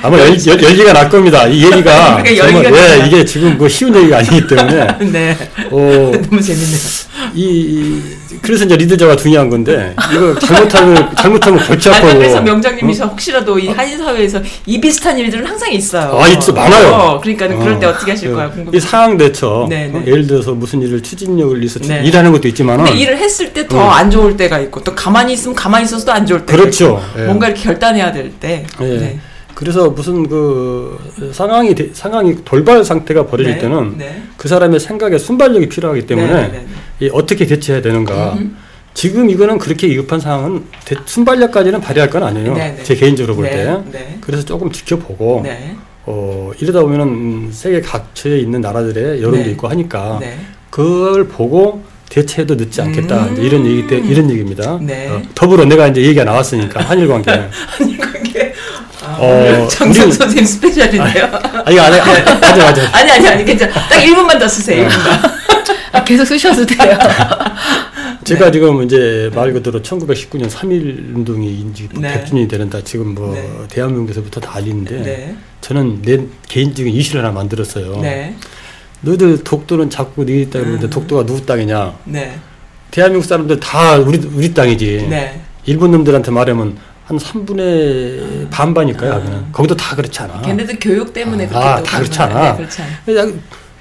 아마 0.01 0.19
열, 0.19 0.29
열, 0.47 0.63
열기가 0.63 0.93
날 0.95 1.09
겁니다. 1.11 1.47
이 1.47 1.65
얘기가 1.67 2.17
그러니까 2.23 2.47
정말 2.47 2.65
예, 2.65 2.71
나요. 2.71 3.07
이게 3.07 3.25
지금 3.27 3.59
그 3.59 3.69
쉬운 3.69 3.95
얘기가 3.95 4.19
아니기 4.19 4.47
때문에 4.47 4.87
네. 5.13 5.37
어, 5.71 6.13
너무 6.13 6.41
재밌네요. 6.41 6.79
이, 7.35 7.43
이 7.45 8.03
그래서 8.47 8.65
이제 8.65 8.77
리더자가 8.77 9.17
중요한 9.17 9.51
건데 9.51 9.95
이거 10.15 10.39
잘못하면 10.39 11.15
잘못하면 11.17 11.67
골치 11.67 11.89
아니, 11.89 11.99
아파고 11.99 12.19
그래서 12.19 12.41
명장님이 12.41 12.95
혹시라도 12.99 13.59
이 13.59 13.69
한인 13.69 13.99
사회에서 13.99 14.41
이 14.67 14.81
비슷한 14.81 15.19
일들은 15.19 15.45
항상 15.45 15.73
있어요. 15.73 16.17
아, 16.19 16.29
있어, 16.29 16.53
많아요. 16.53 16.89
어, 16.95 17.21
그러니까 17.21 17.49
는 17.49 17.59
그럴 17.59 17.79
때 17.81 17.87
어, 17.87 17.91
어떻게 17.91 18.13
하실 18.13 18.31
그, 18.31 18.37
거야 18.37 18.51
궁금해. 18.51 18.77
이 18.77 18.81
상황 18.81 19.17
대처 19.17 19.67
네, 19.69 19.89
네. 19.93 19.99
어, 19.99 20.03
예를 20.07 20.27
들어서 20.27 20.53
무슨 20.53 20.81
일을 20.83 21.03
추진력을 21.03 21.59
위해서 21.59 21.81
추- 21.81 21.89
네. 21.89 22.03
일하는 22.05 22.31
것도 22.33 22.47
있지만은 22.49 22.85
근데 22.85 22.99
일을 22.99 23.17
했을 23.19 23.53
때더 23.53 23.77
음. 23.77 23.91
안 23.91 24.11
좋을 24.11 24.37
때가 24.37 24.61
있고 24.61 24.83
또 24.85 24.95
가만히 24.95 25.33
있으면 25.33 25.55
가만히 25.57 25.85
있어서도 25.85 26.13
안 26.13 26.25
좋을 26.25 26.47
때가 26.47 26.57
그렇죠. 26.59 27.03
예. 27.19 27.23
뭔가 27.25 27.49
이렇게 27.49 27.63
결단해야 27.65 28.13
될 28.13 28.31
때. 28.39 28.65
예. 28.81 28.85
네. 28.85 29.19
그래서 29.57 29.89
무슨 29.89 30.29
그 30.29 30.99
상황이 31.33 31.75
대- 31.75 31.89
상황이 31.95 32.37
돌발 32.45 32.85
상태가 32.85 33.25
벌어질 33.27 33.55
네, 33.55 33.59
때는 33.59 33.95
네. 33.97 34.23
그 34.37 34.49
사람의 34.49 34.79
생각에 34.79 35.17
순발력이 35.17 35.71
필요하기 35.71 36.05
때문에 36.07 36.29
네, 36.29 36.43
네, 36.49 36.67
네. 36.99 37.07
이 37.07 37.11
어떻게 37.11 37.47
대처해야 37.47 37.81
되는가. 37.81 38.35
음. 38.35 38.55
지금 38.93 39.31
이거는 39.31 39.57
그렇게 39.59 39.87
위급한 39.89 40.21
상황은 40.21 40.65
대- 40.85 40.97
순발력까지는 41.07 41.81
발휘할 41.81 42.11
건 42.11 42.23
아니에요. 42.25 42.53
네, 42.53 42.75
네. 42.77 42.83
제 42.83 42.95
개인적으로 42.97 43.35
볼 43.35 43.47
네, 43.47 43.51
때. 43.53 43.83
네. 43.93 44.19
그래서 44.21 44.45
조금 44.45 44.71
지켜보고 44.71 45.41
네. 45.43 45.75
어, 46.05 46.51
이러다 46.61 46.83
보면은 46.83 47.07
음, 47.07 47.49
세계 47.51 47.81
각처에 47.81 48.39
있는 48.39 48.61
나라들의 48.61 49.23
여론도 49.23 49.43
네. 49.47 49.51
있고 49.53 49.69
하니까 49.69 50.19
네. 50.21 50.37
그걸 50.69 51.29
보고 51.29 51.83
대체해도 52.11 52.57
늦지 52.57 52.83
않겠다. 52.83 53.29
음. 53.29 53.37
이런 53.39 53.65
얘기 53.67 53.87
때 53.87 53.97
이런 53.97 54.31
얘기입니다. 54.31 54.79
네. 54.83 55.09
어, 55.09 55.23
더불어 55.35 55.65
내가 55.65 55.89
이제 55.89 56.03
얘기가 56.03 56.25
나왔으니까 56.25 56.81
한일 56.85 57.09
관계. 57.09 57.33
그게 58.13 58.43
아, 58.43 58.46
어, 59.19 59.69
정선 59.71 60.07
우리- 60.07 60.13
선생님 60.13 60.45
스페셜인데요. 60.45 61.25
아 61.65 61.71
이거 61.71 61.83
아니 61.83 61.99
맞아 62.41 62.57
맞아. 62.65 62.83
아니 62.99 63.11
아니 63.11 63.29
아니 63.29 63.45
괜찮아. 63.45 63.73
딱 63.73 64.01
1분만 64.01 64.39
더 64.39 64.47
쓰세요. 64.49 64.87
1분만. 64.89 65.37
아, 65.93 66.05
계속 66.05 66.25
쓰셔도 66.27 66.65
돼요. 66.67 66.99
제가 68.25 68.51
지금 68.51 68.83
이제 68.83 69.31
말 69.35 69.53
그대로 69.53 69.81
1919년 69.83 70.51
3.1 70.51 71.15
운동이 71.17 71.65
이제 71.71 71.89
네. 71.95 72.25
100주년이 72.25 72.49
되는다 72.51 72.81
지금 72.83 73.15
뭐 73.15 73.33
네. 73.35 73.49
대한민국에서부터 73.69 74.41
다 74.41 74.57
알리는데 74.57 75.03
네. 75.03 75.37
저는 75.61 76.03
내 76.03 76.19
개인적인 76.49 76.93
이슈를 76.93 77.23
하나 77.25 77.33
만들었어요. 77.33 78.01
네. 78.01 78.35
너희들 79.03 79.45
독도는 79.45 79.91
자꾸 79.91 80.25
너희 80.25 80.51
땅 80.51 80.63
그러는데 80.63 80.87
음. 80.89 80.91
독도가 80.91 81.25
누구 81.25 81.47
땅이냐? 81.47 81.95
네. 82.05 82.37
대한민국 82.91 83.27
사람들 83.27 83.61
다 83.61 83.97
우리 83.97 84.19
우리 84.35 84.53
땅이지. 84.53 85.07
네. 85.09 85.41
일본 85.67 85.93
놈들한테 85.93 86.31
말하면 86.33 86.77
한 87.07 87.17
3분의 87.19 88.51
반반일까요? 88.51 89.13
하면 89.13 89.49
거기도 89.53 89.77
다 89.77 89.95
그렇지 89.95 90.21
않아. 90.23 90.43
걔네들 90.43 90.77
교육 90.81 91.13
때문에 91.13 91.45
아, 91.45 91.49
그렇게 91.49 91.67
아, 91.67 91.77
또다 91.77 91.99
그렇지. 91.99 92.23
않아. 92.23 92.51
네, 92.51 92.57
그렇지 92.57 92.83
않아. 92.83 93.33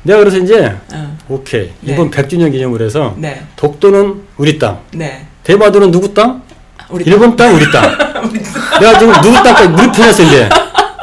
내가, 0.04 0.20
그래서 0.20 0.38
이제 0.38 0.76
어. 0.94 1.18
오케이 1.28 1.72
네. 1.82 1.94
이번 1.94 2.12
100주년 2.12 2.52
기념을 2.52 2.84
해서 2.84 3.16
네. 3.18 3.44
독도는 3.56 4.22
우리 4.38 4.60
땅, 4.60 4.80
네. 4.94 5.26
대마도는 5.44 5.90
누구 5.90 6.14
땅? 6.14 6.44
우리 6.90 7.04
일본 7.06 7.36
땅, 7.36 7.54
우리 7.56 7.66
땅. 7.72 7.98
내가 8.80 9.00
지금 9.00 9.14
누구 9.24 9.34
땅까지 9.42 9.70
무릎 9.70 9.92
펴놨어 9.94 10.22
이제. 10.24 10.48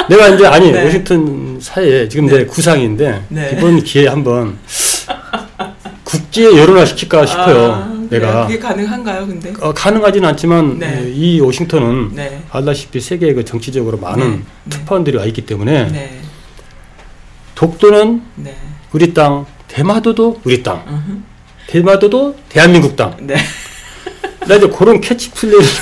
내가 0.09 0.29
이제 0.29 0.47
아니 0.47 0.71
네. 0.71 0.85
워싱턴 0.85 1.59
사이에 1.61 2.09
지금 2.09 2.27
네. 2.27 2.39
내 2.39 2.47
구상인데 2.47 3.25
네. 3.31 3.55
이번 3.57 3.83
기회에 3.83 4.07
한번 4.07 4.59
국제 6.05 6.45
여론화 6.45 6.85
시킬까 6.85 7.27
싶어요. 7.27 7.73
아? 7.73 7.92
내가 8.13 8.47
그게 8.47 8.59
가능한가요, 8.59 9.27
근데? 9.27 9.53
어, 9.61 9.73
가능하지는 9.73 10.29
않지만 10.31 10.79
네. 10.79 11.01
에, 11.01 11.11
이 11.11 11.41
워싱턴은 11.41 12.11
네. 12.15 12.43
알다시피 12.51 13.01
세계에 13.01 13.33
그 13.35 13.45
정치적으로 13.45 13.99
많은 13.99 14.31
네. 14.31 14.37
네. 14.37 14.71
특파원들이 14.71 15.17
와 15.17 15.25
있기 15.25 15.47
때문에 15.47 15.89
네. 15.89 16.21
독도는 17.55 18.23
네. 18.37 18.57
우리 18.93 19.15
땅, 19.15 19.47
대마도도 19.69 20.41
우리 20.45 20.63
땅, 20.63 20.85
음흠. 20.87 21.19
대마도도 21.69 22.37
대한민국 22.49 22.97
땅. 22.97 23.17
네. 23.21 23.37
나 24.47 24.57
이제 24.57 24.69
그런 24.69 25.01
캐치플레이를 25.01 25.65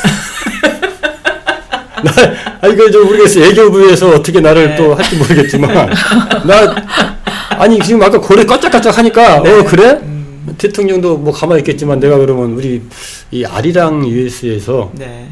나, 2.02 2.12
아, 2.62 2.66
이거 2.68 2.90
좀 2.90 3.04
모르겠어. 3.04 3.40
애교부에서 3.40 4.08
어떻게 4.10 4.40
나를 4.40 4.70
네. 4.70 4.76
또 4.76 4.94
할지 4.94 5.16
모르겠지만, 5.16 5.90
나, 6.46 6.74
아니, 7.58 7.78
지금 7.80 8.02
아까 8.02 8.18
고래 8.18 8.44
깔짝깔짝 8.44 8.96
하니까, 8.96 9.42
네. 9.42 9.50
어, 9.50 9.64
그래? 9.64 9.98
음. 10.02 10.19
대통령도 10.58 11.18
뭐 11.18 11.32
가만히 11.32 11.60
있겠지만, 11.60 12.00
내가 12.00 12.16
그러면 12.18 12.52
우리, 12.52 12.82
이 13.30 13.44
아리랑 13.44 14.06
US에서 14.06 14.90
네. 14.94 15.28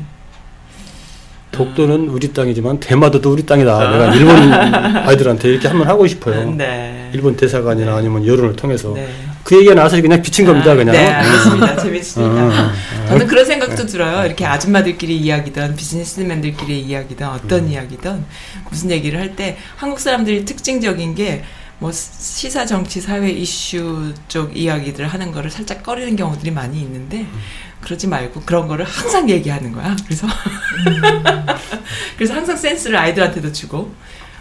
독도는 1.51 2.09
우리 2.11 2.33
땅이지만, 2.33 2.79
대마도도 2.79 3.33
우리 3.33 3.45
땅이다. 3.45 3.91
내가 3.91 4.15
일본 4.15 4.53
아이들한테 4.55 5.49
이렇게 5.49 5.67
한번 5.69 5.89
하고 5.89 6.07
싶어요. 6.07 6.51
네. 6.53 7.11
일본 7.13 7.37
대사관이나 7.37 7.97
아니면 7.97 8.27
여론을 8.27 8.55
통해서. 8.55 8.93
네. 8.95 9.09
그 9.43 9.57
얘기가 9.57 9.75
나와서 9.75 10.01
그냥 10.03 10.21
비친 10.21 10.45
겁니다, 10.45 10.73
아, 10.73 10.75
그냥. 10.75 10.93
네, 10.95 11.07
알겠습니다. 11.09 11.77
재밌습니다. 11.83 12.43
어, 12.45 12.47
어, 12.49 12.51
어. 12.51 13.09
저는 13.09 13.27
그런 13.27 13.47
생각도 13.47 13.87
들어요. 13.87 14.27
이렇게 14.27 14.45
아줌마들끼리 14.45 15.17
이야기든 15.17 15.75
비즈니스맨들끼리 15.75 16.81
이야기든 16.81 17.27
어떤 17.27 17.61
음. 17.61 17.69
이야기든 17.71 18.25
무슨 18.69 18.91
얘기를 18.91 19.19
할 19.19 19.35
때 19.35 19.57
한국 19.77 20.01
사람들이 20.01 20.45
특징적인 20.45 21.15
게 21.15 21.45
뭐 21.81 21.93
시사 21.93 22.67
정치 22.67 23.01
사회 23.01 23.31
이슈 23.31 24.13
쪽 24.27 24.57
이야기들 24.57 25.07
하는 25.07 25.31
거를 25.31 25.51
살짝 25.51 25.83
꺼리는 25.83 26.17
경우들이 26.17 26.51
많이 26.51 26.81
있는데 26.81 27.19
음. 27.19 27.41
그러지 27.81 28.09
말고 28.09 28.43
그런 28.45 28.67
거를 28.67 28.85
항상 28.85 29.31
얘기하는 29.31 29.73
거야. 29.73 29.95
그래서 30.05 30.27
그래서 32.17 32.35
항상 32.35 32.57
센스를 32.57 32.97
아이들한테도 32.97 33.53
주고 33.53 33.93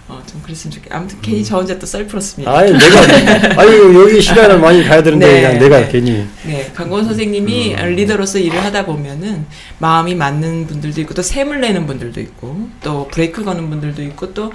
어, 0.07 0.23
좀 0.25 0.41
그랬으면 0.41 0.73
좋겠. 0.73 0.91
아무튼 0.93 1.19
괜히 1.21 1.43
저 1.43 1.57
혼자 1.57 1.77
또 1.77 1.85
썰 1.85 2.07
풀었습니다. 2.07 2.49
아니 2.51 2.71
내가 2.71 3.59
아유 3.61 3.93
여기 4.01 4.21
시간을 4.21 4.57
많이 4.59 4.83
가야 4.83 5.03
되는데 5.03 5.27
네, 5.27 5.41
그냥 5.41 5.59
내가 5.59 5.79
네. 5.81 5.89
괜히 5.91 6.25
네, 6.45 6.71
강건 6.73 7.05
선생님이 7.05 7.75
리더로서 7.75 8.39
일을 8.39 8.63
하다 8.63 8.85
보면은 8.85 9.45
마음이 9.79 10.15
맞는 10.15 10.65
분들도 10.67 11.01
있고 11.01 11.13
또 11.13 11.21
샘을 11.21 11.59
내는 11.61 11.85
분들도 11.85 12.19
있고 12.21 12.69
또 12.81 13.07
브레이크 13.09 13.43
거는 13.43 13.69
분들도 13.69 14.01
있고 14.03 14.33
또 14.33 14.51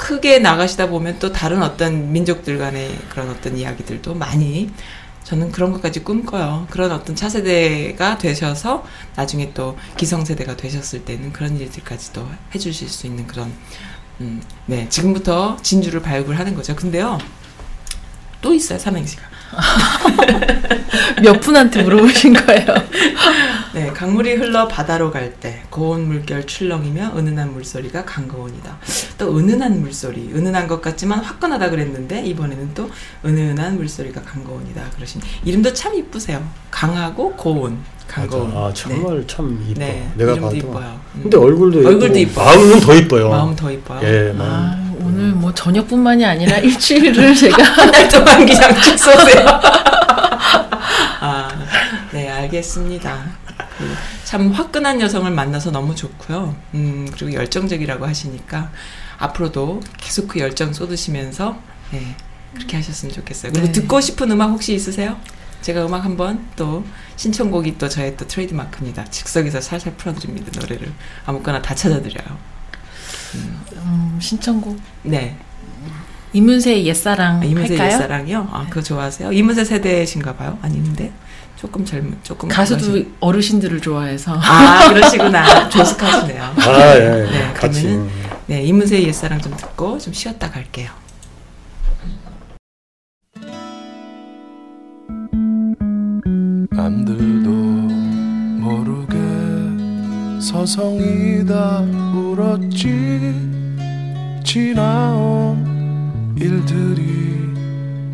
크게 0.00 0.38
나가시다 0.38 0.88
보면 0.88 1.18
또 1.18 1.30
다른 1.30 1.62
어떤 1.62 2.10
민족들 2.10 2.56
간의 2.56 2.98
그런 3.10 3.28
어떤 3.28 3.58
이야기들도 3.58 4.14
많이 4.14 4.70
저는 5.24 5.52
그런 5.52 5.72
것까지 5.72 6.02
꿈꿔요. 6.02 6.66
그런 6.70 6.90
어떤 6.90 7.14
차세대가 7.14 8.16
되셔서 8.16 8.82
나중에 9.14 9.52
또 9.52 9.76
기성세대가 9.98 10.56
되셨을 10.56 11.04
때는 11.04 11.34
그런 11.34 11.60
일들까지도 11.60 12.26
해주실 12.54 12.88
수 12.88 13.06
있는 13.06 13.26
그런 13.26 13.52
음, 14.22 14.42
네 14.64 14.88
지금부터 14.88 15.58
진주를 15.60 16.00
발굴하는 16.00 16.54
거죠. 16.54 16.74
근데요 16.74 17.18
또 18.40 18.54
있어요 18.54 18.78
삼행시가. 18.78 19.22
몇 21.22 21.40
분한테 21.40 21.82
물어보신 21.82 22.32
거예요? 22.34 22.66
네, 23.74 23.86
강물이 23.92 24.34
흘러 24.34 24.66
바다로 24.66 25.10
갈 25.10 25.30
때 25.40 25.62
고운 25.70 26.08
물결 26.08 26.46
출렁이며 26.46 27.12
은은한 27.16 27.52
물소리가 27.52 28.04
강거원이다. 28.04 28.76
또 29.16 29.38
은은한 29.38 29.80
물소리, 29.80 30.30
은은한 30.34 30.66
것 30.66 30.82
같지만 30.82 31.20
화끈하다 31.20 31.70
그랬는데 31.70 32.22
이번에는 32.24 32.74
또 32.74 32.90
은은한 33.24 33.76
물소리가 33.76 34.22
강거원이다 34.22 34.82
그러신 34.96 35.20
이름도 35.44 35.72
참 35.72 35.94
이쁘세요. 35.94 36.42
강하고 36.70 37.32
고운 37.36 37.78
강거원. 38.08 38.50
아 38.56 38.72
정말 38.74 39.24
참 39.26 39.64
이뻐. 39.68 39.80
네, 39.80 40.10
내가 40.16 40.34
봐도. 40.34 40.56
이뻐요. 40.56 41.00
음. 41.14 41.20
근데 41.22 41.36
얼굴도 41.36 41.78
얼굴도 41.86 42.18
이뻐요. 42.18 42.44
마음은 42.44 42.80
더 42.80 42.94
이뻐요. 42.94 43.28
마음 43.30 43.56
더 43.56 43.70
이뻐요. 43.70 44.00
예, 44.02 44.32
마음. 44.32 44.50
아, 44.50 44.89
오늘 45.02 45.32
뭐 45.32 45.52
저녁뿐만이 45.54 46.24
아니라 46.24 46.58
일주일을 46.58 47.34
제가 47.34 47.62
한 47.62 47.90
달 47.90 48.08
동안 48.08 48.46
쭉 48.46 48.98
쏘세요. 48.98 49.46
아, 51.22 51.48
네, 52.12 52.28
알겠습니다. 52.30 53.18
그, 53.78 53.94
참 54.24 54.50
화끈한 54.52 55.00
여성을 55.00 55.30
만나서 55.30 55.70
너무 55.70 55.94
좋고요. 55.94 56.54
음, 56.74 57.08
그리고 57.12 57.32
열정적이라고 57.34 58.06
하시니까 58.06 58.70
앞으로도 59.18 59.80
계속 59.98 60.28
그 60.28 60.38
열정 60.40 60.72
쏟으시면서 60.72 61.58
네, 61.92 62.14
그렇게 62.54 62.76
하셨으면 62.76 63.14
좋겠어요. 63.14 63.52
그리고 63.52 63.66
네. 63.68 63.72
듣고 63.72 64.00
싶은 64.00 64.30
음악 64.30 64.50
혹시 64.50 64.74
있으세요? 64.74 65.16
제가 65.62 65.84
음악 65.86 66.04
한번 66.04 66.46
또 66.56 66.84
신청곡이 67.16 67.76
또 67.76 67.88
저의 67.88 68.16
또 68.16 68.26
트레이드마크입니다. 68.26 69.04
즉석에서 69.04 69.60
살살 69.60 69.94
풀어드립니다. 69.96 70.50
노래를 70.58 70.90
아무거나 71.26 71.60
다 71.60 71.74
찾아드려요. 71.74 72.38
음, 73.34 73.60
신청곡 74.20 74.78
네, 75.02 75.36
이문세의 76.32 76.86
옛사랑 76.86 77.40
아, 77.40 77.44
이문세 77.44 77.76
할까요? 77.76 77.92
옛사랑이요? 77.96 78.48
아, 78.52 78.66
그거 78.68 78.82
좋아하세요? 78.82 79.32
이문세 79.32 79.64
세대신가 79.64 80.34
봐요? 80.36 80.58
아닌데? 80.62 81.12
조금 81.56 81.84
젊은, 81.84 82.16
조금. 82.22 82.48
가수도 82.48 82.86
그러신- 82.86 83.12
어르신들을 83.20 83.80
좋아해서 83.82 84.38
아, 84.40 84.88
그러시구나. 84.88 85.68
조숙하시네요. 85.68 86.42
아, 86.42 86.96
예, 86.96 87.26
예. 87.26 87.30
네, 87.30 87.52
같이. 87.52 87.82
그러면은 87.82 88.10
네, 88.46 88.62
이문세 88.62 89.02
옛사랑 89.02 89.40
좀 89.40 89.54
듣고 89.56 89.98
좀 89.98 90.12
쉬었다 90.14 90.50
갈게요. 90.50 90.88
남들도 96.70 97.50
모르게 98.60 99.16
서성이다 100.40 101.80
울었지 102.14 103.59
지나온 104.52 106.34
일들이 106.36 107.38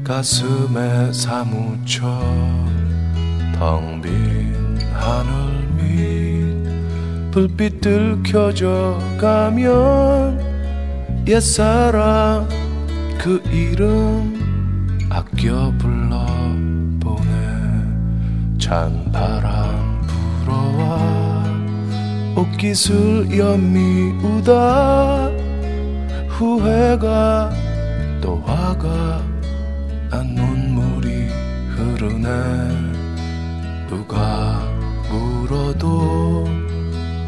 가슴에 0.04 1.10
사무쳐 1.10 2.06
텅 3.58 4.02
빈 4.02 4.76
하늘 4.92 5.32
밑 5.78 7.30
불빛들 7.30 8.22
켜져 8.22 8.98
가면 9.18 11.24
옛사랑 11.26 12.46
그 13.16 13.42
이름 13.50 14.38
아껴 15.08 15.72
불러보네 15.78 17.30
찬 18.58 19.10
바람 19.10 20.02
불어와 20.44 21.44
옷깃을 22.36 23.38
연미우다 23.38 25.45
후회가 26.36 27.50
또 28.20 28.36
화가 28.44 29.22
난 30.10 30.26
눈물이 30.34 31.28
흐르네. 31.70 32.28
누가 33.88 34.60
물어도 35.10 36.46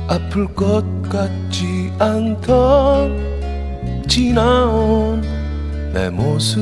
아플 0.09 0.46
것 0.54 0.84
같지 1.09 1.90
않던 1.98 3.28
지나온 4.06 5.22
내 5.94 6.11
모습 6.11 6.61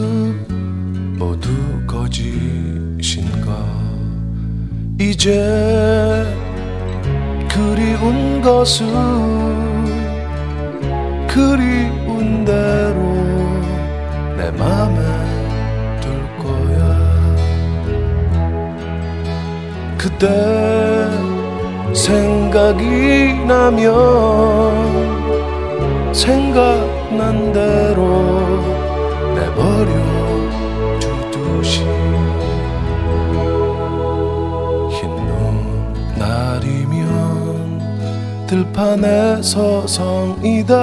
모두 1.19 1.51
거짓인가? 1.85 3.57
이제 5.01 6.25
그리운 7.49 8.41
것은 8.41 8.87
그리 11.27 12.06
운 12.17 12.45
대로 12.47 12.99
내 14.39 14.51
맘에 14.53 14.97
둘 16.01 16.11
거야. 16.43 16.81
그때 19.99 20.27
생각이 21.93 23.45
나면 23.47 23.85
생각난 26.15 27.53
대로 27.53 28.01
내버려 29.35 29.93
두듯이 31.01 31.85
흰눈 34.91 35.93
날이면 36.19 37.07
들판에 38.47 39.43
서성이다 39.43 40.75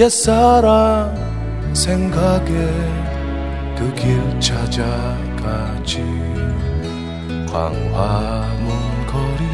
옛사랑 0.00 1.14
생각에 1.74 2.48
그 3.76 3.94
길 3.94 4.18
찾아가지. 4.40 6.02
광화문 7.52 8.68
거리 9.06 9.44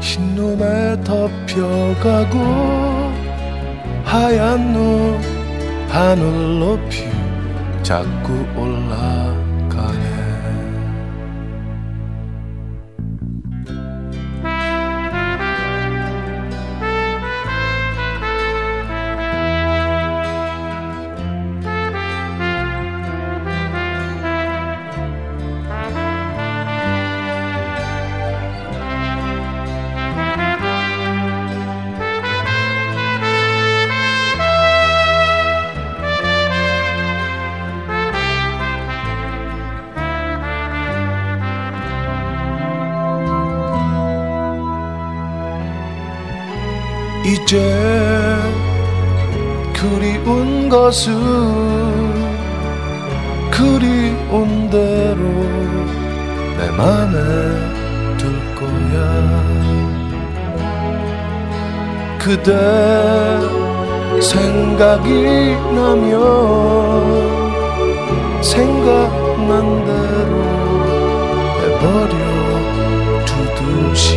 흰눈에 0.00 1.00
덮여가고 1.04 2.36
하얀 4.04 4.72
눈 4.72 5.20
하늘 5.88 6.58
높이 6.58 7.04
자꾸 7.84 8.32
올라 8.56 9.45
생각이 64.96 65.56
나면 65.74 66.14
생각난 68.42 69.84
대로 69.84 70.32
내버려 71.60 72.14
두듯이 73.26 74.16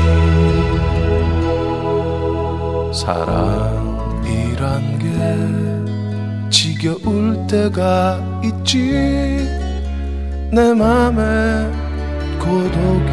사랑 2.93 4.23
이란 4.25 4.99
게 4.99 5.05
지겨울 6.49 7.45
때가 7.47 8.19
있지. 8.43 9.47
내 10.51 10.73
맘에 10.73 11.71
고독이 12.39 13.11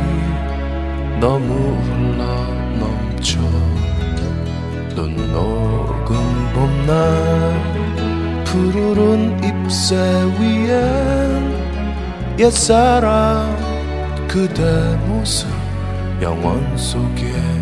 너무 1.21 1.77
흘러 1.83 2.25
넘쳐 2.79 3.39
눈 4.95 5.15
녹은 5.33 6.17
봄날 6.55 7.36
푸르른 8.57 9.37
잎새 9.45 9.95
위엔 10.41 12.39
옛사랑 12.39 13.55
그대 14.27 14.97
모습 15.07 15.47
영원 16.23 16.75
속에 16.79 17.56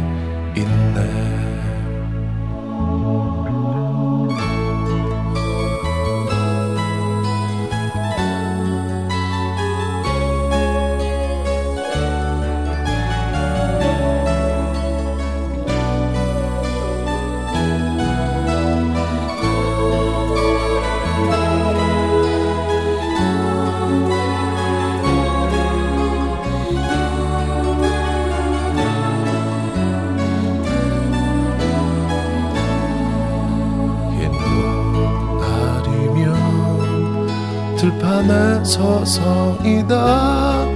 서성이다 39.05 40.67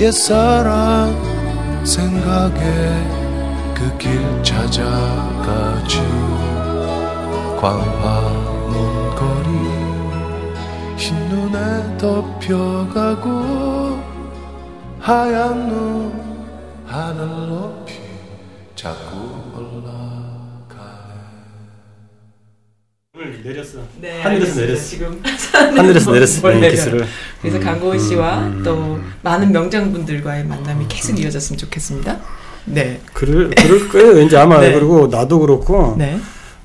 옛사랑 0.00 1.14
생각에 1.84 2.58
그 3.74 3.96
길 3.98 4.20
찾아가지 4.42 6.00
광화문 7.60 9.14
거리 9.14 9.48
흰눈에 10.96 11.96
덮여가고 11.98 13.28
하얀 15.00 15.68
눈 15.68 16.12
하늘 16.86 17.26
높이 17.48 17.94
자꾸 18.74 19.38
내렸어. 23.48 23.78
네, 24.00 24.20
하늘에서 24.22 24.60
알겠습니다. 24.60 24.66
내렸어. 24.66 24.84
지금 24.88 25.22
하늘에서 25.76 26.12
내렸어. 26.12 26.40
뭘 26.48 26.60
네. 26.60 26.70
기술을. 26.70 27.06
그래서 27.40 27.58
음, 27.58 27.62
강고은 27.62 27.98
씨와 27.98 28.38
음, 28.40 28.62
또 28.64 28.98
많은 29.22 29.52
명장분들과의 29.52 30.44
만남이 30.44 30.84
음. 30.84 30.88
계속 30.88 31.18
이어졌으면 31.18 31.58
좋겠습니다. 31.58 32.18
네. 32.66 33.00
그럴 33.12 33.50
그럴 33.50 33.88
거예요. 33.88 34.08
왠지 34.12 34.36
아마 34.36 34.60
네. 34.60 34.72
그리고 34.72 35.06
나도 35.06 35.38
그렇고 35.40 35.94
네. 35.96 36.18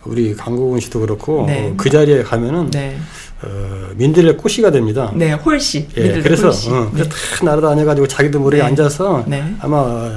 우리 0.06 0.36
강국은 0.36 0.80
씨도 0.80 1.00
그렇고 1.00 1.46
네. 1.48 1.70
어, 1.70 1.74
그 1.78 1.90
자리에 1.90 2.24
가면은 2.24 2.72
네. 2.72 2.98
어, 3.42 3.90
민들레 3.96 4.34
꽃이가 4.34 4.72
됩니다. 4.72 5.12
네. 5.16 5.34
홀씨. 5.34 5.88
예, 5.96 6.22
그래서 6.22 6.48
홀씨. 6.48 6.70
어, 6.70 6.90
그래서 6.92 7.10
네. 7.10 7.16
탁 7.38 7.46
날아다녀가지고 7.46 8.08
자기도 8.08 8.40
모르게 8.40 8.62
네. 8.62 8.68
앉아서 8.68 9.24
네. 9.28 9.56
아마 9.60 10.12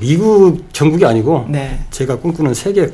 미국 0.00 0.72
전국이 0.72 1.04
아니고 1.04 1.46
네. 1.48 1.84
제가 1.90 2.16
꿈꾸는 2.16 2.54
세계 2.54 2.90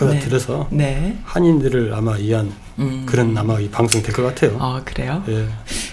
네. 0.00 0.18
들어서 0.20 0.68
네. 0.70 1.16
한인들을 1.24 1.92
아마 1.94 2.12
위한 2.12 2.52
음. 2.78 3.04
그런 3.06 3.36
아마 3.36 3.58
이 3.60 3.68
방송 3.68 4.02
될것 4.02 4.24
같아요. 4.24 4.56
아, 4.60 4.80
그래요? 4.84 5.22
예. 5.28 5.46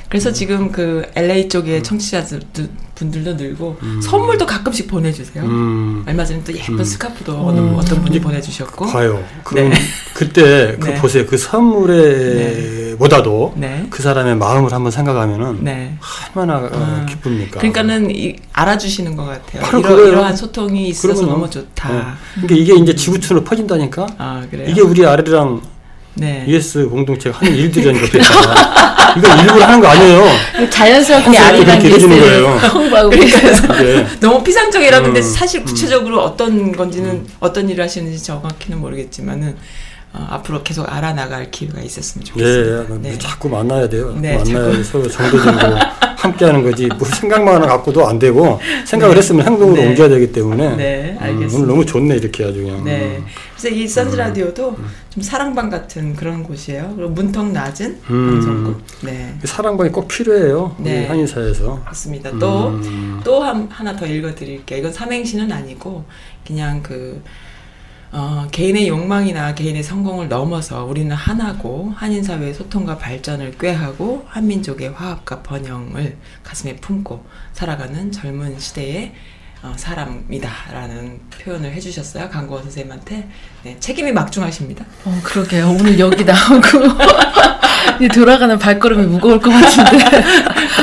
그래서 0.10 0.32
지금 0.32 0.72
그 0.72 1.04
LA 1.16 1.48
쪽에 1.48 1.82
청취자분들도 1.82 3.34
늘고 3.36 3.78
음. 3.82 4.02
선물도 4.02 4.46
가끔씩 4.46 4.88
보내주세요. 4.88 5.44
음, 5.44 6.04
얼마 6.06 6.26
전에 6.26 6.44
또 6.44 6.54
예쁜 6.54 6.80
음. 6.80 6.84
스카프도 6.84 7.34
어떤 7.78 8.04
분이 8.04 8.20
보내주셨고. 8.20 8.88
봐요. 8.88 9.24
그럼 9.44 9.70
네. 9.70 9.76
그때 10.14 10.76
그 10.78 10.88
네. 10.88 10.96
보세요. 10.96 11.26
그 11.26 11.38
선물에 11.38 12.96
보다도 12.98 13.54
네. 13.56 13.88
그 13.90 14.04
사람의 14.04 14.36
마음을 14.36 14.72
한번 14.74 14.92
생각하면은 14.92 15.64
네. 15.64 15.98
얼마나 16.36 16.60
어, 16.60 16.70
아, 16.72 17.06
기쁩니까? 17.08 17.60
그러니까는 17.60 18.12
이, 18.12 18.36
알아주시는 18.54 19.16
것 19.16 19.26
같아요. 19.26 19.62
바로 19.64 19.80
이러. 19.80 20.08
이러한 20.10 20.36
소통이 20.36 20.90
있어서 20.90 21.14
그러면은, 21.14 21.34
너무 21.34 21.50
좋다. 21.50 21.90
네. 21.90 22.04
그러니까 22.36 22.56
이게 22.56 22.76
이제 22.76 22.96
지구촌으로 22.96 23.44
퍼진다니까. 23.44 24.08
아 24.18 24.46
그래요. 24.52 24.70
이게 24.70 24.82
우리 24.82 25.06
아래랑 25.06 25.62
네. 26.22 26.46
US 26.48 26.88
공동체가 26.88 27.40
하는 27.40 27.56
일들이라는 27.56 28.00
것도 28.00 28.18
있잖아. 28.20 29.16
이거 29.18 29.42
일부러 29.42 29.66
하는 29.66 29.80
거 29.80 29.88
아니에요. 29.88 30.70
자연스럽게 30.70 31.36
아리랑 31.36 31.80
게스트를 31.80 32.20
거예요. 32.20 32.48
홍보하고 32.72 33.12
이게 33.16 34.06
너무 34.20 34.44
피상적이라 34.44 35.02
근데 35.02 35.20
음, 35.20 35.24
사실 35.24 35.62
음. 35.62 35.66
구체적으로 35.66 36.22
어떤 36.22 36.72
건지는 36.72 37.26
어떤 37.40 37.68
일을 37.68 37.84
하시는지 37.84 38.24
정확히는 38.24 38.80
모르겠지만은 38.80 39.58
어, 40.14 40.28
앞으로 40.32 40.62
계속 40.64 40.92
알아나갈 40.92 41.52
기회가 41.52 41.82
있었으면 41.82 42.28
예, 42.28 42.30
좋겠습니다. 42.32 43.10
예. 43.10 43.18
자꾸 43.18 43.48
만나야 43.50 43.88
돼요. 43.88 44.14
네, 44.20 44.38
만나야. 44.38 44.84
서로 44.84 45.08
정도적으로 45.08 45.78
함께하는 46.18 46.64
거지. 46.64 46.88
뭐 46.88 47.08
생각만 47.08 47.62
갖고도 47.62 48.08
안 48.08 48.20
되고 48.20 48.60
생각을 48.86 49.16
네. 49.16 49.20
했으면 49.20 49.46
행동으로 49.48 49.82
네. 49.82 49.88
옮겨야 49.88 50.10
되기 50.10 50.32
때문에. 50.32 50.76
네, 50.76 51.12
음, 51.14 51.18
알겠습니다. 51.24 51.58
오늘 51.58 51.68
너무 51.68 51.86
좋네 51.86 52.16
이렇게 52.16 52.44
아주 52.44 52.62
그냥. 52.62 52.84
네. 52.84 53.24
그래서 53.58 53.76
이 53.76 53.88
선즈 53.88 54.16
라디오도 54.16 54.78
좀 55.10 55.24
사랑방 55.24 55.70
같은 55.70 56.16
그런 56.16 56.44
곳이에요. 56.44 56.94
그리고 56.96 57.12
문턱 57.12 57.52
낮은 57.52 58.02
음. 58.10 58.32
방송국. 58.32 58.84
네. 59.02 59.36
사랑방이 59.46 59.92
꼭 59.92 60.08
필요해요. 60.08 60.76
네. 60.80 61.00
우리 61.00 61.06
한인사에서. 61.08 61.82
맞습니다. 61.86 62.38
또 62.38 62.68
음. 62.68 63.22
또 63.24 63.42
하나 63.42 63.96
더 63.96 64.06
읽어드릴게요. 64.06 64.80
이건 64.80 64.94
삼행시는 64.94 65.52
아니고 65.52 66.04
그냥 66.46 66.84
그 66.84 67.22
어, 68.14 68.46
개인의 68.52 68.90
욕망이나 68.90 69.56
개인의 69.56 69.84
성공을 69.84 70.28
넘어서 70.28 70.84
우리는 70.84 71.16
하나고 71.16 71.94
한인 71.96 72.24
사회의 72.24 72.54
소통과 72.54 72.98
발전을 72.98 73.58
꾀하고 73.58 74.26
한민족의 74.28 74.90
화합과 74.92 75.42
번영을 75.44 76.18
가슴에 76.44 76.76
품고 76.76 77.26
살아가는 77.54 78.12
젊은 78.12 78.60
시대의 78.60 79.14
어, 79.64 79.74
사람이다라는 79.78 81.20
표현을 81.30 81.72
해주셨어요. 81.74 82.30
강고원 82.30 82.64
선생님한테 82.64 83.30
네, 83.64 83.80
책임이 83.80 84.12
막중하십니다. 84.12 84.84
어, 85.06 85.20
그러게요. 85.24 85.70
오늘 85.70 85.98
여기 86.00 86.26
나오고 86.26 86.68
이 88.00 88.08
돌아가는 88.08 88.58
발걸음이 88.58 89.06
무거울 89.08 89.40
것 89.40 89.50
같은데. 89.52 90.24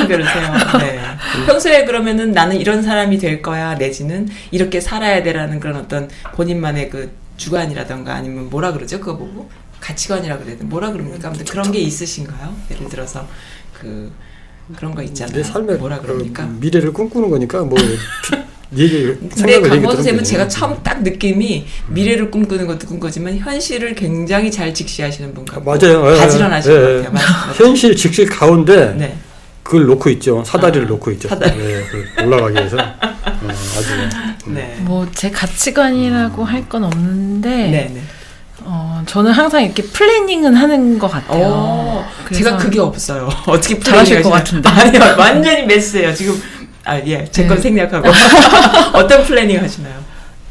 그러세요. 0.07 0.53
네. 0.79 1.01
평소에 1.47 1.85
그러면은 1.85 2.33
나는 2.33 2.57
이런 2.57 2.83
사람이 2.83 3.19
될 3.19 3.43
거야 3.43 3.75
내지는 3.75 4.29
이렇게 4.51 4.81
살아야 4.81 5.23
돼라는 5.23 5.61
그런 5.61 5.77
어떤 5.77 6.09
본인만의 6.35 6.91
그 6.91 7.11
주관이라던가 7.37 8.15
아니면 8.15 8.51
뭐라 8.51 8.73
그러죠 8.73 8.99
그거 9.01 9.17
보고 9.17 9.51
가치관이라 9.81 10.39
그래야 10.39 10.57
돼 10.57 10.65
뭐라 10.65 10.91
그럽니까? 10.91 11.29
아무튼 11.29 11.45
그런 11.47 11.71
게 11.71 11.79
있으신가요? 11.79 12.55
예를 12.71 12.89
들어서 12.89 13.27
그 13.81 14.13
그런 14.77 14.95
거 14.95 15.03
있잖아요. 15.03 15.35
내 15.37 15.43
삶의 15.43 15.77
뭐라 15.79 15.99
그럽니까? 16.01 16.47
그 16.47 16.57
미래를 16.61 16.93
꿈꾸는 16.93 17.31
거니까 17.31 17.63
뭐 17.63 17.79
얘기 18.77 19.03
근데 19.07 19.35
생각을 19.35 19.65
얘기 19.71 19.81
강원 19.81 19.97
선생님은. 19.97 20.25
제가 20.25 20.49
처음 20.49 20.77
딱 20.83 21.03
느낌이 21.03 21.67
미래를 21.89 22.31
꿈꾸는 22.31 22.67
것도 22.67 22.87
꿈꾸지만 22.87 23.39
현실을 23.39 23.95
굉장히 23.95 24.51
잘 24.51 24.75
직시하시는 24.75 25.33
분 25.33 25.45
같고 25.47 25.65
맞아요. 25.65 26.15
예, 26.15 26.19
바지런하신 26.19 26.73
예, 26.73 26.77
것 26.77 26.83
예. 26.91 26.97
같아요. 27.03 27.13
맞-? 27.13 27.21
현실 27.59 27.97
직실 27.97 28.27
가운데 28.29 28.95
네. 28.95 29.17
그걸 29.63 29.87
놓고 29.87 30.11
있죠. 30.11 30.43
사다리를 30.45 30.87
아, 30.87 30.89
놓고 30.89 31.11
있죠. 31.13 31.29
사다리. 31.29 31.59
예, 31.61 31.83
그 31.91 32.23
올라가기 32.25 32.55
위해서 32.55 32.77
어, 32.79 33.49
아주 33.49 34.51
네. 34.51 34.77
뭐제 34.81 35.31
가치관이라고 35.31 36.45
할건 36.45 36.85
없는데 36.85 37.49
네, 37.49 37.91
네. 37.95 38.03
어, 38.99 39.03
저는 39.07 39.33
항상 39.33 39.63
이렇게 39.63 39.83
planning은 39.83 40.55
하는 40.55 40.99
것 40.99 41.09
같아요. 41.09 41.45
어, 41.47 42.09
그래서 42.25 42.45
제가 42.45 42.57
그게 42.57 42.81
없어요. 42.81 43.29
어떻게 43.47 43.79
잘하실 43.79 44.23
것 44.23 44.31
같은데. 44.31 44.69
아니요, 44.69 45.01
완전히 45.19 45.65
mess예요. 45.65 46.15
지금 46.15 46.41
아 46.85 46.99
예, 47.01 47.25
제건 47.31 47.57
네. 47.57 47.63
생략하고 47.63 48.09
어떤 48.95 49.25
planning 49.25 49.61
하시나요? 49.63 49.95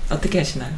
어떻게 0.09 0.37
하시나요? 0.39 0.69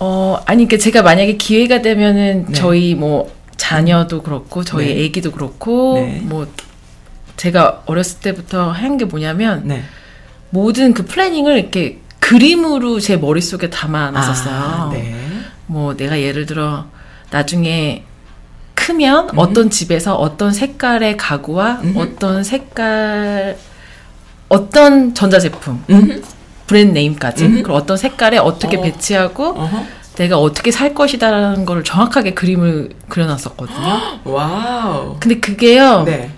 어, 0.00 0.40
아니, 0.46 0.66
그러니까 0.66 0.82
제가 0.82 1.02
만약에 1.02 1.36
기회가 1.36 1.80
되면은 1.80 2.46
네. 2.48 2.52
저희 2.52 2.94
뭐 2.94 3.32
자녀도 3.56 4.22
그렇고 4.22 4.64
저희 4.64 4.86
네. 4.94 5.04
애기도 5.04 5.30
그렇고 5.30 5.94
네. 5.94 6.20
뭐 6.24 6.48
제가 7.36 7.82
어렸을 7.86 8.18
때부터 8.20 8.70
한 8.70 8.96
게 8.98 9.04
뭐냐면 9.04 9.62
네. 9.64 9.84
모든 10.50 10.92
그 10.92 11.04
planning을 11.06 11.56
이렇게 11.56 11.98
그림으로 12.18 12.98
제 13.00 13.16
머릿속에 13.16 13.70
담아 13.70 14.10
놨었어요. 14.10 14.54
아, 14.54 14.90
네. 14.92 15.14
뭐 15.66 15.96
내가 15.96 16.20
예를 16.20 16.46
들어 16.46 16.86
나중에 17.30 18.04
크면 18.74 19.30
음. 19.30 19.38
어떤 19.38 19.70
집에서 19.70 20.16
어떤 20.16 20.52
색깔의 20.52 21.16
가구와 21.16 21.80
음. 21.82 21.94
어떤 21.96 22.42
색깔 22.42 23.56
어떤 24.48 25.14
전자제품 25.14 25.84
음. 25.90 26.22
brand 26.66 26.92
name까지 26.92 27.44
음. 27.46 27.52
그리고 27.54 27.74
어떤 27.74 27.96
색깔에 27.96 28.38
어떻게 28.38 28.76
어. 28.76 28.82
배치하고 28.82 29.44
어허. 29.44 29.86
내가 30.16 30.38
어떻게 30.38 30.70
살 30.70 30.94
것이다라는 30.94 31.64
걸 31.64 31.84
정확하게 31.84 32.34
그림을 32.34 32.90
그려놨었거든요. 33.08 34.20
wow. 34.24 35.16
근데 35.20 35.40
그게요. 35.40 36.02
네. 36.04 36.30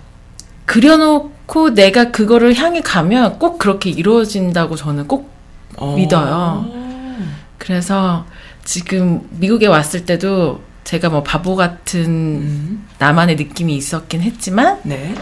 그려놓고 0.65 1.75
내가 1.75 2.11
그거를 2.13 2.55
향해 2.55 2.81
가면 2.81 3.39
꼭 3.39 3.59
그렇게 3.59 3.91
이루어진다고 3.91 4.77
저는 4.77 5.09
꼭 5.09 5.29
어. 5.77 5.95
믿어요. 5.97 6.67
그래서 7.59 8.25
지금 8.65 9.21
미국에 9.31 9.67
왔을 9.67 10.05
때도 10.07 10.63
제가 10.85 11.09
뭐 11.09 11.23
바보 11.23 11.57
같은 11.57 12.05
음. 12.05 12.87
나만의 12.99 13.37
느낌이 13.37 13.75
있었긴 13.77 14.23
했지만 14.23 14.81
네. 14.85 15.15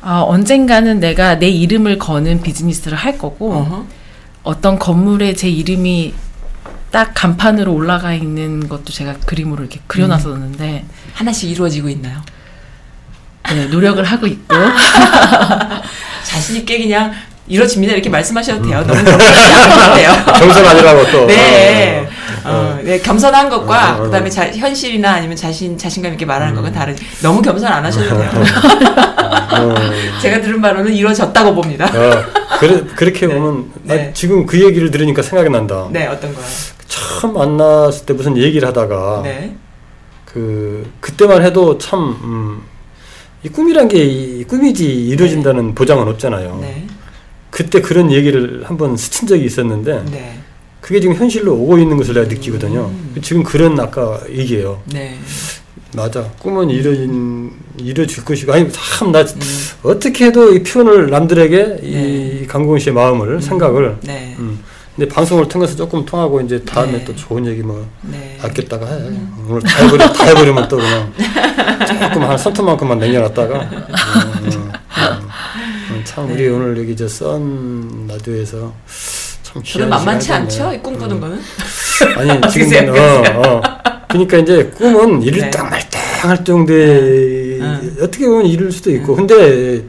아, 0.00 0.20
언젠가는 0.20 1.00
내가 1.00 1.38
내 1.38 1.48
이름을 1.48 1.98
거는 1.98 2.42
비즈니스를 2.42 2.96
할 2.96 3.18
거고 3.18 3.52
어허. 3.52 3.86
어떤 4.42 4.78
건물에 4.78 5.34
제 5.34 5.48
이름이 5.48 6.14
딱 6.90 7.12
간판으로 7.14 7.72
올라가 7.72 8.14
있는 8.14 8.68
것도 8.68 8.92
제가 8.92 9.16
그림으로 9.26 9.62
이렇게 9.62 9.80
그려놨었는데 9.86 10.84
하나씩 11.14 11.50
이루어지고 11.50 11.88
있나요? 11.90 12.22
네, 13.50 13.66
노력을 13.66 14.02
하고 14.04 14.26
있고 14.26 14.54
자신 16.24 16.56
있게 16.56 16.78
그냥 16.78 17.12
이루어집니다 17.46 17.94
이렇게 17.94 18.10
말씀하셔도 18.10 18.62
돼요. 18.62 18.84
너무. 18.86 19.02
정선 20.38 20.64
아니라고 20.68 21.10
또. 21.10 21.26
네. 21.26 22.08
어, 22.48 22.78
어, 22.78 22.80
네, 22.82 22.98
겸손한 23.00 23.48
것과 23.48 23.96
어, 23.96 23.98
어, 23.98 24.00
어. 24.00 24.02
그다음에 24.04 24.30
자, 24.30 24.48
현실이나 24.48 25.12
아니면 25.14 25.36
자신 25.36 25.76
자신감 25.76 26.12
있게 26.12 26.24
말하는 26.24 26.54
것과 26.54 26.72
다른. 26.72 26.96
너무 27.22 27.42
겸손 27.42 27.66
안 27.68 27.84
하셔도 27.84 28.08
돼요. 28.18 28.30
어, 28.34 29.74
제가 30.22 30.40
들은 30.40 30.60
바로는 30.60 30.92
이루어졌다고 30.92 31.54
봅니다. 31.54 31.86
어, 31.86 32.58
그래, 32.58 32.82
그렇게 32.96 33.26
보면 33.28 33.70
나 33.84 33.94
네. 33.94 34.10
지금 34.14 34.46
그 34.46 34.62
얘기를 34.62 34.90
들으니까 34.90 35.22
생각이 35.22 35.48
난다. 35.50 35.88
네, 35.90 36.06
어떤 36.06 36.34
거요? 36.34 36.44
처음 36.86 37.34
만났을 37.34 38.06
때 38.06 38.14
무슨 38.14 38.36
얘기를 38.36 38.66
하다가 38.68 39.20
네. 39.24 39.54
그 40.24 40.90
그때만 41.00 41.42
해도 41.42 41.78
참 41.78 42.00
음, 42.22 42.62
이 43.42 43.48
꿈이란 43.48 43.88
게 43.88 43.98
이 44.04 44.44
꿈이지 44.44 44.84
이루어진다는 45.08 45.74
보장은 45.74 46.08
없잖아요. 46.08 46.58
네. 46.60 46.86
그때 47.50 47.80
그런 47.80 48.10
얘기를 48.12 48.62
한번 48.66 48.96
스친 48.96 49.26
적이 49.26 49.44
있었는데 49.46 50.04
네. 50.10 50.38
그게 50.88 51.00
지금 51.00 51.14
현실로 51.16 51.52
오고 51.54 51.76
있는 51.76 51.98
것을 51.98 52.14
내가 52.14 52.26
느끼거든요. 52.26 52.86
음. 52.86 53.14
지금 53.20 53.42
그런 53.42 53.78
아까 53.78 54.18
얘기예요. 54.30 54.80
네. 54.86 55.18
맞아. 55.94 56.22
꿈은 56.38 56.70
이루어진 56.70 57.52
이루어질 57.76 58.24
것이고 58.24 58.50
아니 58.54 58.66
참 58.72 59.12
나 59.12 59.20
음. 59.20 59.40
어떻게 59.82 60.24
해도 60.26 60.54
이 60.54 60.62
표현을 60.62 61.10
남들에게 61.10 61.64
네. 61.82 62.40
이 62.42 62.46
강공훈 62.46 62.78
씨의 62.78 62.94
마음을 62.94 63.42
생각을 63.42 63.98
네. 64.00 64.34
음. 64.38 64.60
근데 64.96 65.12
방송을 65.12 65.46
통해서 65.48 65.76
조금 65.76 66.06
통하고 66.06 66.40
이제 66.40 66.62
다음에 66.64 66.92
네. 66.92 67.04
또 67.04 67.14
좋은 67.14 67.44
얘기 67.44 67.60
뭐 67.60 67.86
네. 68.00 68.38
아꼈다가 68.40 68.86
해. 68.86 68.94
오늘 69.46 69.60
다 69.60 69.84
해버려, 69.84 70.10
다 70.10 70.24
해버리면 70.24 70.68
또 70.68 70.78
그냥 70.78 71.12
조금 71.86 72.22
한 72.22 72.38
손톱만큼만 72.38 72.98
남겨놨다가. 72.98 73.60
음, 73.60 73.76
음, 73.76 74.42
음. 74.46 74.70
음, 75.90 76.02
참 76.04 76.30
우리 76.30 76.44
네. 76.44 76.48
오늘 76.48 76.78
여기 76.78 76.96
저썬 76.96 78.06
라디오에서 78.08 78.56
참 78.58 79.17
저는 79.64 79.88
만만치. 79.88 80.32
않죠? 80.32 80.72
이 80.72 80.78
꿈꾸는 80.78 81.16
음. 81.16 81.20
거는? 81.20 81.40
아니 82.16 82.40
지금 82.50 82.88
어? 82.94 83.22
어. 83.48 83.62
그러니까 84.08 84.38
이제 84.38 84.64
꿈은 84.76 85.20
네. 85.20 85.26
일당말당할 85.26 86.44
정도의 86.44 87.58
네. 87.60 87.80
어떻게 88.02 88.26
보면 88.26 88.46
이룰 88.46 88.72
수도 88.72 88.90
있고 88.92 89.14
근데 89.16 89.82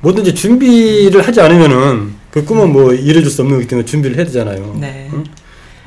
뭐든지 0.00 0.34
준비를 0.34 1.26
하지 1.26 1.40
않으면은 1.40 2.14
그 2.30 2.44
꿈은 2.44 2.72
뭐 2.72 2.92
이뤄질 2.94 3.30
수 3.30 3.42
없는 3.42 3.56
거기 3.56 3.66
때문에 3.66 3.84
준비를 3.86 4.16
해야 4.16 4.24
되잖아요. 4.26 4.76
네. 4.78 5.08
응? 5.12 5.24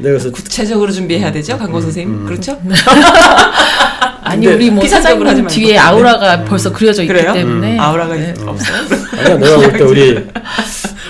그래서 0.01 0.31
구체적으로 0.31 0.91
준비해야 0.91 1.31
되죠, 1.31 1.57
강고 1.59 1.77
음, 1.77 1.81
선생님. 1.83 2.13
음. 2.21 2.25
그렇죠? 2.25 2.59
아니 4.23 4.47
우리 4.47 4.71
뭐 4.71 4.85
사장님 4.87 5.23
말고. 5.23 5.47
뒤에 5.47 5.77
아우라가 5.77 6.43
벌써 6.45 6.71
그려져 6.73 7.03
있기 7.03 7.13
그래요? 7.13 7.33
때문에 7.33 7.77
아우라가 7.77 8.15
네. 8.15 8.33
없어요? 8.45 8.77
아니야 9.17 9.37
내가 9.37 9.55
볼 9.57 9.71
때 9.73 9.83
우리 9.83 10.27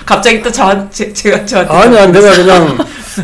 갑자기 0.05 0.41
또 0.41 0.51
저한테 0.51 1.13
제가 1.13 1.45
저한테 1.45 1.73
아니야 1.73 2.07
내가 2.07 2.35
그냥 2.35 2.77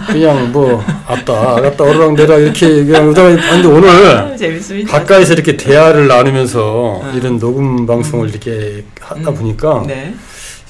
그냥 0.07 0.51
뭐 0.51 0.83
아따 1.07 1.57
아따 1.57 1.83
오르락 1.83 2.13
내리락 2.13 2.41
이렇게 2.41 2.85
그냥 2.85 3.13
그러다가 3.13 3.51
근데 3.51 3.67
오늘 3.67 3.89
아, 3.89 4.35
재밌습니다. 4.35 4.91
가까이서 4.99 5.33
이렇게 5.33 5.57
대화를 5.57 6.07
나누면서 6.07 7.11
이런 7.15 7.39
녹음 7.39 7.85
방송을 7.85 8.29
이렇게 8.29 8.83
하다 8.99 9.29
음. 9.29 9.35
보니까 9.35 9.83
네. 9.87 10.13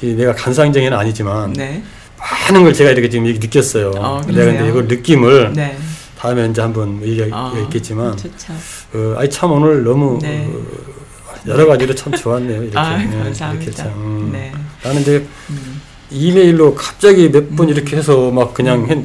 이 0.02 0.14
내가 0.14 0.34
간상쟁이는 0.34 0.96
아니지만 0.98 1.54
네. 1.54 1.82
많은 2.20 2.64
걸 2.64 2.74
제가 2.74 2.92
이렇게 2.92 3.10
지금 3.10 3.26
느꼈어요. 3.26 3.92
어, 3.98 4.22
내가 4.28 4.46
근데? 4.46 4.70
이걸 4.70 4.88
느낌을 4.88 5.54
네. 5.54 5.78
다음에 6.18 6.46
이제 6.48 6.62
한번 6.62 7.02
얘기가 7.04 7.28
아, 7.32 7.54
있겠지만 7.64 8.18
좋죠. 8.18 8.54
어, 8.94 9.16
아이 9.18 9.30
참 9.30 9.52
오늘 9.52 9.84
너무 9.84 10.20
네. 10.22 10.48
어, 10.52 11.48
여러 11.48 11.66
가지로 11.68 11.94
참 11.96 12.14
좋았네요. 12.14 12.64
이렇게 12.64 12.78
아, 12.78 12.98
네, 12.98 13.06
감사합니다. 13.06 13.52
이렇게 13.54 13.72
참, 13.72 13.88
음. 13.96 14.30
네. 14.34 14.52
나는 14.84 15.02
이제 15.02 15.26
음. 15.50 15.67
이메일로 16.12 16.76
갑자기 16.76 17.30
몇 17.30 17.56
번 17.56 17.70
이렇게 17.70 17.98
해서 17.98 18.32
막 18.32 18.54
그냥 18.54 18.86
했, 18.90 18.98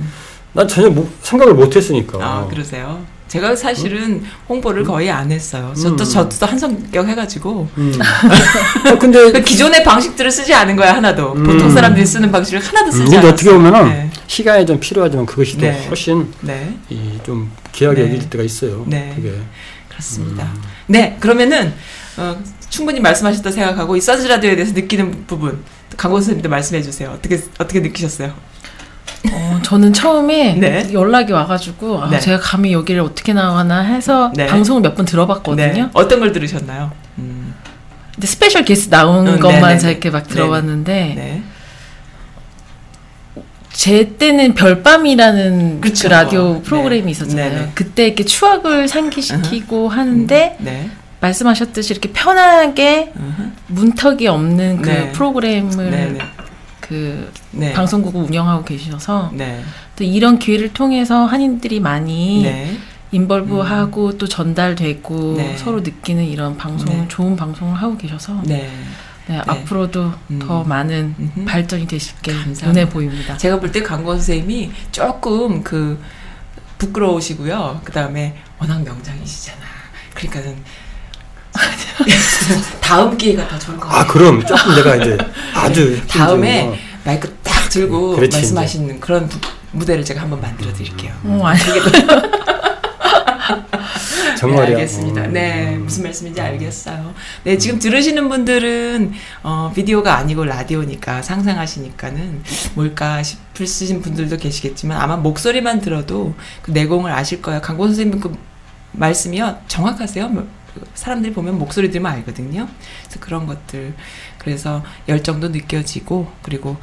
난 0.53 0.69
전혀 0.69 0.89
뭐, 0.91 1.11
생각을 1.23 1.55
못 1.55 1.75
했으니까. 1.75 2.19
아, 2.21 2.47
그러세요. 2.49 3.05
제가 3.29 3.57
사실은 3.57 4.23
홍보를 4.47 4.85
거의 4.85 5.11
안 5.11 5.33
했어요. 5.33 5.73
저도 5.75 6.05
음. 6.05 6.09
저도 6.29 6.45
한 6.47 6.59
성격 6.59 7.09
해가지고 7.09 7.67
음. 7.79 7.93
아, 8.85 8.99
근데 8.99 9.33
그 9.33 9.41
기존의 9.41 9.85
방식들을 9.85 10.31
쓰지 10.31 10.53
않은 10.53 10.77
거야 10.77 10.95
하나도. 10.97 11.33
음. 11.33 11.43
보통 11.45 11.71
사람들이 11.71 12.05
쓰는 12.05 12.31
방식을 12.31 12.61
하나도 12.61 12.87
음, 12.89 12.93
쓰지 12.93 13.17
않았어요. 13.17 13.33
어떻게 13.33 13.51
보면은 13.51 13.85
네. 13.89 14.11
시간이 14.27 14.67
좀 14.67 14.79
필요하지만 14.79 15.25
그것이 15.25 15.55
또 15.55 15.63
네. 15.63 15.87
훨씬 15.89 16.29
네. 16.43 16.75
이좀 16.91 17.51
귀하게 17.73 18.03
네. 18.03 18.09
여길 18.17 18.29
때가 18.29 18.45
있어요. 18.45 18.85
네. 18.87 19.13
그게. 19.17 19.33
그렇습니다. 19.89 20.45
음. 20.45 20.63
네, 20.89 21.17
그러면은 21.19 21.73
어, 22.19 22.37
충분히 22.69 23.01
말씀하셨다 23.01 23.51
생각하고 23.51 23.97
이 23.97 24.01
선즈 24.03 24.27
라디오에 24.27 24.57
대해서 24.57 24.75
느끼는 24.75 25.25
부분 25.27 25.59
강고은 25.97 26.17
선생님도 26.19 26.49
말씀해 26.49 26.83
주세요. 26.83 27.11
어떻게 27.11 27.37
어떻게 27.59 27.81
느끼셨어요? 27.81 28.33
어, 29.33 29.61
저는 29.63 29.93
처음에 29.93 30.55
네. 30.55 30.89
연락이 30.93 31.33
와가지고 31.33 32.03
아, 32.03 32.11
네. 32.11 32.19
제가 32.19 32.39
감히 32.41 32.73
여기를 32.73 33.01
어떻게 33.03 33.33
나가나 33.33 33.81
해서 33.81 34.33
네. 34.35 34.47
방송을 34.47 34.83
몇 34.83 34.97
번 34.97 35.05
들어봤거든요. 35.07 35.73
네. 35.85 35.89
어떤 35.93 36.19
걸 36.21 36.33
들으셨나요? 36.33 36.91
음, 37.19 37.55
근데 38.15 38.27
special 38.27 38.65
guest 38.65 38.91
나온 38.91 39.27
음, 39.29 39.39
것만. 39.39 39.79
제가 39.79 39.91
이렇게 39.93 40.11
막 40.11 40.27
들어봤는데 40.29 41.13
네. 41.17 41.43
제 43.73 44.17
때는 44.19 44.55
별밤이라는 44.55 45.81
그 45.81 45.89
그쵸. 45.89 46.09
라디오 46.09 46.55
네. 46.55 46.63
프로그램이 46.63 47.11
있었잖아요. 47.13 47.51
네네. 47.51 47.71
그때 47.75 48.07
이렇게 48.07 48.25
추억을 48.25 48.87
상기시키고 48.87 49.89
하는데 49.89 50.57
네. 50.61 50.91
말씀하셨듯이 51.23 51.93
이렇게 51.93 52.11
편하게. 52.13 53.13
문턱이 53.69 54.27
없는 54.27 54.83
그 54.83 54.89
네. 54.91 55.13
프로그램을 55.13 55.91
네. 55.91 56.07
네. 56.11 56.19
그 56.81 57.33
네. 57.53 57.73
방송국을 57.73 58.23
운영하고 58.25 58.65
계셔서 58.65 59.31
네. 59.33 59.63
또 59.97 60.05
이런 60.05 60.39
기회를 60.39 60.75
통해서 60.75 61.25
한인들이 61.25 61.81
많이 61.81 62.43
네. 62.43 62.77
인벌브하고 63.13 64.19
또 64.19 64.27
전달되고 64.27 65.35
네. 65.37 65.57
서로 65.57 65.81
느끼는 65.81 66.25
이런 66.25 66.57
방송 66.57 66.87
네. 66.89 67.07
좋은 67.09 67.37
방송을 67.37 67.77
하고 67.77 67.97
계셔서 67.97 68.43
네, 68.45 68.71
네. 69.29 69.41
앞으로도 69.47 70.13
음. 70.31 70.39
더 70.41 70.65
많은 70.65 71.15
음흠. 71.19 71.45
발전이 71.45 71.87
되실 71.87 72.17
게 72.21 72.33
감사합니다. 72.33 72.67
눈에 72.69 72.89
보입니다. 72.89 73.37
제가 73.37 73.61
볼 73.61 73.71
때 73.71 73.83
강권 73.83 74.17
선생님이 74.17 74.73
조금 74.91 75.63
그 75.63 75.99
부끄러우시고요. 76.79 77.81
그 77.85 77.93
다음에 77.93 78.37
워낙 78.59 78.83
명장이시잖아. 78.83 79.61
그러니까는 80.15 80.57
다음 82.81 83.17
기회가 83.17 83.47
더 83.49 83.59
좋을 83.59 83.77
것 83.79 83.89
같아요. 83.89 84.03
아 84.03 84.07
그럼 84.07 84.45
조금 84.45 84.75
내가 84.75 84.97
이제 84.97 85.17
아주 85.55 86.01
다음에 86.07 86.61
힘들고. 86.63 86.77
마이크 87.05 87.37
딱 87.43 87.69
들고 87.69 88.17
그렇지, 88.17 88.37
말씀하시는 88.39 89.01
그런 89.01 89.29
부- 89.29 89.39
무대를 89.73 90.05
제가 90.05 90.21
한번 90.23 90.41
만들어 90.41 90.73
드릴게요. 90.73 91.13
어, 91.25 91.43
아니, 91.47 91.59
정말이야. 94.39 94.67
네, 94.67 94.75
알겠습니다. 94.75 95.23
음. 95.23 95.33
네, 95.33 95.77
무슨 95.79 96.03
말씀인지 96.05 96.41
알겠어요. 96.41 97.15
네, 97.45 97.57
지금 97.59 97.79
들으시는 97.79 98.29
분들은 98.29 99.13
어, 99.43 99.73
비디오가 99.75 100.17
아니고 100.19 100.45
라디오니까 100.45 101.23
상상하시니까는 101.23 102.43
뭘까 102.75 103.23
싶으신 103.23 104.03
분들도 104.03 104.37
계시겠지만 104.39 105.01
아마 105.01 105.17
목소리만 105.17 105.81
들어도 105.81 106.35
그 106.63 106.71
내공을 106.73 107.13
아실 107.13 107.41
거예요. 107.41 107.61
강고 107.61 107.87
선생님 107.87 108.21
그 108.21 108.33
말씀이요 108.93 109.59
정확하세요. 109.69 110.29
사람들이 110.95 111.33
보면 111.33 111.59
목소리 111.59 111.91
들으면 111.91 112.13
알거든요. 112.13 112.69
그래서 113.05 113.21
그런 113.21 113.47
것들 113.47 113.95
그래서 114.39 114.83
열정도 115.09 115.49
느껴지고 115.49 116.31
그리고 116.43 116.77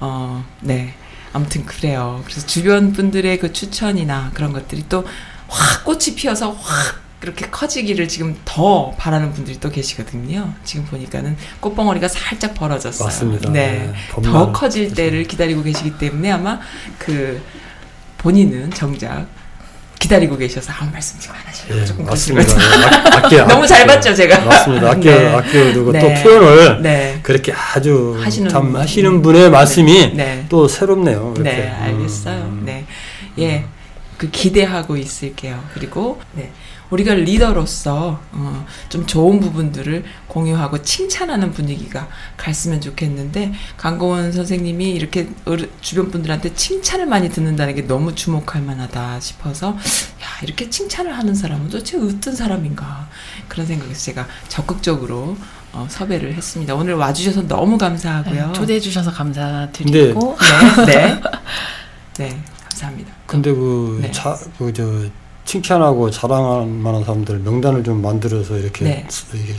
어, 0.00 0.44
네. 0.60 0.94
아무튼 1.34 1.64
그래요. 1.64 2.22
그래서 2.26 2.46
주변 2.46 2.92
분들의 2.92 3.38
그 3.38 3.52
추천이나 3.52 4.30
그런 4.34 4.52
것들이 4.52 4.88
또 4.88 5.04
확 5.52 5.84
꽃이 5.84 6.14
피어서 6.16 6.52
확 6.52 7.02
그렇게 7.20 7.48
커지기를 7.48 8.08
지금 8.08 8.36
더 8.44 8.90
바라는 8.98 9.32
분들이 9.32 9.60
또 9.60 9.70
계시거든요. 9.70 10.52
지금 10.64 10.84
보니까는 10.86 11.36
꽃봉오리가 11.60 12.08
살짝 12.08 12.54
벌어졌어요. 12.54 13.06
맞습니다. 13.06 13.50
네. 13.52 13.92
네. 13.92 14.22
더 14.22 14.50
커질 14.50 14.92
때를 14.92 15.24
기다리고 15.24 15.62
계시기 15.62 15.98
때문에 15.98 16.32
아마 16.32 16.58
그 16.98 17.40
본인은 18.18 18.72
정작 18.72 19.28
기다리고 20.02 20.36
계셔서 20.36 20.72
아무 20.76 20.90
말씀 20.90 21.18
지금 21.20 21.36
안 21.36 21.42
하시려고 21.46 21.80
예, 21.80 21.84
조금 21.84 22.04
맞습니다. 22.04 22.54
그러시거든요. 22.54 22.86
아, 22.86 23.16
아껴, 23.18 23.44
너무 23.54 23.66
잘. 23.66 23.86
봤죠, 23.86 24.12
제가. 24.12 24.40
맞습니다. 24.40 24.90
아껴 24.90 25.00
네. 25.00 25.28
아껴두고 25.28 25.92
네. 25.92 25.98
또 26.00 26.22
표현을 26.22 26.82
네. 26.82 27.20
그렇게 27.22 27.52
아주 27.52 28.18
하시는 28.20 28.48
참 28.48 28.72
분. 28.72 28.80
하시는 28.80 29.22
분의 29.22 29.50
말씀이 29.50 30.12
네. 30.14 30.44
또 30.48 30.66
새롭네요. 30.66 31.34
이렇게. 31.36 31.50
네, 31.50 31.70
알겠어요. 31.70 32.36
음. 32.42 32.62
네. 32.64 32.84
예. 33.38 33.64
그 34.18 34.28
기대하고 34.30 34.96
있을게요. 34.96 35.62
그리고 35.74 36.20
네. 36.32 36.50
우리가 36.92 37.14
리더로서 37.14 38.20
어, 38.32 38.66
좀 38.90 39.06
좋은 39.06 39.40
부분들을 39.40 40.04
공유하고 40.28 40.82
칭찬하는 40.82 41.52
분위기가 41.52 42.06
갔으면 42.36 42.82
좋겠는데 42.82 43.52
강고원 43.78 44.32
선생님이 44.32 44.90
이렇게 44.90 45.28
주변 45.80 46.10
분들한테 46.10 46.54
칭찬을 46.54 47.06
많이 47.06 47.30
듣는다는 47.30 47.74
게 47.74 47.86
너무 47.86 48.14
주목할 48.14 48.60
만하다 48.62 49.20
싶어서 49.20 49.70
야 49.70 50.42
이렇게 50.42 50.68
칭찬을 50.68 51.16
하는 51.16 51.34
사람은 51.34 51.70
도대체 51.70 51.96
어떤 51.96 52.36
사람인가 52.36 53.08
그런 53.48 53.66
생각에서 53.66 53.98
제가 53.98 54.26
적극적으로 54.48 55.36
어, 55.72 55.86
섭외를 55.88 56.34
했습니다. 56.34 56.74
오늘 56.74 56.94
와주셔서 56.94 57.48
너무 57.48 57.78
감사하고요. 57.78 58.48
네, 58.48 58.52
초대해 58.52 58.78
주셔서 58.78 59.10
감사드리고 59.10 60.36
네, 60.86 60.92
네, 60.92 61.20
네, 62.18 62.42
감사합니다. 62.68 63.10
근데 63.26 63.50
그, 63.54 63.98
네. 64.02 64.10
자, 64.10 64.38
그, 64.58 64.70
저, 64.74 65.08
칭찬하고 65.44 66.10
자랑할 66.10 66.66
만한 66.66 67.04
사람들 67.04 67.40
명단을 67.40 67.82
좀 67.82 68.00
만들어서 68.00 68.56
이렇게, 68.56 68.84
네. 68.84 69.06
이게 69.34 69.52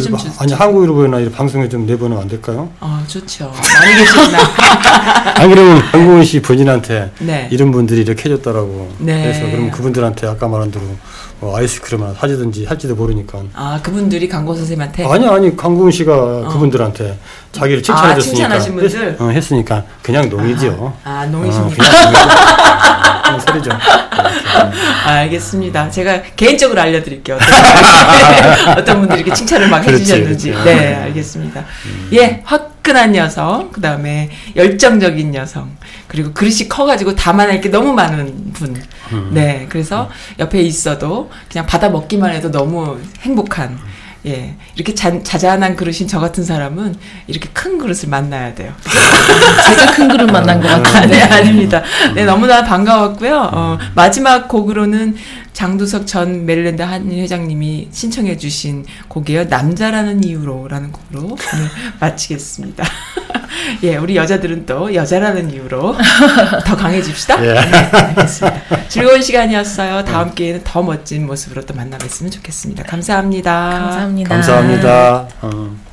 좀 0.00 0.16
주- 0.16 0.30
아니, 0.38 0.52
한국 0.54 0.82
일보나 0.84 1.20
이 1.20 1.30
방송에 1.30 1.68
좀 1.68 1.86
내보내면 1.86 2.22
안 2.22 2.28
될까요? 2.28 2.70
어, 2.80 3.02
좋죠. 3.06 3.52
많이 3.80 3.96
계시구나. 3.96 4.38
안 5.36 5.48
그러면 5.50 5.82
강고은 5.92 6.24
씨 6.24 6.40
본인한테 6.40 7.12
네. 7.20 7.48
이런 7.52 7.70
분들이 7.70 8.00
이렇게 8.00 8.30
해줬다라고. 8.30 8.92
네. 8.98 9.22
그래서 9.22 9.40
그러면 9.50 9.70
그분들한테 9.70 10.26
아까 10.26 10.48
말한 10.48 10.70
대로 10.70 10.84
뭐 11.40 11.56
아이스크림 11.56 12.02
하나 12.02 12.12
사주든지 12.12 12.66
할지도 12.66 12.94
모르니까. 12.94 13.42
아, 13.54 13.80
그분들이 13.82 14.28
강고 14.28 14.54
선생님한테 14.54 15.06
아니, 15.06 15.26
아니, 15.26 15.56
강고은 15.56 15.90
씨가 15.90 16.48
그분들한테 16.48 17.18
자기를 17.52 17.82
칭찬해줬으니까. 17.82 18.20
아, 18.20 18.58
칭찬하신 18.58 18.74
분들? 18.76 19.12
했, 19.14 19.20
어, 19.20 19.28
했으니까 19.30 19.84
그냥 20.02 20.28
농이죠. 20.28 20.94
아, 21.02 21.22
어, 21.24 21.30
농이십니까? 21.30 21.84
그런 23.24 23.40
소리죠. 23.40 23.70
아, 23.72 25.10
알겠습니다. 25.20 25.90
제가 25.90 26.22
개인적으로 26.36 26.80
알려드릴게요. 26.82 27.36
어떤, 27.36 28.76
어떤 28.78 28.98
분들이 29.00 29.20
이렇게 29.20 29.32
칭찬을 29.34 29.68
막 29.68 29.80
그렇지, 29.80 30.02
해주셨는지. 30.02 30.50
그렇지. 30.50 30.64
네, 30.64 30.94
알겠습니다. 30.94 31.64
예, 32.12 32.42
화끈한 32.80 33.14
여성, 33.16 33.70
그 33.70 33.80
다음에 33.80 34.30
열정적인 34.56 35.34
여성, 35.34 35.70
그리고 36.08 36.32
그릇이 36.32 36.68
커가지고 36.68 37.14
담아낼 37.14 37.60
게 37.60 37.68
너무 37.68 37.92
많은 37.92 38.52
분. 38.52 38.74
네, 39.32 39.66
그래서 39.68 40.10
옆에 40.38 40.60
있어도 40.60 41.30
그냥 41.50 41.66
받아 41.66 41.88
먹기만 41.88 42.32
해도 42.32 42.50
너무 42.50 42.98
행복한. 43.20 43.78
예, 44.26 44.54
이렇게 44.74 44.94
잔, 44.94 45.24
자잘한 45.24 45.76
그릇인 45.76 46.06
저 46.06 46.20
같은 46.20 46.44
사람은 46.44 46.94
이렇게 47.26 47.48
큰 47.52 47.78
그릇을 47.78 48.08
만나야 48.10 48.54
돼요. 48.54 48.72
제가 48.84 49.92
큰 49.92 50.08
그릇 50.08 50.30
만난 50.30 50.60
것 50.60 50.68
아, 50.70 50.82
같은데 50.82 51.16
네, 51.16 51.22
아닙니다. 51.22 51.82
네, 52.14 52.24
너무나 52.24 52.62
반가웠고요. 52.62 53.50
어, 53.52 53.78
마지막 53.94 54.48
곡으로는 54.48 55.16
장두석 55.52 56.06
전 56.06 56.44
메릴랜드 56.46 56.82
한인 56.82 57.18
회장님이 57.20 57.88
신청해 57.90 58.36
주신 58.36 58.84
곡이에요. 59.08 59.44
남자라는 59.44 60.24
이유로라는 60.24 60.92
곡으로 60.92 61.36
마치겠습니다. 62.00 62.84
예, 63.82 63.96
우리 63.96 64.16
여자들은 64.16 64.66
또 64.66 64.94
여자라는 64.94 65.50
이유로 65.50 65.96
더 66.66 66.76
강해집시다. 66.76 67.44
예. 67.44 67.52
네, 67.54 67.60
알겠습니다. 67.60 68.88
즐거운 68.88 69.22
시간이었어요. 69.22 70.04
다음 70.04 70.34
기회에는 70.34 70.62
더 70.64 70.82
멋진 70.82 71.26
모습으로 71.26 71.62
또 71.62 71.74
만나뵀으면 71.74 72.30
좋겠습니다. 72.32 72.84
감사합니다. 72.84 73.70
감사합니다. 73.70 74.34
감사합니다. 74.34 75.28
어. 75.42 75.89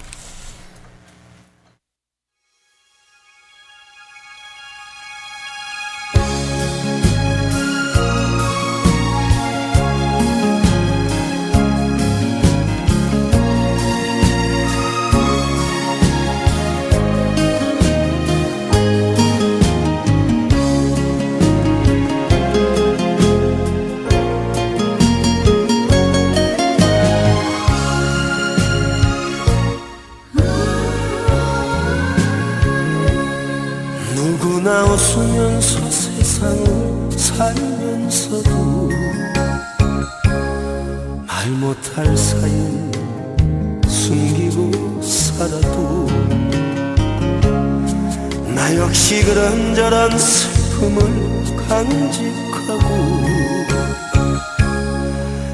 간직하고 52.07 52.83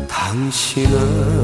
당신 0.07 0.85
앞 0.95 1.42